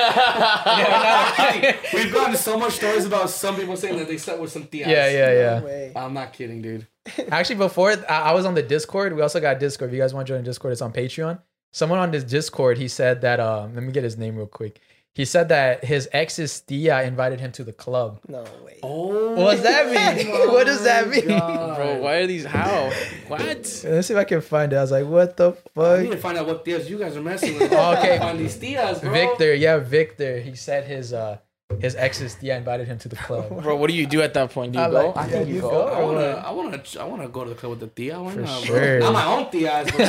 [0.66, 1.80] I'm not kidding.
[1.94, 4.88] We've gotten so much stories about some people saying that they slept with some Diaz.
[4.88, 5.90] yeah yeah yeah.
[5.94, 6.00] No.
[6.00, 6.86] I'm not kidding, dude.
[7.30, 9.14] Actually, before I, I was on the Discord.
[9.14, 9.90] We also got Discord.
[9.90, 11.40] If you guys want to join Discord, it's on Patreon.
[11.72, 13.38] Someone on this Discord, he said that.
[13.40, 14.80] Um, let me get his name real quick.
[15.18, 18.20] He said that his ex's Tia invited him to the club.
[18.28, 18.78] No way.
[18.84, 20.28] Oh, What does that mean?
[20.30, 21.26] what does that mean?
[21.26, 22.44] Bro, why are these?
[22.44, 22.88] How?
[23.26, 23.40] What?
[23.40, 23.72] Let's
[24.06, 24.76] see if I can find it.
[24.76, 25.98] I was like, what the fuck?
[25.98, 27.72] I need to find out what Diaz you guys are messing with.
[27.98, 28.16] Okay.
[28.18, 29.10] Find these Diaz, bro.
[29.12, 30.38] Victor, yeah, Victor.
[30.38, 31.38] He said his uh
[31.80, 33.60] his ex's Tia invited him to the club.
[33.62, 34.72] Bro, what do you do at that point?
[34.72, 35.06] Do you I go?
[35.08, 35.70] like- I yeah, think you you go.
[35.70, 35.86] go.
[35.88, 36.20] I wanna.
[36.48, 38.22] I wanna, I wanna go to the club with the Tia.
[38.22, 39.00] Why For not, sure.
[39.00, 39.10] bro?
[39.10, 40.08] Not my own Diaz, but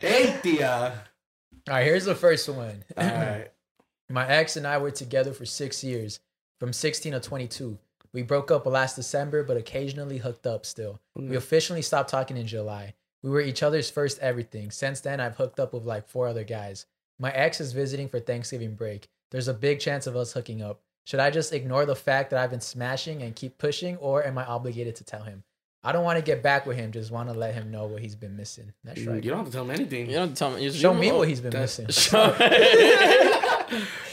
[0.00, 0.92] hey, Tia.
[1.68, 2.82] All right, here's the first one.
[2.96, 3.51] All right.
[4.12, 6.20] My ex and I were together for six years,
[6.60, 7.78] from 16 to 22.
[8.12, 11.00] We broke up last December, but occasionally hooked up still.
[11.16, 12.92] We officially stopped talking in July.
[13.22, 14.70] We were each other's first everything.
[14.70, 16.84] Since then, I've hooked up with like four other guys.
[17.18, 19.08] My ex is visiting for Thanksgiving break.
[19.30, 20.80] There's a big chance of us hooking up.
[21.06, 24.36] Should I just ignore the fact that I've been smashing and keep pushing, or am
[24.36, 25.42] I obligated to tell him?
[25.82, 28.02] I don't want to get back with him, just want to let him know what
[28.02, 28.72] he's been missing.
[28.84, 29.24] That's You right.
[29.24, 30.06] You don't have to tell him anything.
[30.06, 30.60] You don't have to tell me.
[30.68, 31.88] Just Show me what he's been That's- missing.
[31.90, 32.36] Show-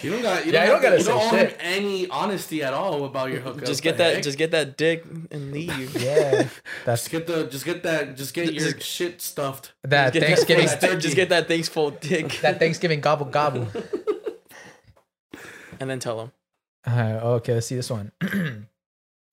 [0.01, 0.45] You don't got.
[0.45, 1.57] You Yeah, don't, you don't gotta you say don't owe him shit.
[1.59, 3.65] any honesty at all about your hookup.
[3.65, 4.15] just get that.
[4.15, 4.23] heck?
[4.23, 5.95] Just get that dick and leave.
[6.01, 6.47] yeah,
[6.85, 7.45] that's Just get the.
[7.47, 8.15] Just get that.
[8.15, 9.73] Just get your Just- shit stuffed.
[9.83, 10.65] that Just Thanksgiving.
[10.67, 11.01] That, turkey.
[11.01, 13.67] just get that thankful dick, that Thanksgiving gobble gobble.
[15.79, 16.31] and then tell him.
[16.87, 18.11] Uh, okay, let's see this one.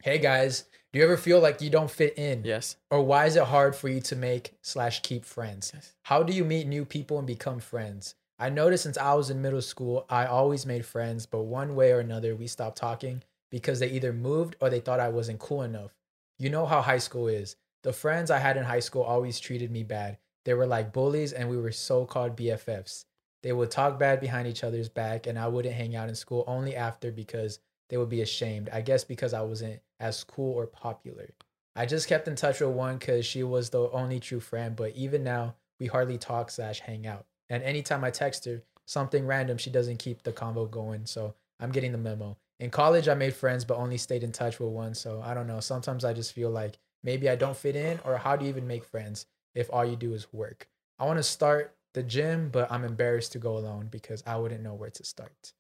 [0.03, 2.43] hey guys, do you ever feel like you don't fit in?
[2.45, 2.77] Yes.
[2.91, 5.71] Or why is it hard for you to make slash keep friends?
[5.75, 5.95] Yes.
[6.03, 8.15] How do you meet new people and become friends?
[8.39, 11.93] I noticed since I was in middle school, I always made friends, but one way
[11.93, 15.63] or another, we stopped talking because they either moved or they thought I wasn't cool
[15.63, 15.93] enough.
[16.39, 17.57] You know how high school is.
[17.83, 20.19] The friends I had in high school always treated me bad.
[20.45, 23.07] They were like bullies, and we were so called BFFs.
[23.43, 26.45] They would talk bad behind each other's back, and I wouldn't hang out in school
[26.47, 27.59] only after because
[27.89, 28.69] they would be ashamed.
[28.71, 31.31] I guess because I wasn't as cool or popular.
[31.75, 34.95] I just kept in touch with one because she was the only true friend, but
[34.95, 37.27] even now, we hardly talk slash hang out.
[37.49, 41.07] And anytime I text her something random, she doesn't keep the convo going.
[41.07, 42.37] So I'm getting the memo.
[42.59, 44.95] In college, I made friends, but only stayed in touch with one.
[44.95, 45.61] So I don't know.
[45.61, 48.67] Sometimes I just feel like maybe I don't fit in, or how do you even
[48.67, 50.69] make friends if all you do is work?
[50.99, 54.63] I want to start the gym, but I'm embarrassed to go alone because I wouldn't
[54.63, 55.53] know where to start.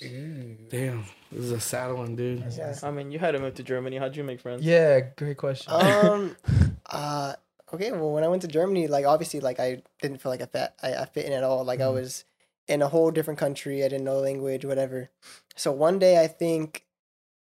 [0.00, 2.42] Damn, this is a sad one, dude.
[2.56, 2.74] Yeah.
[2.82, 3.98] I mean, you had to move to Germany.
[3.98, 4.62] How'd you make friends?
[4.62, 5.72] Yeah, great question.
[5.72, 6.36] Um.
[6.86, 7.34] uh.
[7.72, 7.92] Okay.
[7.92, 10.72] Well, when I went to Germany, like obviously, like I didn't feel like I fit.
[10.82, 11.64] I, I fit in at all.
[11.64, 11.94] Like I Mhm.
[11.94, 12.24] was
[12.68, 13.84] in a whole different country.
[13.84, 15.10] I didn't know the language, whatever.
[15.56, 16.84] So one day, I think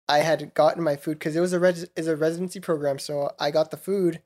[0.08, 3.00] I had gotten my food because it was a res- is a residency program.
[3.00, 4.22] So I got the food,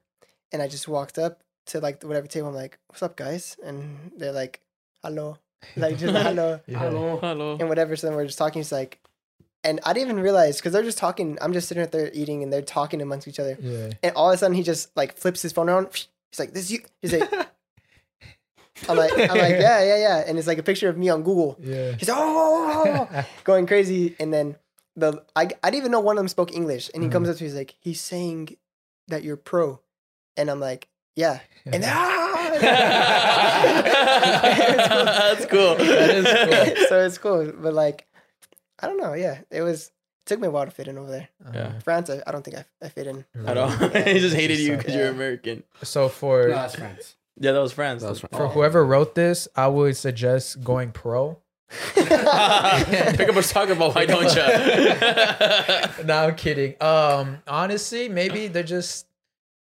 [0.52, 2.48] and I just walked up to like whatever table.
[2.50, 4.62] I'm like, "What's up, guys?" And they're like,
[5.04, 5.38] "Hello,"
[5.76, 6.80] like just hello Yeah.
[6.80, 7.18] Hello.
[7.18, 7.58] Hello.
[7.60, 7.96] and whatever.
[7.96, 8.62] So then we're just talking.
[8.62, 9.00] It's like,
[9.68, 11.38] and I didn't even realize because they're just talking.
[11.42, 13.58] I'm just sitting right there eating, and they're talking amongst each other.
[13.60, 13.90] Yeah.
[14.02, 15.90] And all of a sudden, he just like flips his phone around.
[16.32, 17.30] He's like, "This is you." He's like,
[18.90, 21.22] "I'm like, I'm like, yeah, yeah, yeah." And it's like a picture of me on
[21.22, 21.58] Google.
[21.62, 21.92] Yeah.
[21.92, 24.16] He's like, "Oh," going crazy.
[24.20, 24.56] And then
[24.96, 26.90] the I, I didn't even know one of them spoke English.
[26.94, 27.32] And he comes mm.
[27.32, 27.50] up to me.
[27.50, 28.56] He's like, "He's saying
[29.10, 29.82] that you're pro,"
[30.38, 32.24] and I'm like, "Yeah." And then, ah!
[35.28, 35.76] That's cool.
[35.76, 36.88] That is cool.
[36.88, 37.52] so it's cool.
[37.62, 38.08] But like,
[38.80, 39.14] I don't know.
[39.14, 41.30] Yeah, it was It took me a while to fit in over there.
[41.46, 41.80] Uh, Yeah.
[41.80, 43.26] France, I, I don't think I, I fit in.
[43.46, 43.70] At all.
[43.78, 44.04] really.
[44.14, 44.78] he just hated you suck.
[44.80, 45.64] because you're American.
[45.84, 47.16] So for No, that's friends.
[47.40, 48.02] Yeah, that was friends.
[48.02, 48.36] That was friends.
[48.36, 51.38] for whoever wrote this, I would suggest going pro.
[51.94, 52.10] Pick
[53.30, 56.04] up a soccer ball, why don't you?
[56.06, 56.74] no, I'm kidding.
[56.82, 59.06] Um, honestly, maybe they're just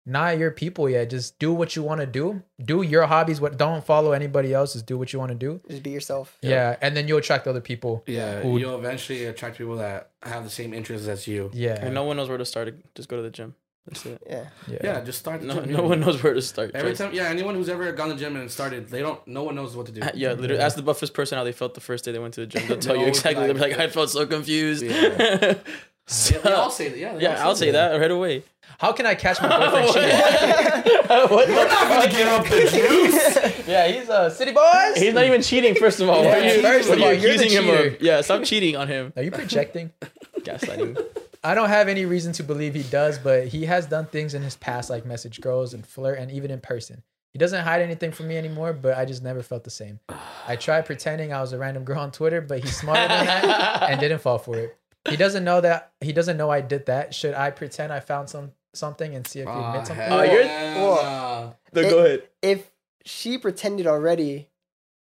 [0.05, 1.09] not your people yet.
[1.09, 2.43] Just do what you want to do.
[2.63, 3.39] Do your hobbies.
[3.39, 4.73] What don't follow anybody else.
[4.73, 5.61] Just do what you want to do.
[5.69, 6.37] Just be yourself.
[6.41, 6.75] Yeah.
[6.81, 8.03] and then you'll attract other people.
[8.05, 11.51] Yeah, Who- you'll eventually attract people that have the same interests as you.
[11.53, 12.73] Yeah, and no one knows where to start.
[12.95, 13.55] Just go to the gym.
[13.85, 14.21] That's it.
[14.29, 14.45] Yeah.
[14.69, 15.41] yeah, Yeah, just start.
[15.43, 16.71] No, gym, no one knows where to start.
[16.73, 17.01] Every trust.
[17.01, 19.19] time, yeah, anyone who's ever gone to the gym and started, they don't.
[19.27, 20.01] No one knows what to do.
[20.01, 20.61] Uh, Yeah, literally.
[20.63, 22.65] Ask the buffest person how they felt the first day they went to the gym.
[22.67, 23.45] They'll tell you exactly.
[23.45, 24.83] They'll be like- like, I felt so confused.
[24.83, 25.55] Yeah.
[26.07, 26.97] Uh, so- Yeah, they all say that.
[26.97, 28.43] Yeah, they all yeah, I'll say that right away.
[28.79, 31.07] How can I catch my boyfriend cheating?
[31.07, 33.67] what We're not gonna get up the juice.
[33.67, 34.97] yeah, he's a city boys.
[34.97, 35.75] He's not even cheating.
[35.75, 38.01] First of all, Yeah, are you, first of all, you you're the accusing him of?
[38.01, 39.13] Yeah, stop cheating on him.
[39.15, 39.91] Are you projecting?
[40.39, 40.97] Gaslighting.
[41.43, 44.41] I don't have any reason to believe he does, but he has done things in
[44.41, 47.03] his past like message girls and flirt and even in person.
[47.31, 49.99] He doesn't hide anything from me anymore, but I just never felt the same.
[50.47, 53.89] I tried pretending I was a random girl on Twitter, but he's smarter than that
[53.89, 54.77] and didn't fall for it.
[55.09, 57.13] He doesn't know that he doesn't know I did that.
[57.13, 60.11] Should I pretend I found some something and see if he Ah, admits something?
[60.11, 62.23] Oh, you're- hell No, It- go ahead.
[62.41, 62.71] If
[63.05, 64.47] she pretended already,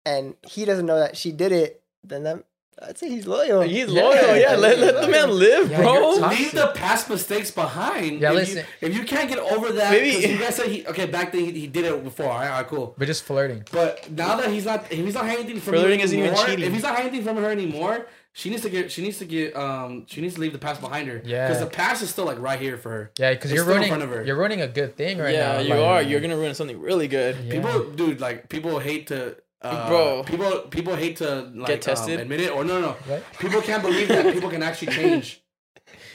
[0.07, 2.45] and he doesn't know that she did it, then that
[2.83, 3.61] I'd say he's loyal.
[3.61, 4.03] He's Yeah.
[4.03, 4.37] loyal.
[4.37, 5.93] Yeah, let, let the man live, Yeah, bro.
[5.93, 6.29] you're nah.
[6.29, 6.39] toxic.
[6.41, 8.21] Leave the past mistakes behind.
[8.23, 8.65] Yeah, if listen.
[8.81, 11.31] You, if you can't get over that, Maybe- Maybe you guys said he okay back
[11.33, 12.27] then he, he did it before.
[12.31, 12.95] All right, all right, cool.
[12.97, 13.65] But just flirting.
[13.71, 16.35] But now that he's not, if he's not hiding anything from Flirting her isn't even
[16.37, 16.65] cheating.
[16.65, 19.25] if he's not hiding anything from her anymore, she needs to get, she needs to
[19.25, 21.21] get, um, she needs to leave the past behind her.
[21.25, 21.49] Yeah.
[21.49, 23.11] because the past is still like right here for her.
[23.19, 24.25] Yeah, because you're still in ruining front of her.
[24.25, 25.59] you're ruining a good thing right yeah, now.
[25.61, 26.03] you like- are.
[26.03, 27.37] You're gonna ruin something really good.
[27.45, 27.53] Yeah.
[27.55, 30.25] People, dude, like people hate to, uh, Bro.
[30.25, 32.15] people, people hate to like get tested?
[32.17, 32.97] Um, admit it or no, no, no.
[33.07, 33.25] What?
[33.39, 35.43] People can't believe that people can actually change.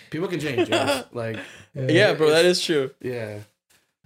[0.09, 0.69] People can change.
[0.69, 1.05] Yes.
[1.11, 1.37] Like,
[1.73, 2.91] Yeah, bro, that is true.
[3.01, 3.39] yeah.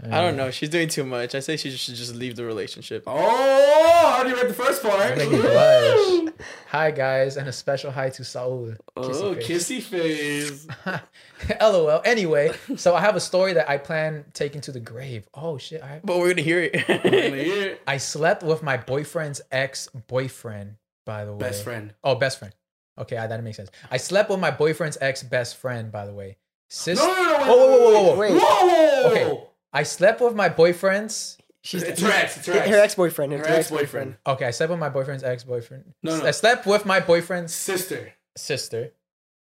[0.02, 0.52] I don't uh, know.
[0.52, 1.36] She's doing too much.
[1.36, 3.04] I say she should just leave the relationship.
[3.06, 5.18] Oh, I already read the first part.
[5.18, 6.34] Make me blush.
[6.70, 8.76] Hi guys, and a special hi to Saul.
[8.96, 10.68] Oh, Kissy face.
[10.68, 11.60] kissy face.
[11.62, 12.02] LOL.
[12.06, 15.28] Anyway, so I have a story that I plan taking to the grave.
[15.34, 15.84] Oh shit!
[15.84, 17.82] I, But we're gonna hear it.
[17.88, 20.76] I slept with my boyfriend's ex boyfriend.
[21.06, 21.94] By the way, Best friend.
[22.04, 22.54] Oh, best friend.
[22.98, 23.72] Okay, I, that makes sense.
[23.92, 25.92] I slept with my boyfriend's ex best friend.
[25.92, 26.38] By the way,
[26.70, 27.00] sis.
[27.00, 28.18] No, no, no, wait, Whoa, whoa, whoa, whoa, whoa.
[28.18, 28.32] Wait.
[28.42, 29.12] Whoa!
[29.12, 29.49] Okay.
[29.74, 31.38] I slept with my boyfriend's.
[31.62, 32.38] She's It's her ex.
[32.38, 32.70] It's her ex.
[32.70, 33.32] her ex boyfriend.
[33.34, 33.88] Her Her ex ex boyfriend.
[33.90, 34.18] boyfriend.
[34.28, 35.94] Okay, I slept with my boyfriend's ex boyfriend.
[36.04, 36.26] No, no.
[36.26, 38.14] I slept with my boyfriend's Sister.
[38.38, 38.92] sister.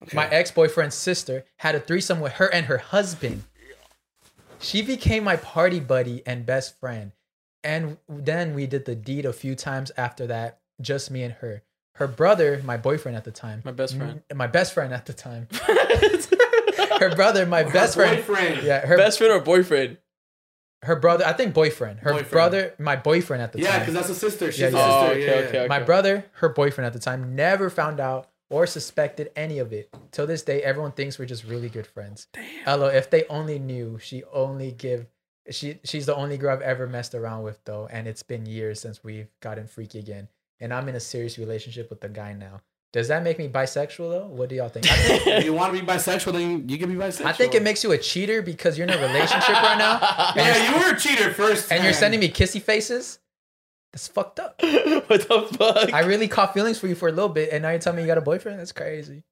[0.02, 0.16] Okay.
[0.16, 3.44] My ex boyfriend's sister had a threesome with her and her husband.
[4.60, 7.12] She became my party buddy and best friend.
[7.62, 11.62] And then we did the deed a few times after that, just me and her.
[11.96, 14.22] Her brother, my boyfriend at the time, My best friend.
[14.30, 15.48] m- my best friend at the time.
[16.98, 18.16] Her brother, my Her best friend.
[18.24, 18.62] Boyfriend.
[18.62, 19.98] Yeah, her Best friend or boyfriend?
[20.84, 22.00] Her brother, I think boyfriend.
[22.00, 22.30] Her Boyfriend.
[22.30, 23.74] brother, my boyfriend at the Yeah, time.
[23.74, 24.50] Yeah, because that's a sister.
[24.52, 24.84] She's Yeah, a yeah.
[24.86, 24.98] sister.
[25.00, 25.48] Oh, okay, yeah.
[25.48, 25.68] okay, okay.
[25.68, 29.92] My brother, her boyfriend at the time, never found out or suspected any of it.
[30.12, 32.28] Till this day, everyone thinks we're just really good friends.
[32.32, 32.80] Damn.
[32.80, 35.06] LO, if they only knew, she only give
[35.50, 38.80] she she's the only girl I've ever messed around with though, and it's been years
[38.80, 40.28] since we've gotten freaky again.
[40.60, 42.60] And I'm in a serious relationship with the guy now.
[42.94, 44.26] Does that make me bisexual though?
[44.28, 44.90] What do y'all think?
[44.90, 47.24] I think, If you want to be bisexual, then you can be bisexual.
[47.26, 49.98] I think it makes you a cheater because you're in a relationship right now,
[50.36, 51.72] Yeah, you were a cheater first.
[51.72, 53.18] and you're sending me kissy faces.
[53.92, 54.54] That's fucked up.
[54.62, 55.92] what the fuck?
[55.92, 58.02] I really caught feelings for you for a little bit, and now you're telling me
[58.02, 58.58] you got a boyfriend.
[58.60, 59.24] That's crazy.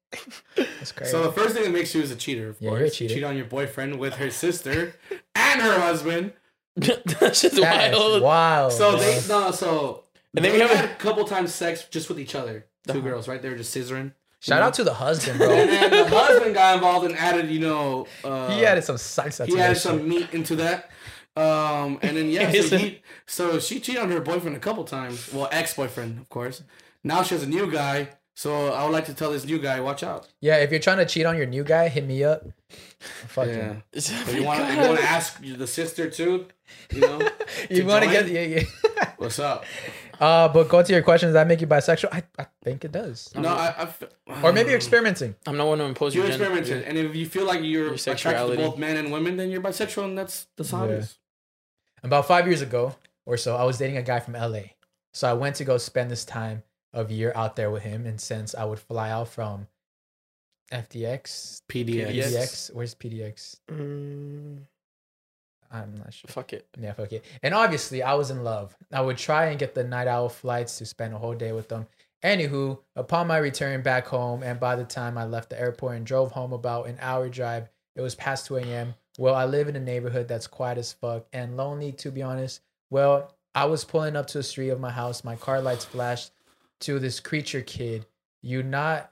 [0.55, 1.11] That's crazy.
[1.11, 2.49] So the first thing that makes you is a cheater.
[2.49, 2.79] Of Yeah, course.
[2.79, 3.13] you're a cheater.
[3.15, 4.93] Cheat on your boyfriend with her sister
[5.35, 6.33] and her husband.
[6.75, 8.21] That's just That's wild.
[8.23, 8.71] wild.
[8.73, 8.99] So bro.
[8.99, 9.51] they no.
[9.51, 10.03] So
[10.35, 12.65] And then we have a- had a couple times sex just with each other.
[12.87, 12.99] 2 Uh-huh.
[13.01, 13.41] girls, right?
[13.41, 14.11] They were just scissoring.
[14.39, 15.55] shout out to the husband, And bro.
[15.55, 19.45] then the husband got involved and added, you know, uh, he added some salsa.
[19.45, 20.07] he to added some shit.
[20.07, 20.89] meat into that.
[21.35, 25.31] Um, and then yeah, so, he, so she cheated on her boyfriend a couple times.
[25.33, 26.61] Well, ex boyfriend, of course.
[27.03, 28.09] Now she has a new guy.
[28.35, 30.27] So I would like to tell this new guy, watch out.
[30.41, 32.43] Yeah, if you're trying to cheat on your new guy, hit me up.
[33.27, 33.75] Fuck Yeah.
[33.93, 33.99] yeah.
[34.01, 36.47] So you want to you ask the sister too?
[36.91, 37.29] You know,
[37.69, 38.63] You To want to get yeah yeah.
[39.17, 39.65] what's up?
[40.23, 41.27] Uh, but go to your question.
[41.27, 42.09] Does that make you bisexual?
[42.11, 43.29] I, I think it does.
[43.35, 44.03] No, I, I f-
[44.43, 45.35] Or maybe you're experimenting.
[45.47, 46.45] I'm not one to impose you're your gender.
[46.57, 48.63] experimenting, and if you feel like you're, Your attracted to sexuality.
[48.63, 50.79] both men and women, then you're bisexual, and that's that's Yeah.
[50.81, 51.17] obvious.
[52.03, 52.95] About five years ago
[53.25, 54.63] or so, I was dating a guy from LA.
[55.13, 56.63] So I went to go spend this time
[56.93, 58.05] of year out there with him.
[58.05, 59.67] And since I would fly out from
[60.71, 62.07] FDX, PDX.
[62.07, 62.13] PDX.
[62.13, 63.57] PDX, where's PDX?
[63.71, 64.63] Mm,
[65.73, 66.27] I'm not sure.
[66.29, 66.67] Fuck it.
[66.79, 67.25] Yeah, fuck it.
[67.41, 68.77] And obviously, I was in love.
[68.91, 71.67] I would try and get the night owl flights to spend a whole day with
[71.67, 71.87] them.
[72.23, 76.05] Anywho, upon my return back home, and by the time I left the airport and
[76.05, 78.93] drove home about an hour drive, it was past 2 a.m.
[79.17, 82.61] Well, I live in a neighborhood that's quiet as fuck and lonely, to be honest.
[82.89, 85.23] Well, I was pulling up to the street of my house.
[85.23, 86.31] My car lights flashed
[86.81, 88.05] to this creature kid.
[88.41, 89.09] You not,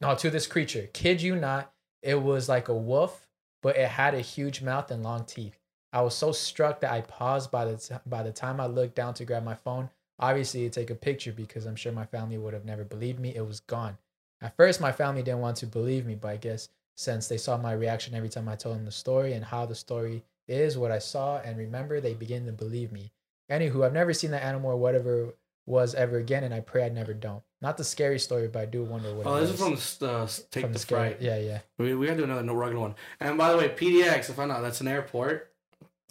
[0.00, 0.88] no, to this creature.
[0.92, 1.72] Kid you not,
[2.02, 3.28] it was like a wolf,
[3.62, 5.59] but it had a huge mouth and long teeth.
[5.92, 8.94] I was so struck that I paused by the t- by the time I looked
[8.94, 9.90] down to grab my phone.
[10.18, 13.34] Obviously, to take a picture because I'm sure my family would have never believed me.
[13.34, 13.96] It was gone.
[14.42, 17.56] At first, my family didn't want to believe me, but I guess since they saw
[17.56, 20.90] my reaction every time I told them the story and how the story is, what
[20.92, 23.12] I saw, and remember, they begin to believe me.
[23.50, 25.34] Anywho, I've never seen that animal or whatever
[25.66, 27.42] was ever again, and I pray I never don't.
[27.62, 29.26] Not the scary story, but I do wonder what.
[29.26, 31.22] Oh, it this is from the uh, Take From the, scary- Fright.
[31.22, 31.58] Yeah, yeah.
[31.78, 32.94] We, we gotta do another no regular one.
[33.20, 35.49] And by the way, PDX, if I know, that's an airport.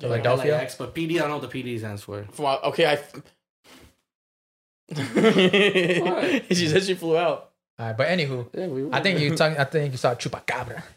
[0.02, 0.54] Like Philadelphia?
[0.54, 2.26] LAX, but PD, I don't know what the PD stands for.
[2.38, 2.96] Wow, okay, I.
[6.54, 7.52] she said she flew out.
[7.78, 9.58] All right, but anywho, Yeah, we, I think you talking.
[9.58, 10.84] I think you saw chupacabra.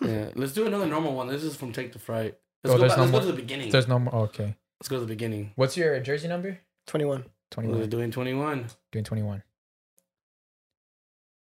[0.00, 1.26] Yeah, let's do another normal one.
[1.28, 2.34] This is from Take the Fright.
[2.64, 3.70] Let's, Oh, go, there's back, no let's go to the beginning.
[3.70, 4.14] There's no more.
[4.14, 4.56] Oh, okay.
[4.80, 5.52] Let's go to the beginning.
[5.56, 6.58] What's your jersey number?
[6.86, 7.24] 21.
[7.58, 8.66] We're doing 21.
[8.92, 9.42] Doing 21.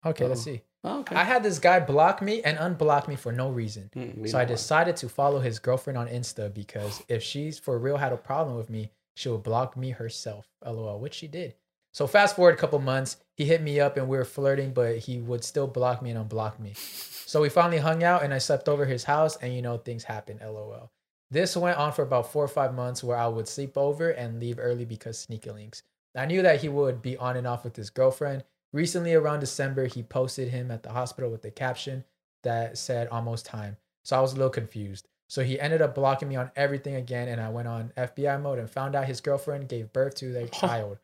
[0.05, 0.45] Okay, let's Oh.
[0.45, 0.63] see.
[0.85, 1.15] Oh, okay.
[1.15, 3.91] I had this guy block me and unblock me for no reason.
[3.95, 7.97] Mm, So I decided to follow his girlfriend on Insta because if she's for real
[7.99, 10.49] had a problem with me, she would block me herself.
[10.65, 11.55] LOL, which she did.
[11.95, 14.97] So fast forward a couple months, he hit me up and we were flirting, but
[14.99, 16.73] he would still block me and unblock me.
[16.75, 20.05] So we finally hung out and I slept over his house and you know things
[20.05, 20.39] happen.
[20.43, 20.91] LOL.
[21.31, 24.41] This went on for about four or five months where I would sleep over and
[24.41, 25.83] leave early because sneaky links.
[26.17, 28.45] I knew that he would be on and off with his girlfriend.
[28.73, 32.05] Recently, around December, he posted him at the hospital with a caption
[32.43, 33.77] that said almost time.
[34.05, 35.07] So I was a little confused.
[35.29, 38.59] So he ended up blocking me on everything again, and I went on FBI mode
[38.59, 40.99] and found out his girlfriend gave birth to their child.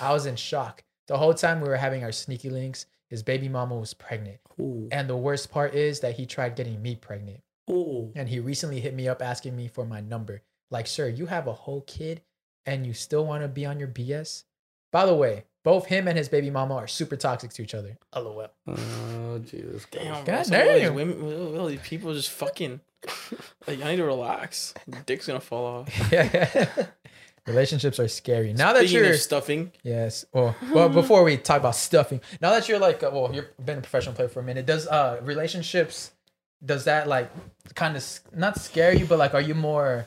[0.00, 0.82] I was in shock.
[1.06, 4.38] The whole time we were having our sneaky links, his baby mama was pregnant.
[4.60, 4.88] Ooh.
[4.90, 7.40] And the worst part is that he tried getting me pregnant.
[7.70, 8.12] Ooh.
[8.14, 10.42] And he recently hit me up asking me for my number.
[10.70, 12.22] Like, sir, you have a whole kid
[12.66, 14.44] and you still want to be on your BS?
[14.92, 17.98] By the way, both him and his baby mama are super toxic to each other.
[18.16, 18.48] LOL.
[18.66, 19.84] Oh, Jesus.
[19.90, 20.94] Damn, God bro, these damn.
[20.94, 22.80] women, all these people just fucking.
[23.66, 24.72] Like, I need to relax.
[25.04, 26.10] Dick's gonna fall off.
[26.10, 26.86] Yeah.
[27.46, 28.54] Relationships are scary.
[28.54, 32.50] Now that Speaking you're of stuffing, yes, well, well, before we talk about stuffing, now
[32.52, 34.64] that you're like, uh, well, you've been a professional player for a minute.
[34.64, 36.12] Does uh relationships,
[36.64, 37.30] does that like
[37.74, 40.06] kind of not scare you, but like, are you more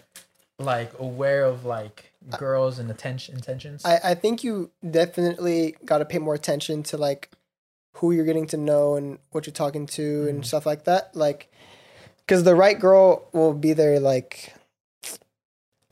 [0.57, 3.85] like aware of like girls and attention intentions?
[3.85, 7.29] I, I think you definitely got to pay more attention to like
[7.95, 11.15] who you're getting to know and what you're talking to and stuff like that.
[11.15, 11.51] Like,
[12.25, 13.99] because the right girl will be there.
[13.99, 14.53] Like,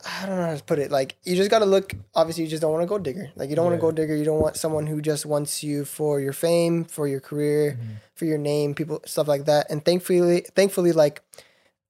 [0.06, 0.90] I don't know how to put it.
[0.90, 1.92] Like, you just got to look.
[2.14, 3.30] Obviously, you just don't want to go digger.
[3.36, 4.16] Like, you don't want to go digger.
[4.16, 7.96] You don't want someone who just wants you for your fame, for your career, Mhm.
[8.14, 9.70] for your name, people stuff like that.
[9.70, 11.20] And thankfully, thankfully, like,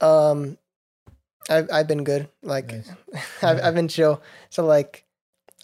[0.00, 0.58] um,
[1.50, 2.28] I've I've been good.
[2.42, 2.90] Like, Nice.
[3.42, 4.22] I've I've been chill.
[4.50, 5.04] So like,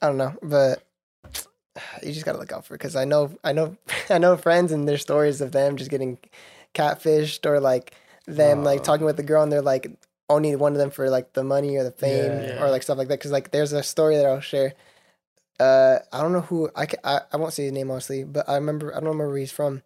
[0.02, 0.82] I don't know, but
[2.02, 3.76] you just gotta look out for because I know I know
[4.10, 6.18] I know friends and their stories of them just getting
[6.74, 7.94] catfished or like
[8.26, 9.86] them like talking with the girl and they're like
[10.28, 12.62] only one of them for like the money or the fame Yeah.
[12.62, 13.18] or like stuff like that.
[13.20, 14.74] Because like there's a story that I'll share.
[15.58, 18.46] Uh, I don't know who I, ca- I I won't say his name honestly, but
[18.48, 19.82] I remember I don't remember where he's from,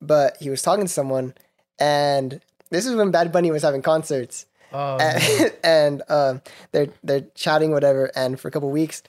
[0.00, 1.34] but he was talking to someone,
[1.80, 5.04] and this is when Bad Bunny was having concerts oh, no.
[5.04, 6.42] and, and um,
[6.72, 9.02] they're they're chatting whatever, and for a couple weeks,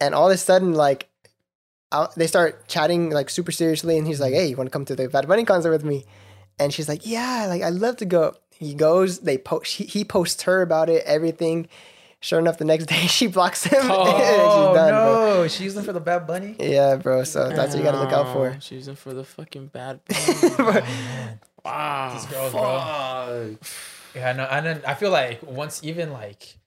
[0.00, 1.08] and all of a sudden like,
[1.92, 4.84] out, they start chatting like super seriously, and he's like, "Hey, you want to come
[4.86, 6.04] to the Bad Bunny concert with me?"
[6.58, 9.20] And she's like, "Yeah, like I'd love to go." He goes.
[9.20, 9.76] They post.
[9.76, 11.68] He, he posts her about it, everything.
[12.22, 13.80] Sure enough, the next day she blocks him.
[13.82, 15.34] and Oh she's done, bro.
[15.42, 16.54] no, she's using for the Bad Bunny.
[16.60, 17.24] Yeah, bro.
[17.24, 18.50] So that's what you gotta look out for.
[18.50, 20.00] Oh, She's in for the fucking bad.
[20.14, 21.40] Oh, man.
[21.64, 22.12] wow.
[22.12, 23.56] These girls, bro.
[24.12, 24.16] Fuck.
[24.16, 26.58] Yeah, no, and then I feel like once even like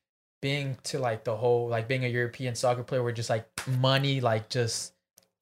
[0.41, 3.47] being to like the whole like being a European soccer player, where just like
[3.79, 4.93] money like just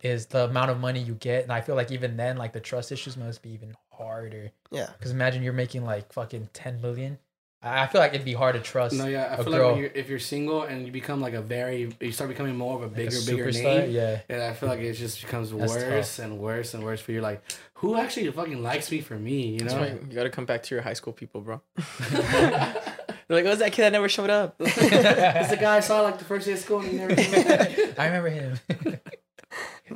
[0.02, 2.60] is the amount of money you get, and I feel like even then like the
[2.60, 4.52] trust issues must be even harder.
[4.72, 4.90] Yeah.
[4.98, 7.18] Because imagine you're making like fucking ten million.
[7.64, 8.96] I I feel like it'd be hard to trust.
[8.96, 9.68] No, yeah, I a feel girl.
[9.68, 12.56] like when you're, if you're single and you become like a very, you start becoming
[12.56, 13.92] more of a like a bigger, bigger name.
[13.92, 14.22] Yeah.
[14.30, 17.22] And I feel like it just becomes That's worse and worse and worse for you.
[17.22, 17.44] Like,
[17.82, 19.48] who actually fucking likes me for me?
[19.54, 19.82] You That's know?
[19.82, 21.62] why you gotta come back to your high school people, bro.
[22.08, 26.20] They're like, "What's that kid that never showed up?" It's the guy I saw like
[26.20, 28.00] the first day of school and he never came back.
[28.00, 28.60] I remember him.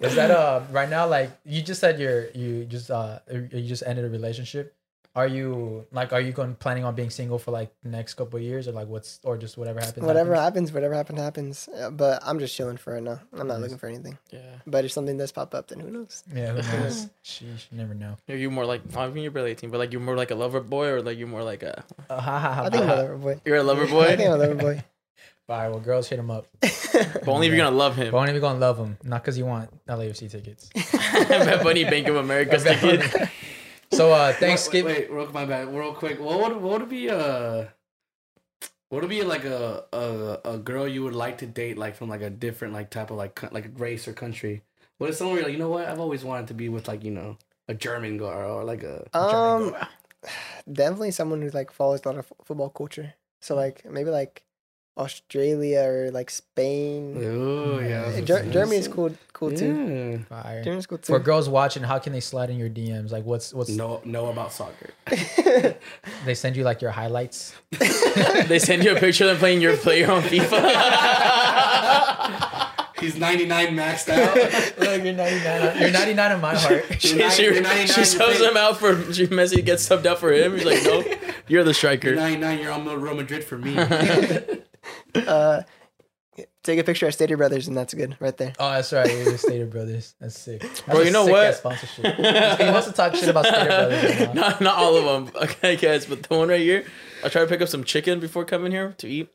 [0.02, 3.84] Is that uh right now like you just said you're you just uh you just
[3.86, 4.76] ended a relationship?
[5.16, 8.36] Are you like are you going planning on being single for like the next couple
[8.38, 10.06] of years or like what's or just whatever happens?
[10.06, 10.70] Whatever happens?
[10.70, 11.70] happens, whatever happens, happens.
[11.70, 13.22] Uh, but I'm just chilling for right now.
[13.32, 13.62] I'm not Nice.
[13.62, 14.18] looking for anything.
[14.32, 14.40] Yeah.
[14.68, 16.22] But if something does pop up, then who knows?
[16.36, 17.08] Yeah, who knows?
[17.24, 18.18] Sheesh, you never know.
[18.28, 18.82] Are you more like?
[18.98, 21.18] I mean, you're barely 18, but like you're more like a lover boy, or like
[21.18, 21.82] you're more like a.
[22.10, 22.96] Uh, ha, ha, ha, I think I'm ha.
[22.96, 23.42] a lover boy.
[23.46, 24.84] You're a lover I think boy, I'm a lover boy.
[25.48, 26.48] All right, well, girls hit him up.
[26.60, 28.12] but only if you're gonna love him.
[28.12, 30.70] But only if you're gonna love him, not because you want LAFC tickets.
[31.30, 32.98] Bad Bunny Bank of America Bad Bunny.
[32.98, 33.30] ticket.
[33.96, 34.94] So uh, Wait, Thanksgiving.
[34.94, 35.74] Wait, wait, real, my bad.
[35.74, 36.20] Real quick.
[36.20, 37.66] What would what would be uh
[38.90, 42.10] what would be like a, a a girl you would like to date like from
[42.10, 44.64] like a different like type of like like race or country?
[44.98, 45.88] What is someone where like, you know what?
[45.88, 49.06] I've always wanted to be with like, you know, a German girl or like a
[49.14, 49.76] Um,
[50.72, 53.16] definitely someone who like follows a lot of f- football culture.
[53.42, 54.45] So like maybe like
[54.98, 57.18] Australia or like Spain.
[57.22, 58.22] Oh yeah.
[58.22, 59.74] Ger- Germany is cool, cool too.
[59.76, 60.18] Yeah.
[60.42, 60.64] Fire.
[60.64, 61.12] Germany's cool too.
[61.14, 63.12] For girls watching, how can they slide in your DMs?
[63.12, 64.92] Like, what's what's Know know about soccer.
[66.26, 67.54] they send you like your highlights?
[68.48, 70.62] they send you a picture of them playing your player on FIFA.
[72.98, 74.34] He's 99 maxed out.
[74.80, 75.80] Look, you're 99.
[75.82, 76.86] You're 99 in my heart.
[77.00, 80.06] she You're she, nine- you're 99, she subs him out for she Messi gets subbed
[80.06, 80.54] out for him.
[80.56, 81.04] He's like, no,
[81.50, 82.16] you're the You're striker.
[82.16, 83.76] 99, you're on Real Madrid for me.
[85.16, 85.64] Uh,
[86.64, 88.54] take a picture of Stater Brothers and that's good right there.
[88.60, 89.10] Oh, that's right.
[89.10, 90.16] You're the Stater Brothers.
[90.20, 90.62] That's sick.
[90.62, 91.80] That's Bro, you know sick-ass what?
[91.80, 92.16] Sponsorship.
[92.60, 94.20] he wants to talk shit about Stater Brothers.
[94.20, 95.42] right not not all of them.
[95.44, 96.86] Okay, guys, but the one right here.
[97.24, 99.30] I tried to pick up some chicken before coming here to eat.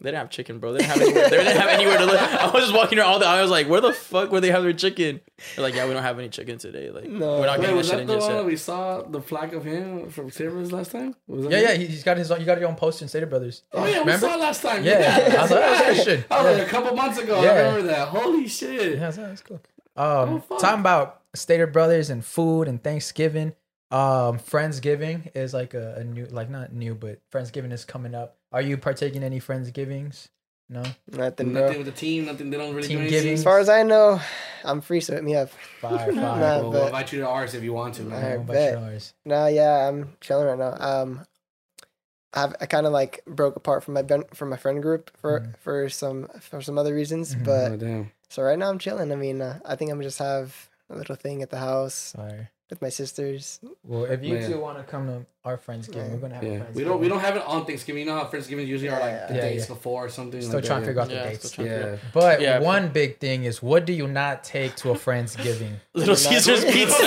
[0.00, 0.72] They didn't have chicken, bro.
[0.72, 1.28] They didn't have anywhere.
[1.30, 2.20] They didn't have anywhere to live.
[2.20, 3.26] I was just walking around all the.
[3.26, 5.20] I was like, where the fuck would they have their chicken?
[5.54, 6.90] They're like, yeah, we don't have any chicken today.
[6.90, 7.38] Like, No.
[7.38, 8.46] we're not Wait, getting that was shit that in the just one that yet.
[8.46, 11.14] we saw the flag of him from Sabres last time?
[11.28, 11.64] Was that Yeah, him?
[11.64, 11.74] yeah.
[11.76, 12.40] he- He's got his own.
[12.40, 13.62] You got your own poster in Stater Brothers.
[13.72, 14.26] Oh yeah, Remember?
[14.26, 14.84] we saw it last time.
[14.84, 14.98] Yeah.
[15.28, 16.28] Yeah, I was like, oh, that's shit, shit.
[16.28, 16.64] That was like Yeah.
[16.64, 17.42] a couple months ago.
[17.42, 17.50] Yeah.
[17.50, 18.08] I remember that.
[18.08, 18.94] Holy shit.
[18.94, 19.60] Yeah, that's, that's cool.
[19.96, 20.58] Oh, Um, fuck.
[20.58, 23.52] talking about Stater Brothers and food and Thanksgiving.
[23.92, 28.36] Um, Friendsgiving is like a, a new, like not new, but Friendsgiving is coming up.
[28.54, 30.28] Are you partaking in any Friendsgivings?
[30.68, 30.82] No.
[31.10, 31.62] Nothing, bro.
[31.62, 32.24] Nothing with the team.
[32.26, 32.50] Nothing.
[32.50, 33.16] They don't really Team do giving.
[33.18, 33.34] anything.
[33.34, 34.20] As far as I know,
[34.64, 35.50] I'm free, so hit me up.
[35.80, 36.12] Fire, fire.
[36.12, 38.14] Nah, Well, we'll but- invite you to ours if you want to, man.
[38.22, 38.38] Alright.
[38.38, 38.80] What about bet.
[38.80, 39.12] yours?
[39.24, 40.76] No, yeah, I'm chilling right now.
[41.02, 41.26] Um,
[42.32, 45.40] I've, I kind of like broke apart from my ben- from my friend group for
[45.40, 45.56] Mhm.
[45.58, 47.44] for some for some other reasons, Mhm.
[47.44, 48.12] but Oh, damn.
[48.28, 49.12] so right now I'm chilling.
[49.12, 52.12] I mean, uh, I think I'm gonna just have a little thing at the house
[52.16, 52.50] Fire.
[52.74, 53.60] With my sisters.
[53.84, 54.48] Well, if you Yeah.
[54.48, 56.08] two want to come to our Friendsgiving, Yeah.
[56.12, 56.74] we're gonna have Yeah, a Friendsgiving.
[56.74, 58.00] we don't we don't have it on Thanksgiving.
[58.00, 59.74] You know how Friendsgiving usually are like the Yeah, days yeah.
[59.74, 60.40] before or something.
[60.42, 61.48] Still like trying to that, figure out the Yeah, dates.
[61.48, 62.10] still trying to figure Yeah.
[62.12, 62.58] But Yeah.
[62.58, 65.74] one big thing is, what do you not take to a Friendsgiving?
[65.94, 67.04] Little Caesars pizza.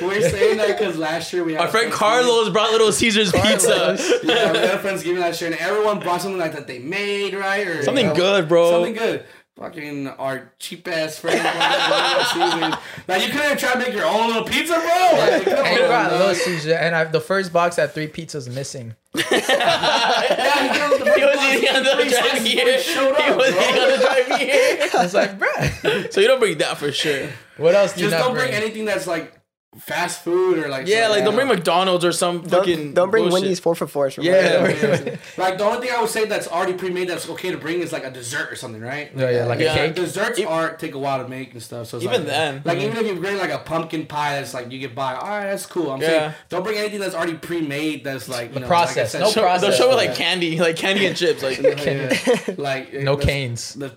[0.00, 3.98] We're saying that because last year we had Our friend Carlos brought Little Caesars pizza.
[4.22, 7.34] yeah, we had a Friendsgiving last year, and everyone brought something like that they made,
[7.34, 7.66] right?
[7.66, 8.70] Or Something you know, good, bro.
[8.70, 9.24] Something good.
[9.58, 11.42] Fucking our cheap ass friends.
[11.42, 14.82] Now you couldn't even try to make your own little pizza, bro.
[15.18, 16.10] Like, come And you on.
[16.12, 18.94] Little Caesar, and I, the first box had three pizzas missing.
[19.30, 22.76] Yeah, he was He was eating on the drive here.
[22.76, 23.64] before he He was bro.
[23.64, 24.88] eating on the drive here.
[24.94, 26.12] I was like, bruh.
[26.12, 27.28] So you don't bring that for sure.
[27.56, 28.62] What else do you Just not don't bring bring?
[28.62, 29.32] anything that's like
[29.78, 31.46] fast food or like Yeah, like don't bring.
[31.48, 32.76] McDonald's or some fucking.
[32.78, 33.42] Don't, don't bring bullshit.
[33.42, 34.14] Wendy's four for fours.
[34.14, 37.28] From Yeah, my- Yeah, like the only thing I would say that's already pre-made that's
[37.28, 39.10] okay to bring is like a dessert or something, right?
[39.14, 39.72] Yeah, yeah, like Yeah.
[39.74, 39.94] a cake.
[39.94, 41.86] Desserts E- are take a while to make and stuff.
[41.88, 42.62] So it's Even like, then.
[42.64, 42.86] like mm-hmm.
[42.86, 45.14] even if you bring like a pumpkin pie that's like you get by.
[45.14, 45.90] all right, that's cool.
[45.90, 46.08] I'm Yeah.
[46.08, 48.04] saying don't bring anything that's already pre-made.
[48.04, 49.12] That's like you The know, process.
[49.14, 49.60] Like I No said, Show, process.
[49.78, 50.14] they'll show it like Yeah.
[50.16, 51.42] candy, like candy and chips.
[51.42, 52.54] Like Yeah.
[52.56, 53.74] like No the- canes.
[53.74, 53.92] The,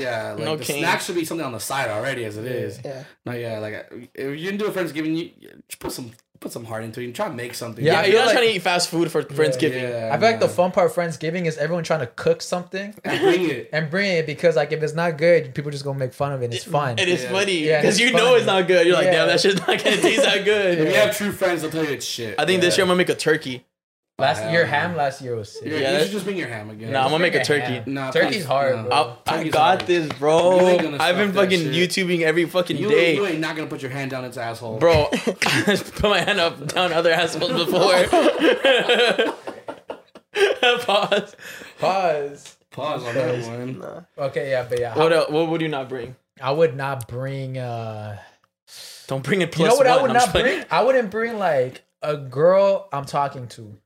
[0.00, 0.78] yeah, like No the cane.
[0.80, 2.80] snacks should be something on the side already as it is.
[2.84, 3.04] Yeah.
[3.26, 4.72] No, yeah, like if you didn't do a
[5.04, 6.10] Friendsgiving, you, you just put some
[6.40, 7.82] put some heart into it and try to make something.
[7.82, 9.80] Yeah, yeah, I you're feel not like- trying to eat fast food for Friendsgiving.
[9.80, 10.52] Yeah, I feel like the no.
[10.52, 13.70] fun part of Friendsgiving is everyone trying to cook something and bring it.
[13.72, 16.42] and bring it because like if it's not good, people just gonna make fun of
[16.42, 16.46] it.
[16.46, 16.98] and It's fun.
[16.98, 17.30] It is Yeah.
[17.30, 18.36] funny Yeah, because it's you know funny.
[18.36, 18.86] it's not good.
[18.86, 19.12] You're like, Yeah.
[19.12, 20.72] damn, that shit's not gonna taste that good.
[20.72, 20.88] If good.
[20.88, 22.34] you have true friends, they'll tell you it's shit.
[22.38, 23.64] I think this year I'm gonna make a turkey.
[24.16, 24.70] Last Hell your no.
[24.70, 25.64] ham last year was sick.
[25.66, 26.92] Yeah, Yeah, you should just bring your ham again.
[26.92, 27.64] Nah, I'm gonna make a turkey.
[27.74, 27.82] ham.
[27.88, 28.82] Nah, Turkey's please, hard, no.
[28.84, 28.92] bro.
[28.92, 29.88] I'll, I got hard.
[29.88, 30.60] this, bro.
[31.00, 31.72] I've been fucking shit.
[31.90, 33.16] YouTubing every fucking You, day.
[33.16, 36.64] you ain't not gonna put your hand down its asshole, Bro, put my hand up
[36.68, 38.04] down other assholes before.
[40.84, 41.36] Pause.
[41.80, 42.56] Pause.
[42.70, 43.78] Pause on that one.
[43.80, 44.00] Nah.
[44.26, 46.14] Okay, yeah, but yeah, What else, What would you not bring?
[46.40, 47.58] I would not bring.
[47.58, 48.18] uh
[49.08, 50.58] Don't bring it You plus know what I would I'm not just playing.
[50.58, 50.66] bring?
[50.70, 53.76] I wouldn't bring like a girl I'm talking to.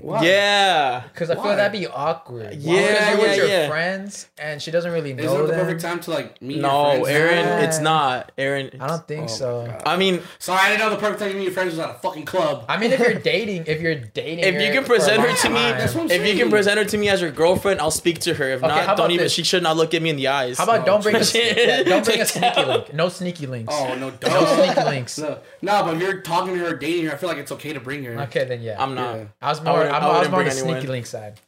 [0.00, 0.24] Why?
[0.24, 1.02] Yeah.
[1.12, 1.54] Because I feel Why?
[1.54, 2.54] that'd be awkward.
[2.54, 3.68] Yeah, because you're with yeah, your yeah.
[3.68, 5.22] friends and she doesn't really know.
[5.22, 6.56] Isn't it the perfect time to like meet?
[6.56, 7.04] your No.
[7.04, 7.60] Aaron, Yeah.
[7.60, 8.32] it's not.
[8.36, 8.70] Aaron.
[8.80, 9.78] I don't think Oh so.
[9.86, 11.90] I mean, Sorry, I didn't know the perfect time to meet your friends was at
[11.90, 12.64] a fucking club.
[12.68, 15.48] I mean, if you're dating, if you're dating, if you can present her long to
[15.50, 17.90] me, That's what I'm if you can present her to me as your girlfriend, I'll
[17.92, 18.50] speak to her.
[18.50, 19.24] If Okay, not, don't even.
[19.24, 19.32] this?
[19.32, 20.58] She should not look at me in the eyes.
[20.58, 21.56] How about Oh, don't bring a shit.
[21.56, 22.68] yeah, don't bring a sneaky out.
[22.68, 22.94] link?
[22.94, 23.72] No sneaky links.
[23.74, 25.18] Oh no, No sneaky links.
[25.64, 27.72] No, no, but if you're talking to her, dating her, I feel like it's okay
[27.72, 28.20] to bring her.
[28.24, 28.82] Okay, then yeah.
[28.82, 29.18] I'm not.
[29.40, 29.84] I was I more.
[29.98, 31.40] Wouldn't- I'm, I I was wouldn't more on the bring sneaky link side.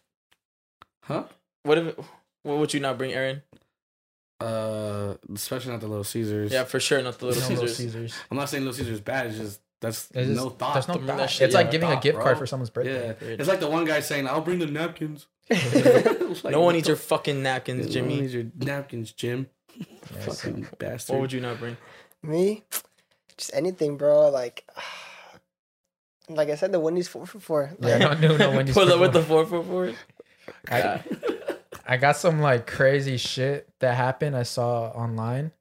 [1.02, 1.24] Huh?
[1.62, 1.96] What if?
[2.42, 3.42] What would you not bring, Aaron?
[4.40, 6.52] Uh, especially not the Little Caesars.
[6.52, 7.60] Yeah, for sure, not the Little No Caesars.
[7.62, 8.14] Little Caesars.
[8.30, 9.26] I'm not saying Little Caesars is bad.
[9.28, 10.74] It's just that's It's just- no thought.
[10.74, 11.16] There's no Don't thought.
[11.18, 12.24] that shit, It's like yeah, giving a gift bro.
[12.24, 13.16] card for someone's birthday.
[13.20, 15.26] Yeah, it's like the one guy saying, "I'll bring the napkins."
[16.44, 17.94] Like, No one what needs your fucking napkins, Jimmy.
[17.94, 18.20] No one Jimmy.
[18.20, 19.46] needs your napkins, Jim.
[19.74, 19.84] Yeah,
[20.20, 21.14] Fucking bastard.
[21.14, 21.76] What would you not bring?
[22.22, 22.64] Me,
[23.38, 24.28] just anything, bro.
[24.28, 24.68] Like,
[26.28, 27.72] like I said, the Wendy's four for four.
[27.80, 28.50] Yeah, Like, no, no, no.
[28.56, 29.44] Wendy's Pull for up with the four.
[29.44, 29.94] the four four four.
[30.70, 31.00] I,
[31.86, 34.36] I got some like crazy shit that happened.
[34.36, 35.52] I saw online.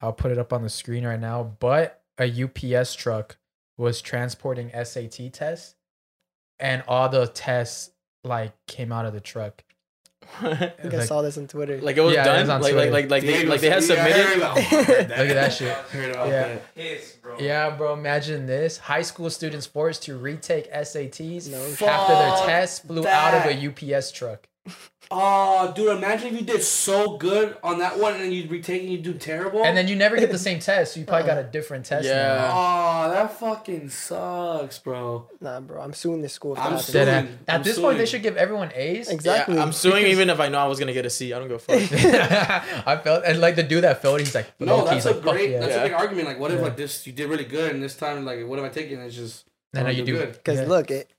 [0.00, 1.42] I'll put it up on the screen right now.
[1.58, 3.36] But a UPS truck
[3.76, 5.74] was transporting SAT tests,
[6.58, 7.90] and all the tests
[8.24, 9.64] like came out of the truck.
[10.42, 11.80] I think I saw this on Twitter.
[11.80, 12.40] like it was Yeah, it done.
[12.42, 12.90] was on like, like Twitter.
[12.92, 14.26] like like they Diego like they had said- yeah, submitted.
[14.26, 15.76] heard about- I heard Look at that shit.
[15.94, 16.58] Yeah.
[16.76, 17.16] that.
[17.22, 17.38] Bro.
[17.40, 17.92] Yeah, bro.
[17.94, 23.06] Imagine this: high school students forced to retake SATs No after their Fuck tests flew
[23.06, 23.62] out of that.
[23.62, 24.46] a UPS truck.
[25.12, 28.82] Oh, dude, imagine if you did so good on that one and then you'd retake
[28.82, 29.64] and you do terrible.
[29.64, 30.94] And then you never get the same test.
[30.94, 32.06] So you probably got a uh, different test.
[32.06, 32.36] Yeah.
[32.36, 32.50] now.
[32.52, 35.28] Oh, that fucking sucks, bro.
[35.40, 36.52] nah, bro, I'm suing this school.
[36.52, 37.08] If I'm that suing.
[37.08, 37.30] happens.
[37.30, 37.38] Dead.
[37.48, 39.08] At I'm this point, they should give everyone A's.
[39.10, 39.56] Exactly.
[39.56, 41.32] Yeah, I'm suing because- even if I know I was gonna get a C.
[41.32, 41.76] I don't go fuck.
[42.86, 45.50] I felt and like the dude that failed, he's like, No, that's a like, great,
[45.50, 45.58] yeah.
[45.60, 45.80] that's Yeah.
[45.80, 46.28] a big argument.
[46.28, 46.64] Like, what if Yeah.
[46.66, 49.00] like this you did really good and this time like what am I taking?
[49.00, 50.32] It's just And now you do good.
[50.34, 50.66] Because Yeah.
[50.68, 51.10] look, it.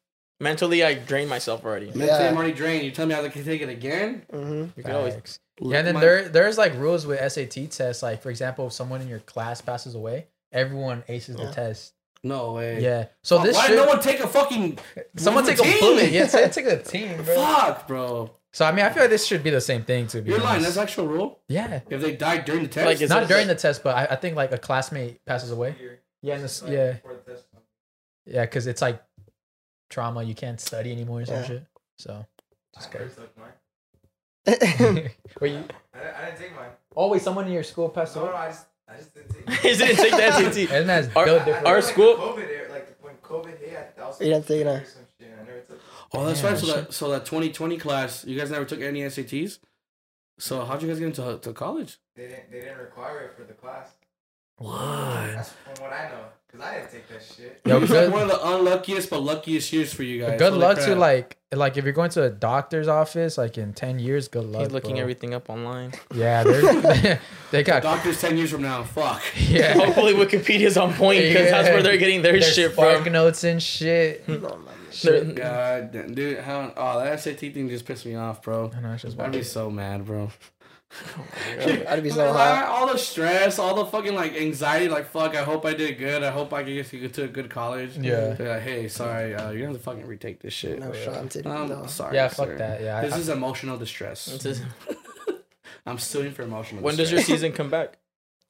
[0.42, 1.86] Mentally, I drained myself already.
[1.88, 2.30] Mentally, Yeah.
[2.30, 2.84] I'm already drained.
[2.84, 4.24] You tell me I can take it again?
[4.32, 5.40] hmm You can always.
[5.62, 8.02] Yeah, and then my- there there's like rules with SAT tests.
[8.02, 11.94] Like for example, if someone in your class passes away, everyone aces the test.
[12.24, 12.82] No way.
[12.82, 13.06] Yeah.
[13.24, 14.78] So Fuck, this why should did no one take a fucking
[15.18, 15.80] someone move take the a team?
[15.80, 16.12] bullet.
[16.12, 17.36] Yeah, take, take a team, bro.
[17.36, 18.32] Fuck, bro.
[18.54, 20.08] So I mean, I feel like this should be the same thing.
[20.08, 20.62] To be You're lying.
[20.64, 21.40] That's actual rule.
[21.48, 21.82] yeah.
[21.90, 24.16] If they died during the test, Like, Not it- during the test, but I, I
[24.18, 25.76] think like a classmate passes away.
[26.24, 27.46] Yeah, and this, yeah, For the test.
[28.26, 29.02] yeah, because it's like
[29.92, 30.24] trauma.
[30.24, 31.46] You can't study anymore or some Yeah.
[31.46, 31.66] shit.
[32.00, 32.26] So
[32.74, 33.00] just I go.
[33.00, 33.52] first took mine.
[35.40, 35.64] Wait, you,
[35.94, 36.70] I didn't, I didn't take mine.
[36.96, 38.34] oh wait, someone in your school passed No, no.
[38.36, 39.50] I just, I just didn't take.
[39.62, 40.70] He didn't take the SAT.
[40.70, 41.68] That man's Our- built I- I different.
[41.68, 44.62] our like school- the COVID era, like when COVID hit, I was You didn't take
[44.62, 44.72] it, huh?
[44.74, 45.30] or some shit.
[45.40, 45.80] I never took.
[46.14, 46.60] Oh, that's Damn, right.
[46.60, 46.76] So shit.
[46.76, 49.60] that so that 2020 class, you guys never took any SATs.
[50.40, 52.00] So how'd you guys get into to college?
[52.16, 52.52] They didn't.
[52.52, 53.90] They didn't require it for the class.
[54.58, 54.76] What?
[55.36, 57.62] That's from what I know, cause I didn't take that shit.
[57.66, 60.38] Yo, it was like good- one of the unluckiest but luckiest years for you guys.
[60.40, 63.74] Good Holy luck to like like if you're going to a doctor's office like in
[63.74, 64.28] ten years.
[64.28, 64.64] Good luck.
[64.64, 65.02] He's looking bro.
[65.02, 65.94] everything up online.
[66.14, 67.20] Yeah, they're,
[67.52, 68.84] they got doctors 10 years from now.
[68.84, 69.22] Fuck.
[69.38, 69.74] yeah.
[69.74, 73.14] Hopefully, Wikipedia's on point because that's where they're getting their There's shit spark from.
[73.14, 74.28] notes and shit.
[74.28, 74.60] No, man.
[75.04, 76.74] They're- God, dude, how?
[76.76, 78.72] Oh, that SAT thing just pissed me off, bro.
[78.76, 80.30] I know, it's just I'd be so mad, bro.
[81.88, 82.66] I'd be so Like, hot.
[82.66, 85.36] all the stress, all the fucking like anxiety, like fuck.
[85.36, 86.22] I hope I did good.
[86.24, 87.98] I hope I can get to, to a good college.
[87.98, 88.34] Yeah.
[88.34, 90.80] They're like, hey, sorry, uh, you're gonna have to fucking retake this shit.
[90.80, 91.48] No shot, dude.
[91.48, 91.86] Um, No.
[91.86, 92.16] sorry.
[92.16, 92.58] Yeah, fuck sir.
[92.58, 92.82] that.
[92.82, 94.28] Yeah, This I- is emotional distress.
[94.28, 94.64] It's just-
[95.86, 96.82] I'm suing for emotional.
[96.82, 96.84] Distress.
[96.84, 97.98] When does your season come back?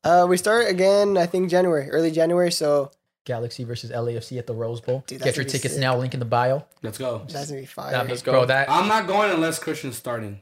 [0.03, 1.17] Uh, we start again.
[1.17, 2.51] I think January, early January.
[2.51, 2.91] So
[3.23, 5.03] Galaxy versus LAFC at the Rose Bowl.
[5.07, 5.79] Dude, Get your tickets sick.
[5.81, 5.95] now.
[5.95, 6.65] Link in the bio.
[6.81, 7.21] Let's go.
[7.29, 7.91] that's gonna be fire.
[7.91, 8.45] Nah, let's bro, go.
[8.47, 10.41] that I'm not going unless Christian's starting.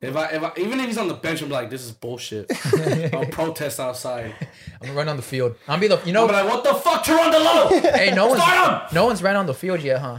[0.00, 2.50] If I, if I, even if he's on the bench, I'm like, this is bullshit.
[3.14, 4.34] I'll protest outside.
[4.80, 5.56] I'm gonna run on the field.
[5.66, 6.26] I'm gonna be the you know.
[6.28, 7.94] I'm like, what the fuck, Thorrington?
[7.94, 8.94] hey, no one's Start him!
[8.94, 10.18] no one's ran on the field yet, huh?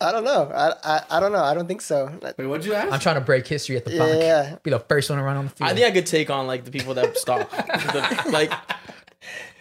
[0.00, 0.50] I don't know.
[0.52, 1.42] I, I I don't know.
[1.42, 2.10] I don't think so.
[2.36, 2.92] Wait, what'd you ask?
[2.92, 4.18] I'm trying to break history at the Yeah, back.
[4.20, 4.56] yeah.
[4.62, 5.70] Be the first one to run on the field.
[5.70, 7.50] I think I could take on like the people that stop.
[7.50, 8.52] The- like,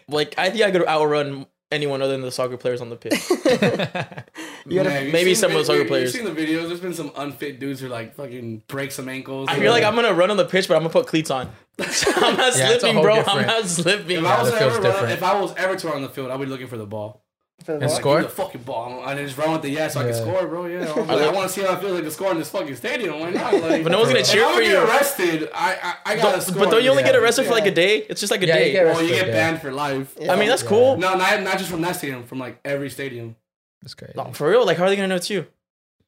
[0.10, 3.14] like I think I could outrun anyone other than the soccer players on the pitch.
[4.66, 6.16] You gotta- Man, maybe seen some of the soccer players.
[6.16, 6.68] you've seen the videos.
[6.70, 9.50] There's been some unfit dudes who like fucking break some ankles.
[9.50, 11.48] I feel like I'm gonna run on the pitch, but I'm gonna put cleats on.
[11.80, 13.16] I'm not Yeah, slipping, bro.
[13.16, 14.18] different- I'm not slipping.
[14.18, 16.32] If Yeah, I was ever run, if I was ever to run on the field,
[16.32, 17.23] I would be looking for the ball.
[17.62, 17.96] For the And ball.
[17.96, 18.22] score?
[18.24, 19.02] The fucking ball.
[19.06, 20.12] I just run with the yeah, so I Yeah.
[20.12, 20.66] can score, bro.
[20.66, 22.50] Yeah, I'm like, I want to see how I feel like to score in this
[22.50, 23.20] fucking stadium.
[23.22, 23.54] Why not?
[23.54, 24.80] Like, But no one's gonna if cheer I'm for gonna you.
[24.80, 26.64] get arrested, I I, I gotta Don't- score.
[26.66, 27.12] but don't you only Yeah.
[27.14, 27.98] get arrested for like a day?
[28.10, 28.72] It's just like a Yeah, you day.
[28.74, 29.34] get Well, you get Yeah.
[29.34, 30.14] banned for life.
[30.20, 30.34] Yeah.
[30.34, 30.70] I mean, that's Yeah.
[30.70, 30.98] cool.
[30.98, 33.36] No, not not just from that stadium, from like every stadium.
[33.82, 34.14] That's crazy.
[34.18, 34.66] No, for real.
[34.66, 35.46] Like, how are they gonna know it's you?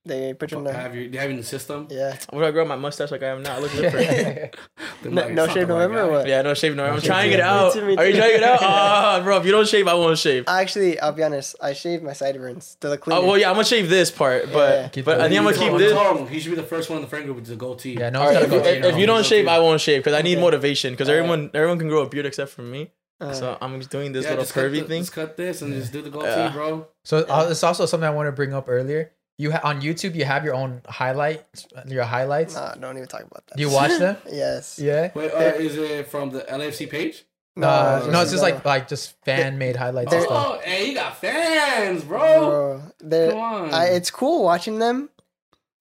[0.06, 0.74] They put you in the.
[0.74, 1.10] Have you?
[1.10, 1.88] They have you in the system?
[1.90, 2.16] Yeah.
[2.30, 3.56] What do I grow my mustache like I am now?
[3.56, 4.56] I look different.
[5.02, 6.28] Then, No, like, no it's not shave November or what?
[6.28, 6.76] Yeah, no shave.
[6.76, 7.74] No, I'm trying it out.
[7.76, 8.18] Me too, me Are you too.
[8.20, 8.60] trying it out?
[8.62, 10.46] Ah, bro, if you don't shave, I won't shave.
[10.48, 11.56] Actually, I'll be honest.
[11.62, 13.18] I shaved my sideburns to the clean.
[13.18, 15.02] Oh well, yeah, I'm gonna shave this part, but Yeah.
[15.04, 16.30] But I think I'm gonna keep told- this.
[16.30, 17.94] he He should be the first one in the friend group with the goatee.
[18.00, 18.58] Yeah, no All right, gotta if, go.
[18.58, 20.94] if, you if you don't shave, I won't shave because I need motivation.
[20.94, 22.92] Because everyone everyone can grow a beard except for me.
[23.22, 25.02] Uh, So I'm just doing this Yeah, little just cut pervy the- thing.
[25.02, 26.52] Just cut this and just do the goatee, Yeah.
[26.52, 26.88] bro.
[27.04, 29.12] So uh, it's also something I want to bring up earlier.
[29.38, 32.56] You ha- on YouTube, you have your own highlights, your highlights.
[32.56, 33.58] nah, don't even talk about that.
[33.58, 34.16] Do you watch them?
[34.32, 34.80] Yes.
[34.80, 35.12] Yeah.
[35.14, 37.26] Wait, uh, is it from the LAFC page?
[37.58, 38.50] No, Uh, no, it's just no.
[38.50, 40.46] like like just fan made highlights and stuff.
[40.48, 42.82] Oh, hey, you got fans, bro.
[43.02, 43.74] Bro, Come on.
[43.74, 45.10] I, it's cool watching them,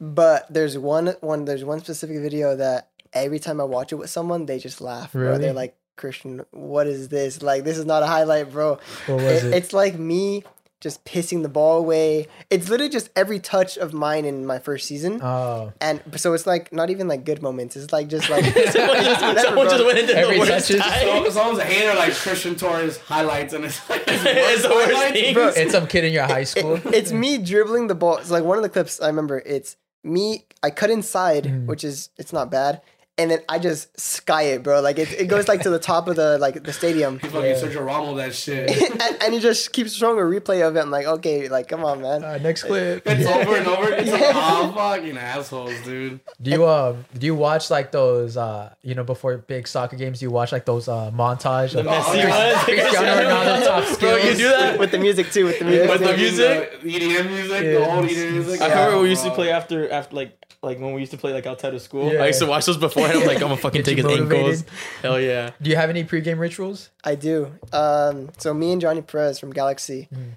[0.01, 4.11] but there's one one there's one specific video that every time I watch it with
[4.11, 5.13] someone, they just laugh.
[5.13, 5.23] Bro.
[5.23, 5.39] Really?
[5.39, 7.43] They're like, Christian, what is this?
[7.43, 8.79] Like, this is not a highlight, bro.
[9.07, 9.55] What was It- it?
[9.55, 10.43] It's like me
[10.85, 12.29] just pissing the ball away.
[12.51, 15.19] It's literally just every touch of mine in my first season.
[15.23, 17.75] Oh, And so it's like not even like good moments.
[17.75, 20.83] It's like just like someone just, whatever, someone just went into Every the worst touches-
[20.83, 21.01] time.
[21.25, 25.33] So, someone's a hater like Christian Torres highlights, and it's like It's the worst thing.
[25.35, 26.75] Bro, it's some kid in your high school.
[26.75, 28.19] It- it's me dribbling the ball.
[28.19, 29.39] It's like one of the clips I remember.
[29.47, 30.45] It's me.
[30.63, 31.67] I cut inside, Mm.
[31.67, 32.83] which is it's not bad,
[33.17, 34.81] and then I just sky it, bro.
[34.81, 37.55] Like it, it goes like to the top of the like the stadium, He's fucking
[37.55, 38.71] Sergio Ramos that shit.
[39.03, 40.81] and, and he just keeps showing a replay of it.
[40.81, 42.25] I'm like, okay, like come on, man.
[42.25, 43.03] Uh, next clip.
[43.07, 43.85] It's over and over.
[43.95, 46.19] It's like, oh, fucking assholes, dude.
[46.43, 50.19] Do you um do you watch like those uh you know before big soccer games?
[50.19, 51.73] Do you watch like those uh montage?
[51.73, 52.53] The of Messi yeah.
[52.53, 52.65] ones.
[52.65, 54.79] Cristiano Ronaldo top Bro, you do that?
[54.79, 55.89] With the music too, with the music.
[55.89, 56.73] With the music?
[56.73, 57.73] uh, EDM music, Yeah.
[57.73, 58.61] the old EDM music.
[58.61, 61.19] I Yeah, remember we used to play after after like like when we used to
[61.19, 62.13] play like outside of school.
[62.13, 62.23] Yeah.
[62.23, 64.05] I used to watch those before, and I'm like, I'm gonna fucking Get take you
[64.09, 64.31] his ankles.
[64.33, 64.65] motivated.
[65.03, 65.51] Hell yeah.
[65.61, 66.91] Do you have any pregame rituals?
[67.05, 67.53] I do.
[67.73, 70.09] Um, so me and Johnny Perez from Galaxy.
[70.15, 70.33] Mm.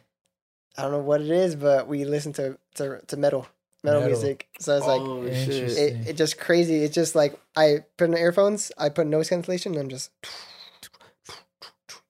[0.77, 3.47] I don't know what it is, but we listen to to, to metal,
[3.83, 4.07] metal, Metal.
[4.17, 4.47] music.
[4.59, 5.67] So it's like Oh, Interesting.
[5.69, 5.77] shit.
[5.77, 6.83] it, it just crazy.
[6.83, 10.11] It's just like I put in earphones, I put noise cancellation, and I'm just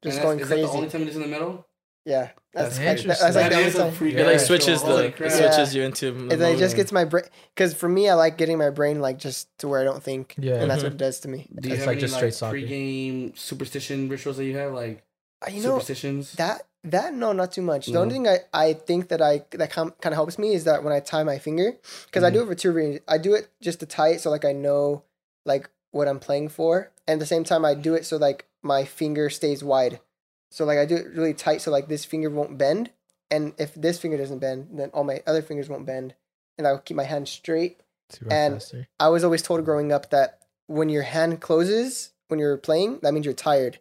[0.04, 1.66] just that's- going is that the only time it is in the middle?
[2.08, 3.08] Yeah, that's, That's that's, interesting.
[3.26, 4.08] that's like That the only is a time.
[4.18, 5.32] It like switches the Holy it crap.
[5.32, 6.12] switches you into.
[6.12, 6.58] the It like, mode.
[6.60, 9.68] just gets my brain because for me, I like getting my brain like just to
[9.68, 10.34] where I don't think.
[10.38, 10.56] Yeah.
[10.56, 10.86] and that's Mhm.
[10.86, 11.50] what it does to me.
[11.60, 12.52] Do you It's have like any just like soccer.
[12.52, 15.04] pre-game superstition rituals that you have, like
[15.46, 16.32] Uh, You know superstitions?
[16.34, 17.88] that that no, not too much.
[17.88, 20.84] The only thing I I think that I that kind of helps me is that
[20.86, 21.76] when I tie my finger,
[22.06, 23.02] because I do it for two reasons.
[23.08, 25.04] I do it just to tie it so like I know
[25.46, 28.46] like what I'm playing for, and at the same time I do it so like
[28.64, 30.00] my finger stays wide.
[30.50, 32.92] So like I do it really tight so like this finger won't bend,
[33.30, 36.16] and if this finger doesn't bend, then all my other fingers won't bend,
[36.58, 37.82] and I'll keep my hand straight.
[38.30, 38.88] And- faster.
[39.00, 43.14] I was always told growing up that when your hand closes when you're playing, that
[43.14, 43.80] means you're tired.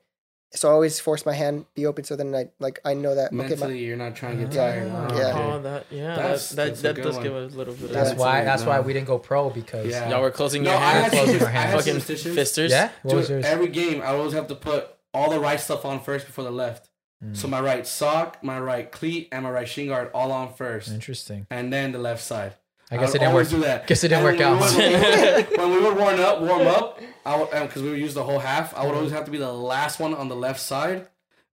[0.52, 3.26] So I always force my hand be open so then I like I know that
[3.26, 4.56] okay, Mentally, my, you're not trying to get Ah.
[4.72, 4.90] tired.
[4.92, 5.28] Oh, Yeah.
[5.28, 5.42] okay.
[5.42, 7.22] Oh, that yeah, That's- that that's that, that does one.
[7.24, 7.90] give a little bit of.
[7.90, 8.16] That's Yeah.
[8.16, 8.44] why.
[8.44, 10.08] That's why we didn't go pro because Yeah.
[10.08, 11.72] Y'all were closing No, your I hand, had closing your hands.
[11.84, 12.34] fucking superstitions.
[12.34, 12.70] fisters.
[12.72, 12.90] yeah.
[13.02, 13.44] What was Dude, yours?
[13.46, 16.50] every game, I always have to put all the right stuff on first before the
[16.50, 16.90] left.
[17.24, 17.34] Mm.
[17.34, 20.90] So my right sock, my right cleat, and my right shin guard all on first,
[20.90, 21.46] Interesting.
[21.50, 22.52] and then the left side.
[22.90, 23.48] I guess would it didn't work.
[23.48, 23.86] Do that.
[23.86, 24.60] Guess it didn't And work out.
[24.60, 24.94] When we,
[25.42, 28.22] would, when we would warm up, warm up, I would because we would use the
[28.22, 28.76] whole half.
[28.76, 31.08] I would always have to be the last one on the left side,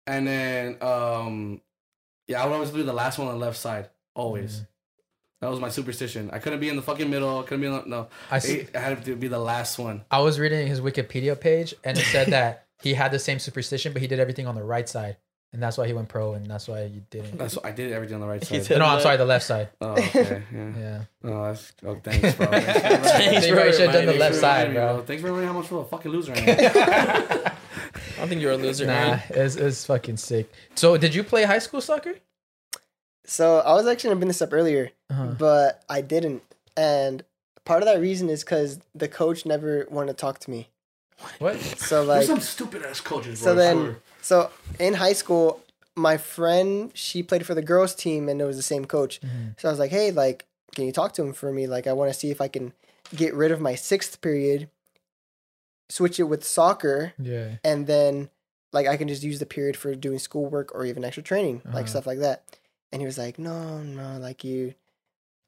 [0.07, 1.61] and then um,
[2.27, 3.89] yeah, I would always be the last one on the left side.
[4.15, 4.61] Always.
[4.61, 4.67] Mm.
[5.41, 6.31] That was my superstition.
[6.33, 7.41] I couldn't be in the fucking middle.
[7.41, 8.09] I couldn't be in the, no.
[8.31, 8.67] I see.
[8.75, 10.05] I had to be the last one.
[10.11, 13.93] I was reading his Wikipedia page and it said that he had the same superstition,
[13.93, 15.17] but he did everything on the right side,
[15.53, 17.39] and that's why he went pro, and that's why you didn't.
[17.39, 18.65] That's I did everything on the right side.
[18.67, 18.79] did.
[18.79, 19.69] No, I'm sorry, the left side.
[19.81, 20.43] Oh, okay.
[20.53, 20.71] Yeah.
[20.79, 21.03] Yeah.
[21.25, 22.47] Oh, that's, oh, thanks, bro.
[22.51, 23.65] Thanks Thanks, for bro.
[23.65, 25.03] You should have done the left side, bro.
[25.07, 27.53] Thanks for reminding me how much of a fucking loser I am.
[28.17, 28.87] I don't think you're a loser.
[28.87, 29.23] Nah, man.
[29.31, 30.53] it's, it's fucking sick.
[30.75, 32.15] So, did you play high school soccer?
[33.25, 35.35] So I was actually gonna bring this up earlier, Uh-huh.
[35.39, 36.43] but I didn't.
[36.77, 37.25] And
[37.65, 40.69] part of that reason is because the coach never wanted to talk to me.
[41.39, 41.59] What?
[41.61, 43.63] So There's like some stupid ass coaches, So bro.
[43.63, 43.97] then- sure.
[44.23, 45.61] so in high school,
[45.95, 49.21] my friend she played for the girls team and it was the same coach.
[49.21, 49.59] Mhm.
[49.61, 51.67] So I was like, hey, like, can you talk to him for me?
[51.67, 52.73] Like, I want to see if I can
[53.15, 54.71] get rid of my sixth period,
[55.91, 57.57] switch it with soccer, Yeah.
[57.63, 58.31] and then
[58.73, 61.77] like I can just use the period for doing schoolwork or even extra training, Uh-huh.
[61.77, 62.43] like stuff like that.
[62.91, 64.75] And he was like, no, no, like you,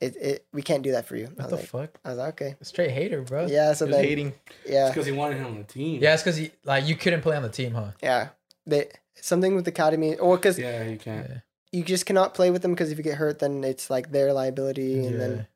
[0.04, 1.26] it, it we can't do that for you.
[1.26, 2.00] I What was the like, fuck?
[2.04, 3.46] I was like, okay, Straight hater, bro.
[3.46, 3.72] yeah.
[3.72, 4.32] So He was then, hating.
[4.68, 6.02] yeah, It's because he wanted him on the team.
[6.02, 7.90] Yeah, it's because he like you couldn't play on the team, huh?
[8.02, 8.28] yeah.
[8.66, 8.88] They
[9.20, 11.28] something with the academy, or because Yeah, you can't.
[11.28, 11.38] Yeah.
[11.72, 14.32] you just cannot play with them because if you get hurt, then it's like their
[14.32, 15.18] liability, and Yeah.
[15.18, 15.46] then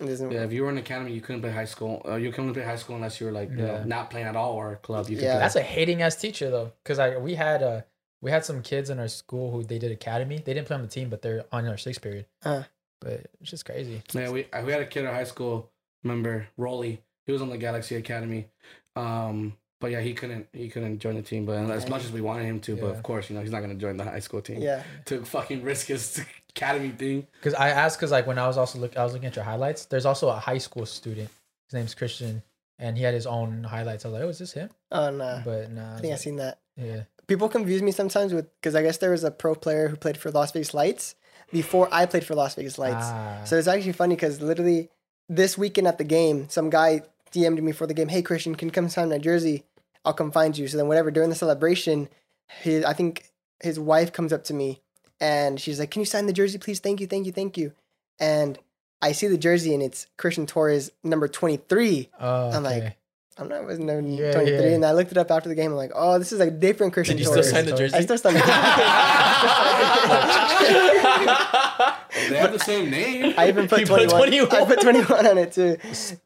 [0.00, 0.30] it doesn't.
[0.32, 2.02] Yeah, if you were in academy, you couldn't play high school.
[2.08, 4.36] Uh, you couldn't play high school unless you were like, you know, not playing at
[4.36, 5.08] all or a club.
[5.08, 5.32] You could Yeah.
[5.34, 5.40] play.
[5.40, 7.82] That's a hating ass teacher though, because like we had uh
[8.20, 10.38] we had some kids in our school who they did academy.
[10.38, 12.26] They didn't play on the team, but they're on our sixth period.
[12.44, 12.62] Uh.
[13.02, 14.02] But it's just crazy.
[14.14, 15.70] Man, we we had a kid at high school.
[16.04, 17.02] Remember Rolly?
[17.26, 18.48] He was on the Galaxy Academy.
[18.96, 20.46] Um, But yeah, he couldn't.
[20.52, 21.44] He couldn't join the team.
[21.44, 23.60] But as much as we wanted him to, but of course, you know, he's not
[23.60, 24.60] gonna join the high school team.
[24.62, 24.82] Yeah.
[25.06, 27.26] To fucking risk his academy thing.
[27.32, 29.44] Because I asked, because like when I was also look, I was looking at your
[29.44, 29.86] highlights.
[29.86, 31.30] There's also a high school student.
[31.68, 32.42] His name's Christian,
[32.78, 34.04] and he had his own highlights.
[34.04, 34.70] I was like, oh, is this him?
[34.92, 35.42] Oh no.
[35.44, 35.96] But nah.
[35.96, 36.60] I think I've seen that.
[36.76, 37.02] yeah.
[37.26, 40.16] People confuse me sometimes with because I guess there was a pro player who played
[40.16, 41.14] for Las Vegas Lights
[41.52, 42.96] before I played for Las Vegas Lights.
[43.00, 43.42] Ah.
[43.44, 44.88] So it's actually funny because literally
[45.28, 47.02] this weekend at the game, some guy
[47.32, 48.08] DM'd me for the game.
[48.08, 49.64] Hey Christian, can you come sign my jersey?
[50.04, 50.66] I'll come find you.
[50.66, 52.08] So then whatever during the celebration,
[52.48, 53.30] his I think
[53.60, 54.80] his wife comes up to me
[55.20, 56.80] and she's like, "Can you sign the jersey, please?
[56.80, 57.72] Thank you, thank you, thank you."
[58.18, 58.58] And
[59.00, 62.08] I see the jersey and it's Christian Torres number twenty three.
[62.18, 62.96] Oh, I'm like,
[63.38, 63.42] okay.
[63.42, 64.74] I'm not was number Yeah, twenty three, yeah.
[64.76, 65.70] and I looked it up after the game.
[65.70, 67.96] I'm like, oh, this is a different Christian Did you still sign the jersey?
[67.96, 68.42] I still signed the
[72.28, 73.34] They have the same name.
[73.36, 74.48] I even put He put 21.
[74.48, 74.54] 21.
[74.54, 75.76] I put 21 on it too.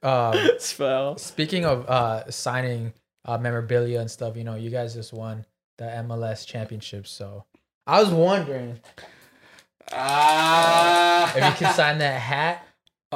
[0.03, 1.17] um, Spell.
[1.19, 2.93] speaking of uh, signing
[3.25, 5.45] uh, memorabilia and stuff, you know, you guys just won
[5.79, 7.07] the MLS championship.
[7.07, 7.45] So
[7.87, 8.81] I was wondering
[9.93, 11.33] Ah.
[11.37, 12.66] if you could sign that hat.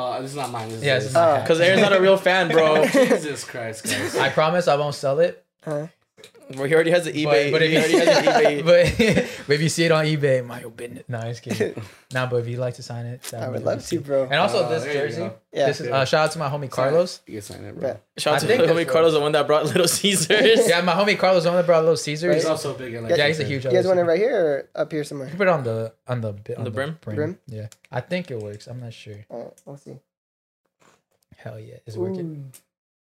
[0.00, 0.68] Uh, this is not mine.
[0.68, 1.14] This Yeah, is this is his.
[1.14, 1.34] my Oh.
[1.34, 1.42] hat.
[1.44, 2.86] Because Aaron's not a real fan, bro.
[2.92, 4.16] Jesus Christ, guys.
[4.16, 5.44] I promise I won't sell it.
[5.64, 5.86] Huh?
[6.56, 7.50] Well, he already has an eBay.
[7.52, 8.64] But, but if he already has an eBay.
[8.64, 11.04] but, but if you see it on eBay, my business.
[11.08, 11.80] No, I'm just kidding.
[12.12, 14.24] nah, but if you'd like to sign it, that'd I be would love to, bro.
[14.24, 15.30] And also Uh, this jersey.
[15.52, 15.66] Yeah.
[15.66, 17.20] This is uh, shout out to my homie Carlos.
[17.26, 17.88] You can sign it, bro.
[17.88, 18.02] Bet.
[18.18, 20.68] Shout out I to my homie was- Carlos, the one that brought Little Caesars.
[20.68, 22.34] Yeah, my homie Carlos, the one that brought Little Caesars.
[22.34, 22.94] He's also big.
[22.94, 25.04] in, Like, Yeah, he's a huge- You guys want it right here or up here
[25.04, 25.28] somewhere?
[25.28, 26.98] can put it on the on the bi- on the brim?
[27.02, 27.38] Brim?
[27.46, 28.66] Yeah, I think it works.
[28.66, 29.14] I'm not sure.
[29.30, 29.98] Alright, we'll see.
[31.36, 32.52] Hell yeah, it's working.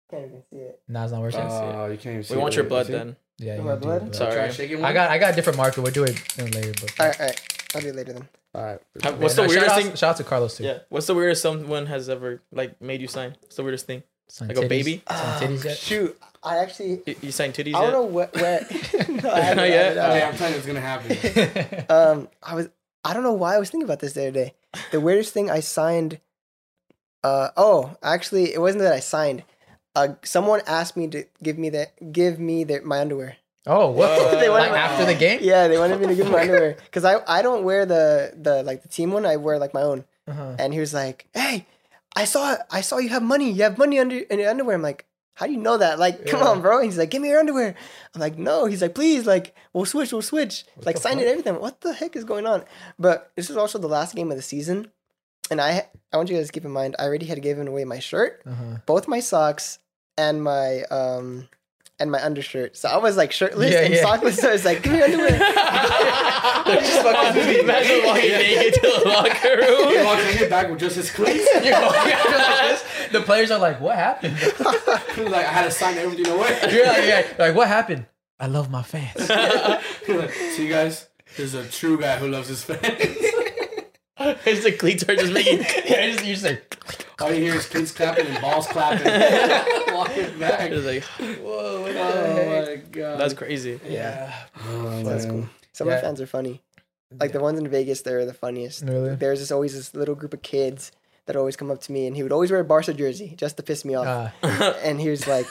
[0.09, 0.79] Can't even see it.
[0.87, 1.41] Nah, it's not working.
[1.41, 3.15] Oh, you can't even see we it, want your blood then.
[3.37, 4.07] Yeah, you my do blood?
[4.09, 4.15] it.
[4.15, 4.33] Sorry.
[4.33, 4.85] Try shaking one?
[4.89, 5.81] I got I got a different marker.
[5.81, 6.73] We'll do it later.
[6.81, 7.65] But Alright, alright.
[7.75, 8.27] I'll do it later then.
[8.55, 8.79] All right.
[9.03, 9.91] Have- Yeah, What's the weirdest shout thing?
[9.91, 10.63] Out, shout out to Carlos too.
[10.63, 10.79] Yeah.
[10.89, 13.35] What's the weirdest someone has ever like made you sign?
[13.41, 14.03] What's the weirdest thing?
[14.29, 14.69] Sign Like a titties.
[14.69, 15.03] baby?
[15.09, 15.77] Sign titties yet?
[15.77, 17.93] Shoot, I actually You, you signed titties I don't yet?
[17.93, 18.29] know where.
[18.33, 18.59] where
[19.09, 19.95] no, I haven't, Not I yet?
[19.97, 21.85] haven't, I'm telling you, it's gonna happen.
[21.89, 22.67] um i was
[23.05, 24.53] i don't know why i was thinking about this the other day
[24.91, 26.19] the weirdest thing i signed
[27.23, 29.43] uh oh actually it wasn't that i signed
[29.97, 34.11] uh someone asked me to give me that give me their, my underwear oh, what?
[34.31, 35.39] the- They like my- after the game?
[35.41, 38.03] yeah they wanted me to give my underwear because i i don't wear the
[38.47, 40.55] the like the team one i wear like my own Uh-huh.
[40.61, 41.65] and he was like hey
[42.21, 42.43] i saw
[42.79, 45.03] i saw you have money you have money under in your underwear i'm like
[45.39, 45.99] how do you know that?
[46.01, 46.47] Like, come Yeah.
[46.49, 46.77] on, bro.
[46.81, 47.75] And he's like, give me your underwear.
[48.15, 48.65] I'm like, no.
[48.65, 50.65] He's like, please, like, we'll switch, we'll switch.
[50.81, 51.29] like, the sign it, fuck?
[51.29, 51.55] everything.
[51.61, 52.65] What the heck is going on?
[52.97, 54.89] But this is also the last game of the season,
[55.53, 57.85] and I, I want you guys to keep in mind, I already had given away
[57.85, 58.81] my shirt, Uh-huh.
[58.89, 59.77] both my socks,
[60.17, 61.47] and my um,
[61.99, 62.77] and my undershirt.
[62.77, 64.03] So I was like shirtless Yeah, and yeah.
[64.03, 64.33] sockless.
[64.37, 65.29] So I was like, give me your underwear.
[66.67, 70.05] Just fucking imagine walking naked to the locker He room.
[70.05, 71.47] walks in here back with just his cleats.
[71.63, 72.83] You're walking out like this.
[73.13, 76.59] The players are like, "What happened?" Like, I had to sign everything away.
[76.71, 78.05] You're like, yeah, like, "What happened?"
[78.39, 79.13] I love my fans.
[80.05, 81.07] He was like, See, guys,
[81.37, 82.81] this is a true guy who loves his fans.
[84.45, 85.59] It's the cleats are just making.
[85.85, 86.77] yeah, you just, you just like,
[87.21, 89.05] All you hear is cleats clapping and balls clapping.
[89.93, 90.71] Walking back.
[90.71, 91.03] It's like,
[91.39, 93.19] "Whoa, what Oh my god.
[93.19, 93.79] that's crazy.
[93.87, 94.33] Yeah,
[94.65, 95.33] oh, That's man.
[95.43, 95.49] cool.
[95.73, 95.97] Some of Yeah.
[95.97, 96.61] my fans are funny.
[97.19, 98.83] Like the ones in Vegas, they're the funniest.
[98.83, 99.15] really.
[99.15, 100.91] There's just always this little group of kids
[101.25, 103.57] that always come up to me, and he would always wear a Barca jersey just
[103.57, 104.33] to piss me off.
[104.43, 105.47] Uh, and he was like,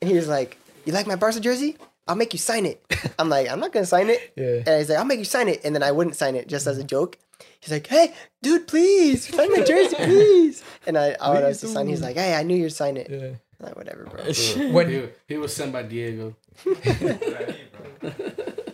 [0.00, 1.76] and he was like, "You like my Barca jersey?
[2.06, 2.82] I'll make you sign it."
[3.18, 4.62] I'm like, "I'm not gonna sign it." yeah.
[4.66, 6.66] And he's like, "I'll make you sign it," and then I wouldn't sign it just
[6.66, 7.16] as a joke.
[7.60, 11.66] He's like, "Hey, dude, please sign my jersey, please." And I, I would have to
[11.68, 11.88] sign.
[11.88, 13.34] He's like, "Hey, I knew you'd sign it." yeah.
[13.60, 14.72] I'm like, whatever, bro.
[14.72, 16.34] When He, he was sent by Diego.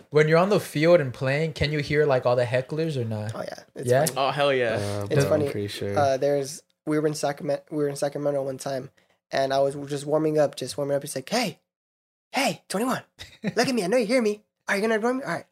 [0.09, 3.05] when you're on the field and playing, can you hear like all the hecklers or
[3.05, 3.31] not?
[3.35, 4.05] Oh yeah, it's Yeah?
[4.05, 4.17] funny.
[4.17, 4.75] Oh hell yeah!
[4.75, 5.45] Uh, It's but funny.
[5.45, 5.97] I'm pretty sure.
[5.97, 7.63] Uh, there's we were in Sacramento.
[7.69, 8.89] We were in Sacramento one time,
[9.31, 11.03] and I was just warming up, just warming up.
[11.03, 11.59] He's like, "Hey,
[12.31, 13.01] hey, 21,
[13.43, 13.83] look at me.
[13.83, 14.41] I know you hear me.
[14.67, 15.23] Are you gonna join me?
[15.23, 15.45] All right.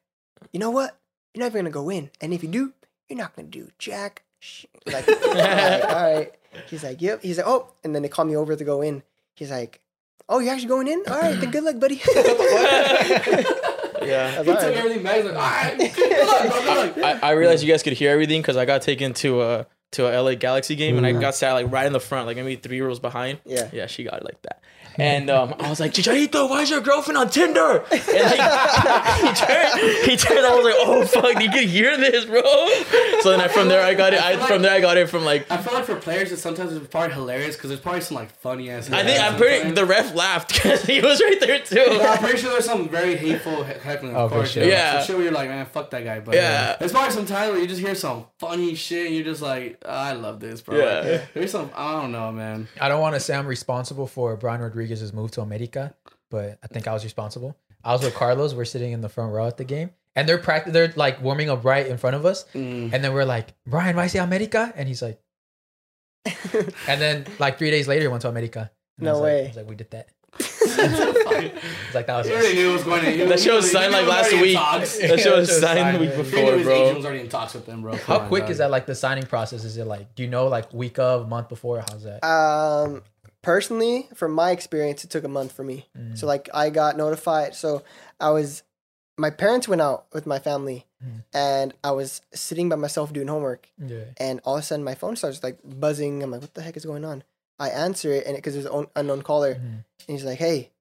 [0.51, 0.97] You know what?
[1.33, 2.73] You're never gonna go in, and if you do,
[3.09, 4.23] you're not gonna do jack.
[4.39, 4.65] Sh-.
[4.85, 6.31] Like, like, all right.
[6.67, 7.21] He's like, yep.
[7.21, 9.03] He's like, oh, and then they call me over to go in.
[9.35, 9.81] He's like,
[10.29, 11.03] oh, you're actually going in?
[11.07, 12.01] All right, then good luck, buddy.
[14.05, 14.43] Yeah.
[14.43, 15.15] he took everything back.
[15.15, 17.23] He's like, all right, good luck, good luck.
[17.23, 20.07] I, I realized you guys could hear everything because I got taken to a to
[20.07, 22.55] a LA Galaxy game and I got sat like right in the front, like maybe
[22.57, 23.39] three rows behind.
[23.45, 23.69] Yeah.
[23.71, 24.61] Yeah, she got it like that.
[24.97, 27.83] And um, I was like, Chicharito, why is your girlfriend on Tinder?
[27.91, 27.99] And like,
[29.19, 30.45] he turned, he turned.
[30.45, 32.41] I was like, oh fuck, you can hear this, bro.
[33.19, 34.21] So then I, from there, I got it.
[34.23, 35.51] I, from there, I got it from like.
[35.51, 38.31] I feel like for players, it sometimes it's probably hilarious because there's probably some like
[38.39, 38.89] funny ass.
[38.89, 39.71] I think I'm pretty.
[39.71, 41.85] The ref laughed because he was right there too.
[42.01, 44.51] I'm pretty sure there's some very hateful heckling, of Oh, for course.
[44.51, 44.63] sure.
[44.63, 44.99] you know, Yeah.
[45.01, 46.21] For sure, you're like, man, fuck that guy.
[46.21, 46.77] But Yeah.
[46.79, 49.74] there's probably some times where you just hear some funny shit and you're just like,
[49.83, 50.77] oh, I love this, bro.
[50.77, 50.99] Yeah.
[51.11, 52.67] Like, there's some, I don't know, man.
[52.79, 55.93] I don't want to say I'm responsible for Brian Rodriguez's move to America,
[56.31, 57.55] but I think I was responsible.
[57.83, 58.53] I was with Carlos.
[58.53, 61.49] We're sitting in the front row at the game, and they're practic- They're like warming
[61.49, 62.93] up right in front of us, Mm.
[62.93, 64.73] and then we're like, Brian, why say America?
[64.75, 65.19] And he's like,
[66.87, 68.71] and then like three days later, he went to America.
[68.97, 69.43] And I No was like- way.
[69.43, 70.07] I was like, we did that.
[70.77, 73.11] It's like that was He already knew it was going to.
[73.11, 74.55] he- That show was signed like last week.
[74.55, 74.97] talks.
[74.99, 76.73] That shit was signed the week He knew He knew before, bro.
[76.75, 77.95] agent was already in talks with them, bro.
[77.97, 78.71] How quick is that?
[78.71, 79.63] Like the signing process?
[79.63, 80.15] Is it like?
[80.15, 81.79] Do you know like week of, month before?
[81.89, 82.23] How's that?
[82.25, 83.03] Um,
[83.41, 85.87] personally, from my experience, it took a month for me.
[85.97, 86.17] Mm.
[86.17, 87.55] So like I got notified.
[87.55, 87.83] So
[88.19, 88.63] I was,
[89.17, 91.23] my parents went out with my family, Mm.
[91.33, 94.05] and I was sitting by myself doing homework, yeah.
[94.17, 96.23] and all of a sudden my phone starts like buzzing.
[96.23, 97.23] I'm like, what the heck is going on?
[97.59, 99.59] I answer it, and because there's an unknown caller, Mhm.
[99.63, 100.71] and he's like, hey.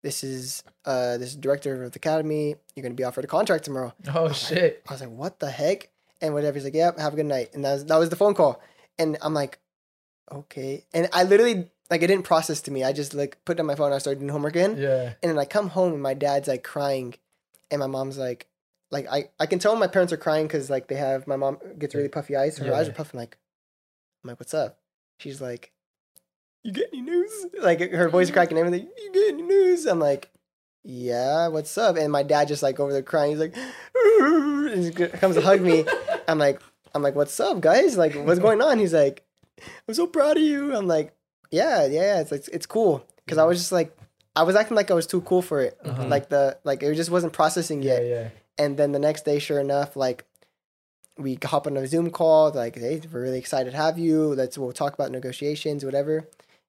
[0.00, 2.54] This is uh this is director of the academy.
[2.76, 3.92] You're gonna be offered a contract tomorrow.
[4.14, 4.80] Oh shit.
[4.88, 5.90] I was like, what the heck?
[6.20, 6.54] And whatever.
[6.54, 7.50] He's like, yep, have a good night.
[7.52, 8.62] And that was, that was the phone call.
[8.96, 9.58] And I'm like,
[10.30, 10.84] okay.
[10.94, 12.84] And I literally, like, it didn't process to me.
[12.84, 13.86] I just, like, put down my phone.
[13.86, 14.76] And I started doing homework again.
[14.76, 15.14] Yeah.
[15.20, 17.14] And then I come home and my dad's, like, crying.
[17.72, 18.46] And my mom's like,
[18.92, 21.58] like, I, I can tell my parents are crying because, like, they have, my mom
[21.78, 22.56] gets really puffy eyes.
[22.56, 23.36] So her eyes are puffing, like,
[24.22, 24.78] I'm like, what's up?
[25.18, 25.72] She's like,
[26.64, 27.46] you get any news?
[27.60, 28.88] Like, her voice cracking and everything.
[28.96, 29.86] You get any news?
[29.86, 30.30] I'm like,
[30.84, 31.96] yeah, what's up?
[31.96, 33.30] And my dad just like over there crying.
[33.32, 35.84] He's like, and he comes to hug me.
[36.28, 36.60] I'm like,
[36.94, 37.96] I'm like, what's up, guys?
[37.96, 38.78] Like, what's going on?
[38.78, 39.24] He's like,
[39.86, 40.74] I'm so proud of you.
[40.74, 41.14] I'm like,
[41.50, 42.20] yeah, yeah, yeah.
[42.20, 43.04] It's like, it's cool.
[43.26, 43.96] Cause I was just like,
[44.34, 45.76] I was acting like I was too cool for it.
[45.84, 46.06] Uh-huh.
[46.06, 47.94] Like the, like it just wasn't processing Yeah.
[48.00, 48.06] yet.
[48.06, 48.28] Yeah.
[48.56, 50.24] And then the next day, sure enough, like
[51.18, 52.50] we hop on a Zoom call.
[52.52, 54.34] Like, hey, we're really excited to have you.
[54.34, 56.26] Let's we'll talk about negotiations, whatever.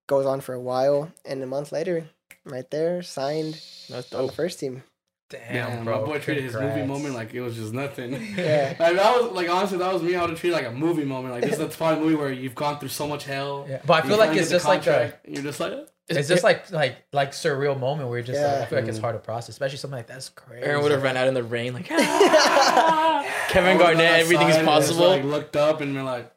[0.10, 2.10] Goes on for a while, and a month later,
[2.44, 3.61] right there, signed
[3.91, 4.81] That's on the first team.
[5.30, 5.99] Damn, Damn, bro.
[5.99, 8.14] my boy treated his movie moment like it was just nothing.
[8.36, 8.76] Yeah.
[8.80, 10.15] like, that was like honestly, that was me.
[10.15, 11.36] I would have treated it like a movie moment.
[11.36, 13.68] Like this is the part of the movie where you've gone through so much hell.
[13.69, 13.81] Yeah.
[13.86, 15.73] But I feel like it's get the just like a, contract, and you're just like,
[16.07, 18.98] it's just like like like surreal moment where you're just like, I feel like it's
[18.98, 19.02] mm.
[19.02, 20.65] hard to process, especially something like that's crazy.
[20.65, 23.45] Aaron would have ran out in the rain like ah!
[23.49, 24.22] Kevin Garnett.
[24.22, 25.10] Everything's outside and just, possible.
[25.10, 26.34] Like looked up and we're like,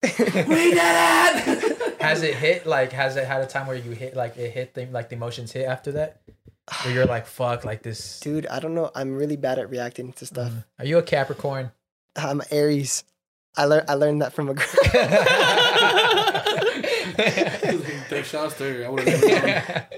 [0.04, 1.75] we did it.
[2.06, 4.74] Has it hit like has it had a time where you hit like it hit
[4.74, 6.20] the like the emotions hit after that?
[6.84, 8.20] Where you're like, fuck, like this.
[8.26, 8.90] Dude, I don't know.
[8.94, 10.52] I'm really bad at reacting to stuff.
[10.52, 10.64] Mm.
[10.80, 11.72] Are you a Capricorn?
[12.16, 13.04] I'm Aries.
[13.56, 14.66] I learned I learned that from a girl.
[18.08, 18.84] Take shots to her.
[18.84, 19.86] I would have never.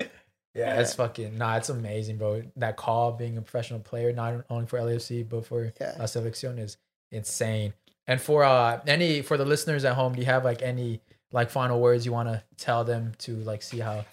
[0.54, 1.58] Yeah, that's fucking nah.
[1.58, 2.42] It's amazing, bro.
[2.56, 5.94] That call being a professional player, not only for LAFC but for Yeah.
[6.00, 6.78] La Selección, is
[7.12, 7.74] insane.
[8.08, 11.00] And for uh any for the listeners at home, do you have like any
[11.32, 14.04] like final words you want to tell them to like see how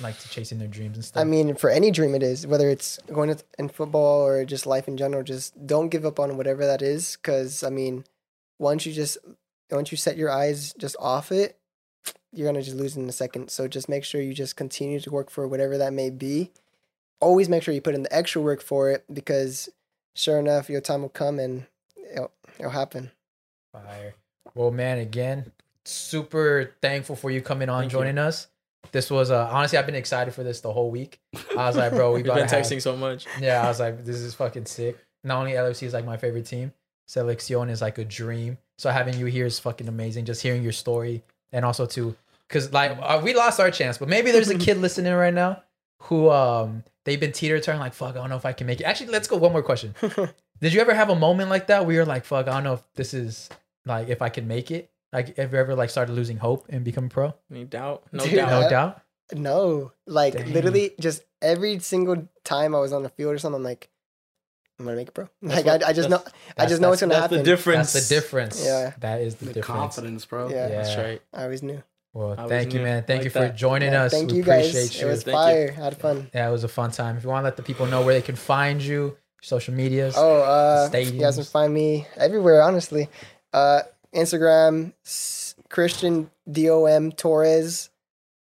[0.00, 1.20] like to chasing their dreams and stuff?
[1.20, 4.66] I mean, for any dream it is, whether it's going to, in football or just
[4.66, 7.16] life in general, just don't give up on whatever that is.
[7.16, 8.04] Because I mean,
[8.58, 9.18] once you just
[9.70, 11.58] once you set your eyes just off it,
[12.32, 13.50] you're gonna just lose in a second.
[13.50, 16.50] So just make sure you just continue to work for whatever that may be.
[17.20, 19.68] Always make sure you put in the extra work for it because
[20.14, 21.66] sure enough, your time will come and
[22.12, 23.10] it'll, it'll happen.
[23.72, 24.14] Fire.
[24.54, 25.52] Well, man, again,
[25.84, 27.98] super thankful for you coming on, Thank you.
[27.98, 28.48] joining us.
[28.90, 31.20] This was uh honestly, I've been excited for this the whole week.
[31.52, 33.26] I was like, bro, we We've been have- texting so much.
[33.40, 34.98] Yeah, I was like, this is fucking sick.
[35.24, 36.72] Not only LFC is like my favorite team,
[37.08, 38.58] Selección is like a dream.
[38.78, 40.24] So having you here is fucking amazing.
[40.24, 41.22] Just hearing your story
[41.52, 42.16] and also to,
[42.48, 45.62] cause like uh, we lost our chance, but maybe there's a kid listening right now
[46.00, 48.80] who um they've been teeter tottering like fuck, I don't know if I can make
[48.80, 48.84] it.
[48.84, 49.94] Actually, let's go one more question.
[50.60, 52.74] Did you ever have a moment like that where you're like fuck, I don't know
[52.74, 53.48] if this is
[53.86, 54.90] like if I can make it?
[55.12, 57.34] Like, have you ever like started losing hope and become pro?
[57.50, 58.04] Any doubt?
[58.12, 58.48] No Dude, doubt.
[58.50, 59.00] No I- doubt.
[59.34, 60.52] No, like Dang.
[60.52, 63.88] literally, just every single time I was on the field or something, I'm like,
[64.78, 65.28] I'm gonna make it, bro.
[65.40, 66.22] Like what- I, I just know,
[66.58, 67.38] I just know what's gonna That's happen.
[67.38, 67.92] the difference.
[67.94, 68.62] That's the difference.
[68.64, 68.92] Yeah.
[69.00, 69.66] That is the, The difference.
[69.96, 70.48] confidence, bro.
[70.50, 70.68] Yeah.
[70.68, 70.82] Yeah.
[70.82, 71.22] That's right.
[71.32, 71.82] I always knew.
[72.14, 72.84] Well, I thank you, new.
[72.84, 73.04] man.
[73.04, 73.56] Thank Like you for that.
[73.56, 74.12] joining Yeah, us.
[74.12, 74.68] Thank we you guys.
[74.68, 75.06] appreciate you.
[75.06, 75.74] It was Thank fire.
[75.78, 76.30] I had fun.
[76.34, 77.16] Yeah, it was a fun time.
[77.16, 80.12] If you want to let the people know where they can find you, social medias.
[80.18, 82.60] Oh, uh, you guys can find me everywhere.
[82.62, 83.08] Honestly,
[83.54, 83.80] uh,
[84.14, 84.92] Instagram
[85.68, 87.90] Christian Dom Torres,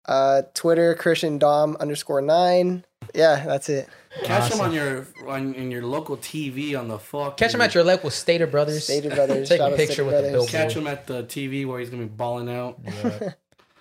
[0.06, 2.84] uh, Twitter Christian Dom underscore nine.
[3.14, 3.90] Yeah, that's it.
[4.24, 4.60] Catch Awesome.
[4.60, 7.38] him on your on in your local TV on the fuck.
[7.38, 8.84] Catch them at your local Stater Brothers.
[8.84, 9.50] Stater Brothers.
[9.50, 10.32] Take Shout a picture Stater with the Brothers.
[10.32, 10.52] billboard.
[10.52, 12.80] Catch him at the TV where he's gonna be balling out.
[12.84, 13.34] Yeah.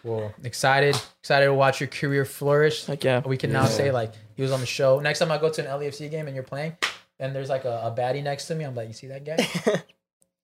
[0.04, 2.88] well, excited, excited to watch your career flourish.
[2.88, 3.22] Like yeah.
[3.26, 5.00] We can now say like he was on the show.
[5.00, 6.76] Next time I go to an LAFC game and you're playing,
[7.18, 9.82] and there's like a, a baddie next to me, I'm like, you see that guy?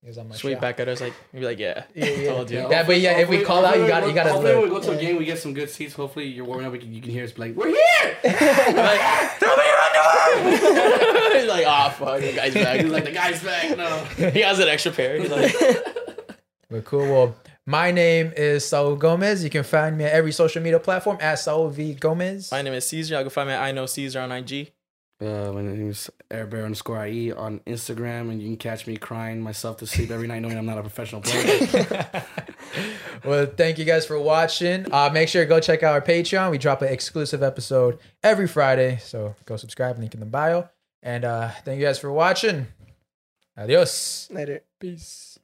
[0.06, 0.60] He was on my Sweet show.
[0.60, 1.82] back at us like you'd be like yeah.
[1.92, 2.30] Yeah, yeah.
[2.30, 2.58] Told you.
[2.70, 4.54] Yeah, but yeah, if we call out, you hopefully got we you got to Hopefully,
[4.54, 4.82] when we look.
[4.84, 5.94] go to a game, we get some good seats.
[5.94, 6.70] Hopefully, you're warming up.
[6.70, 9.00] We can, you can hear us like, "We're here." like,
[9.40, 11.40] throw me your underwear.
[11.40, 12.80] He's like, oh fuck, the guy's back.
[12.82, 14.04] He's like, "The guy's back." No.
[14.30, 15.18] he has an extra pair.
[15.18, 15.52] He's like,
[16.70, 17.00] But cool.
[17.00, 19.42] Well, My name is Saul Gomez.
[19.42, 22.52] You can find me at every social media platform at Saul V Gomez.
[22.52, 23.16] My name is Cesar.
[23.16, 24.70] You can find me at I know Cesar on IG.
[25.18, 29.40] Uh, my name is airbear underscore IE on Instagram, and you can catch me crying
[29.40, 32.24] myself to sleep every night knowing I'm not a professional player.
[33.24, 34.92] well, thank you guys for watching.
[34.92, 36.50] Uh, make sure to go check out our Patreon.
[36.50, 38.98] We drop an exclusive episode every Friday.
[38.98, 40.68] So go subscribe, link in the bio.
[41.02, 42.66] And uh, thank you guys for watching.
[43.56, 44.28] Adios.
[44.30, 44.64] Later.
[44.78, 45.38] Peace.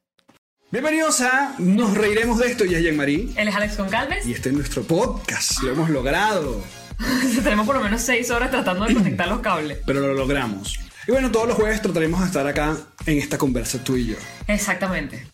[0.71, 3.33] Bienvenidos a Nos Reiremos de Esto, y es Jean-Marie.
[3.37, 4.25] Él es Alex Goncalves.
[4.27, 5.63] Y este es nuestro podcast.
[5.63, 6.61] Lo hemos logrado,
[7.43, 9.79] Tenemos por lo menos seis horas tratando de conectar los cables.
[9.85, 10.79] pero lo logramos.
[11.07, 14.15] Y bueno, todos los jueves trataremos de estar acá en esta conversa tú y yo.
[14.47, 15.27] Exactamente.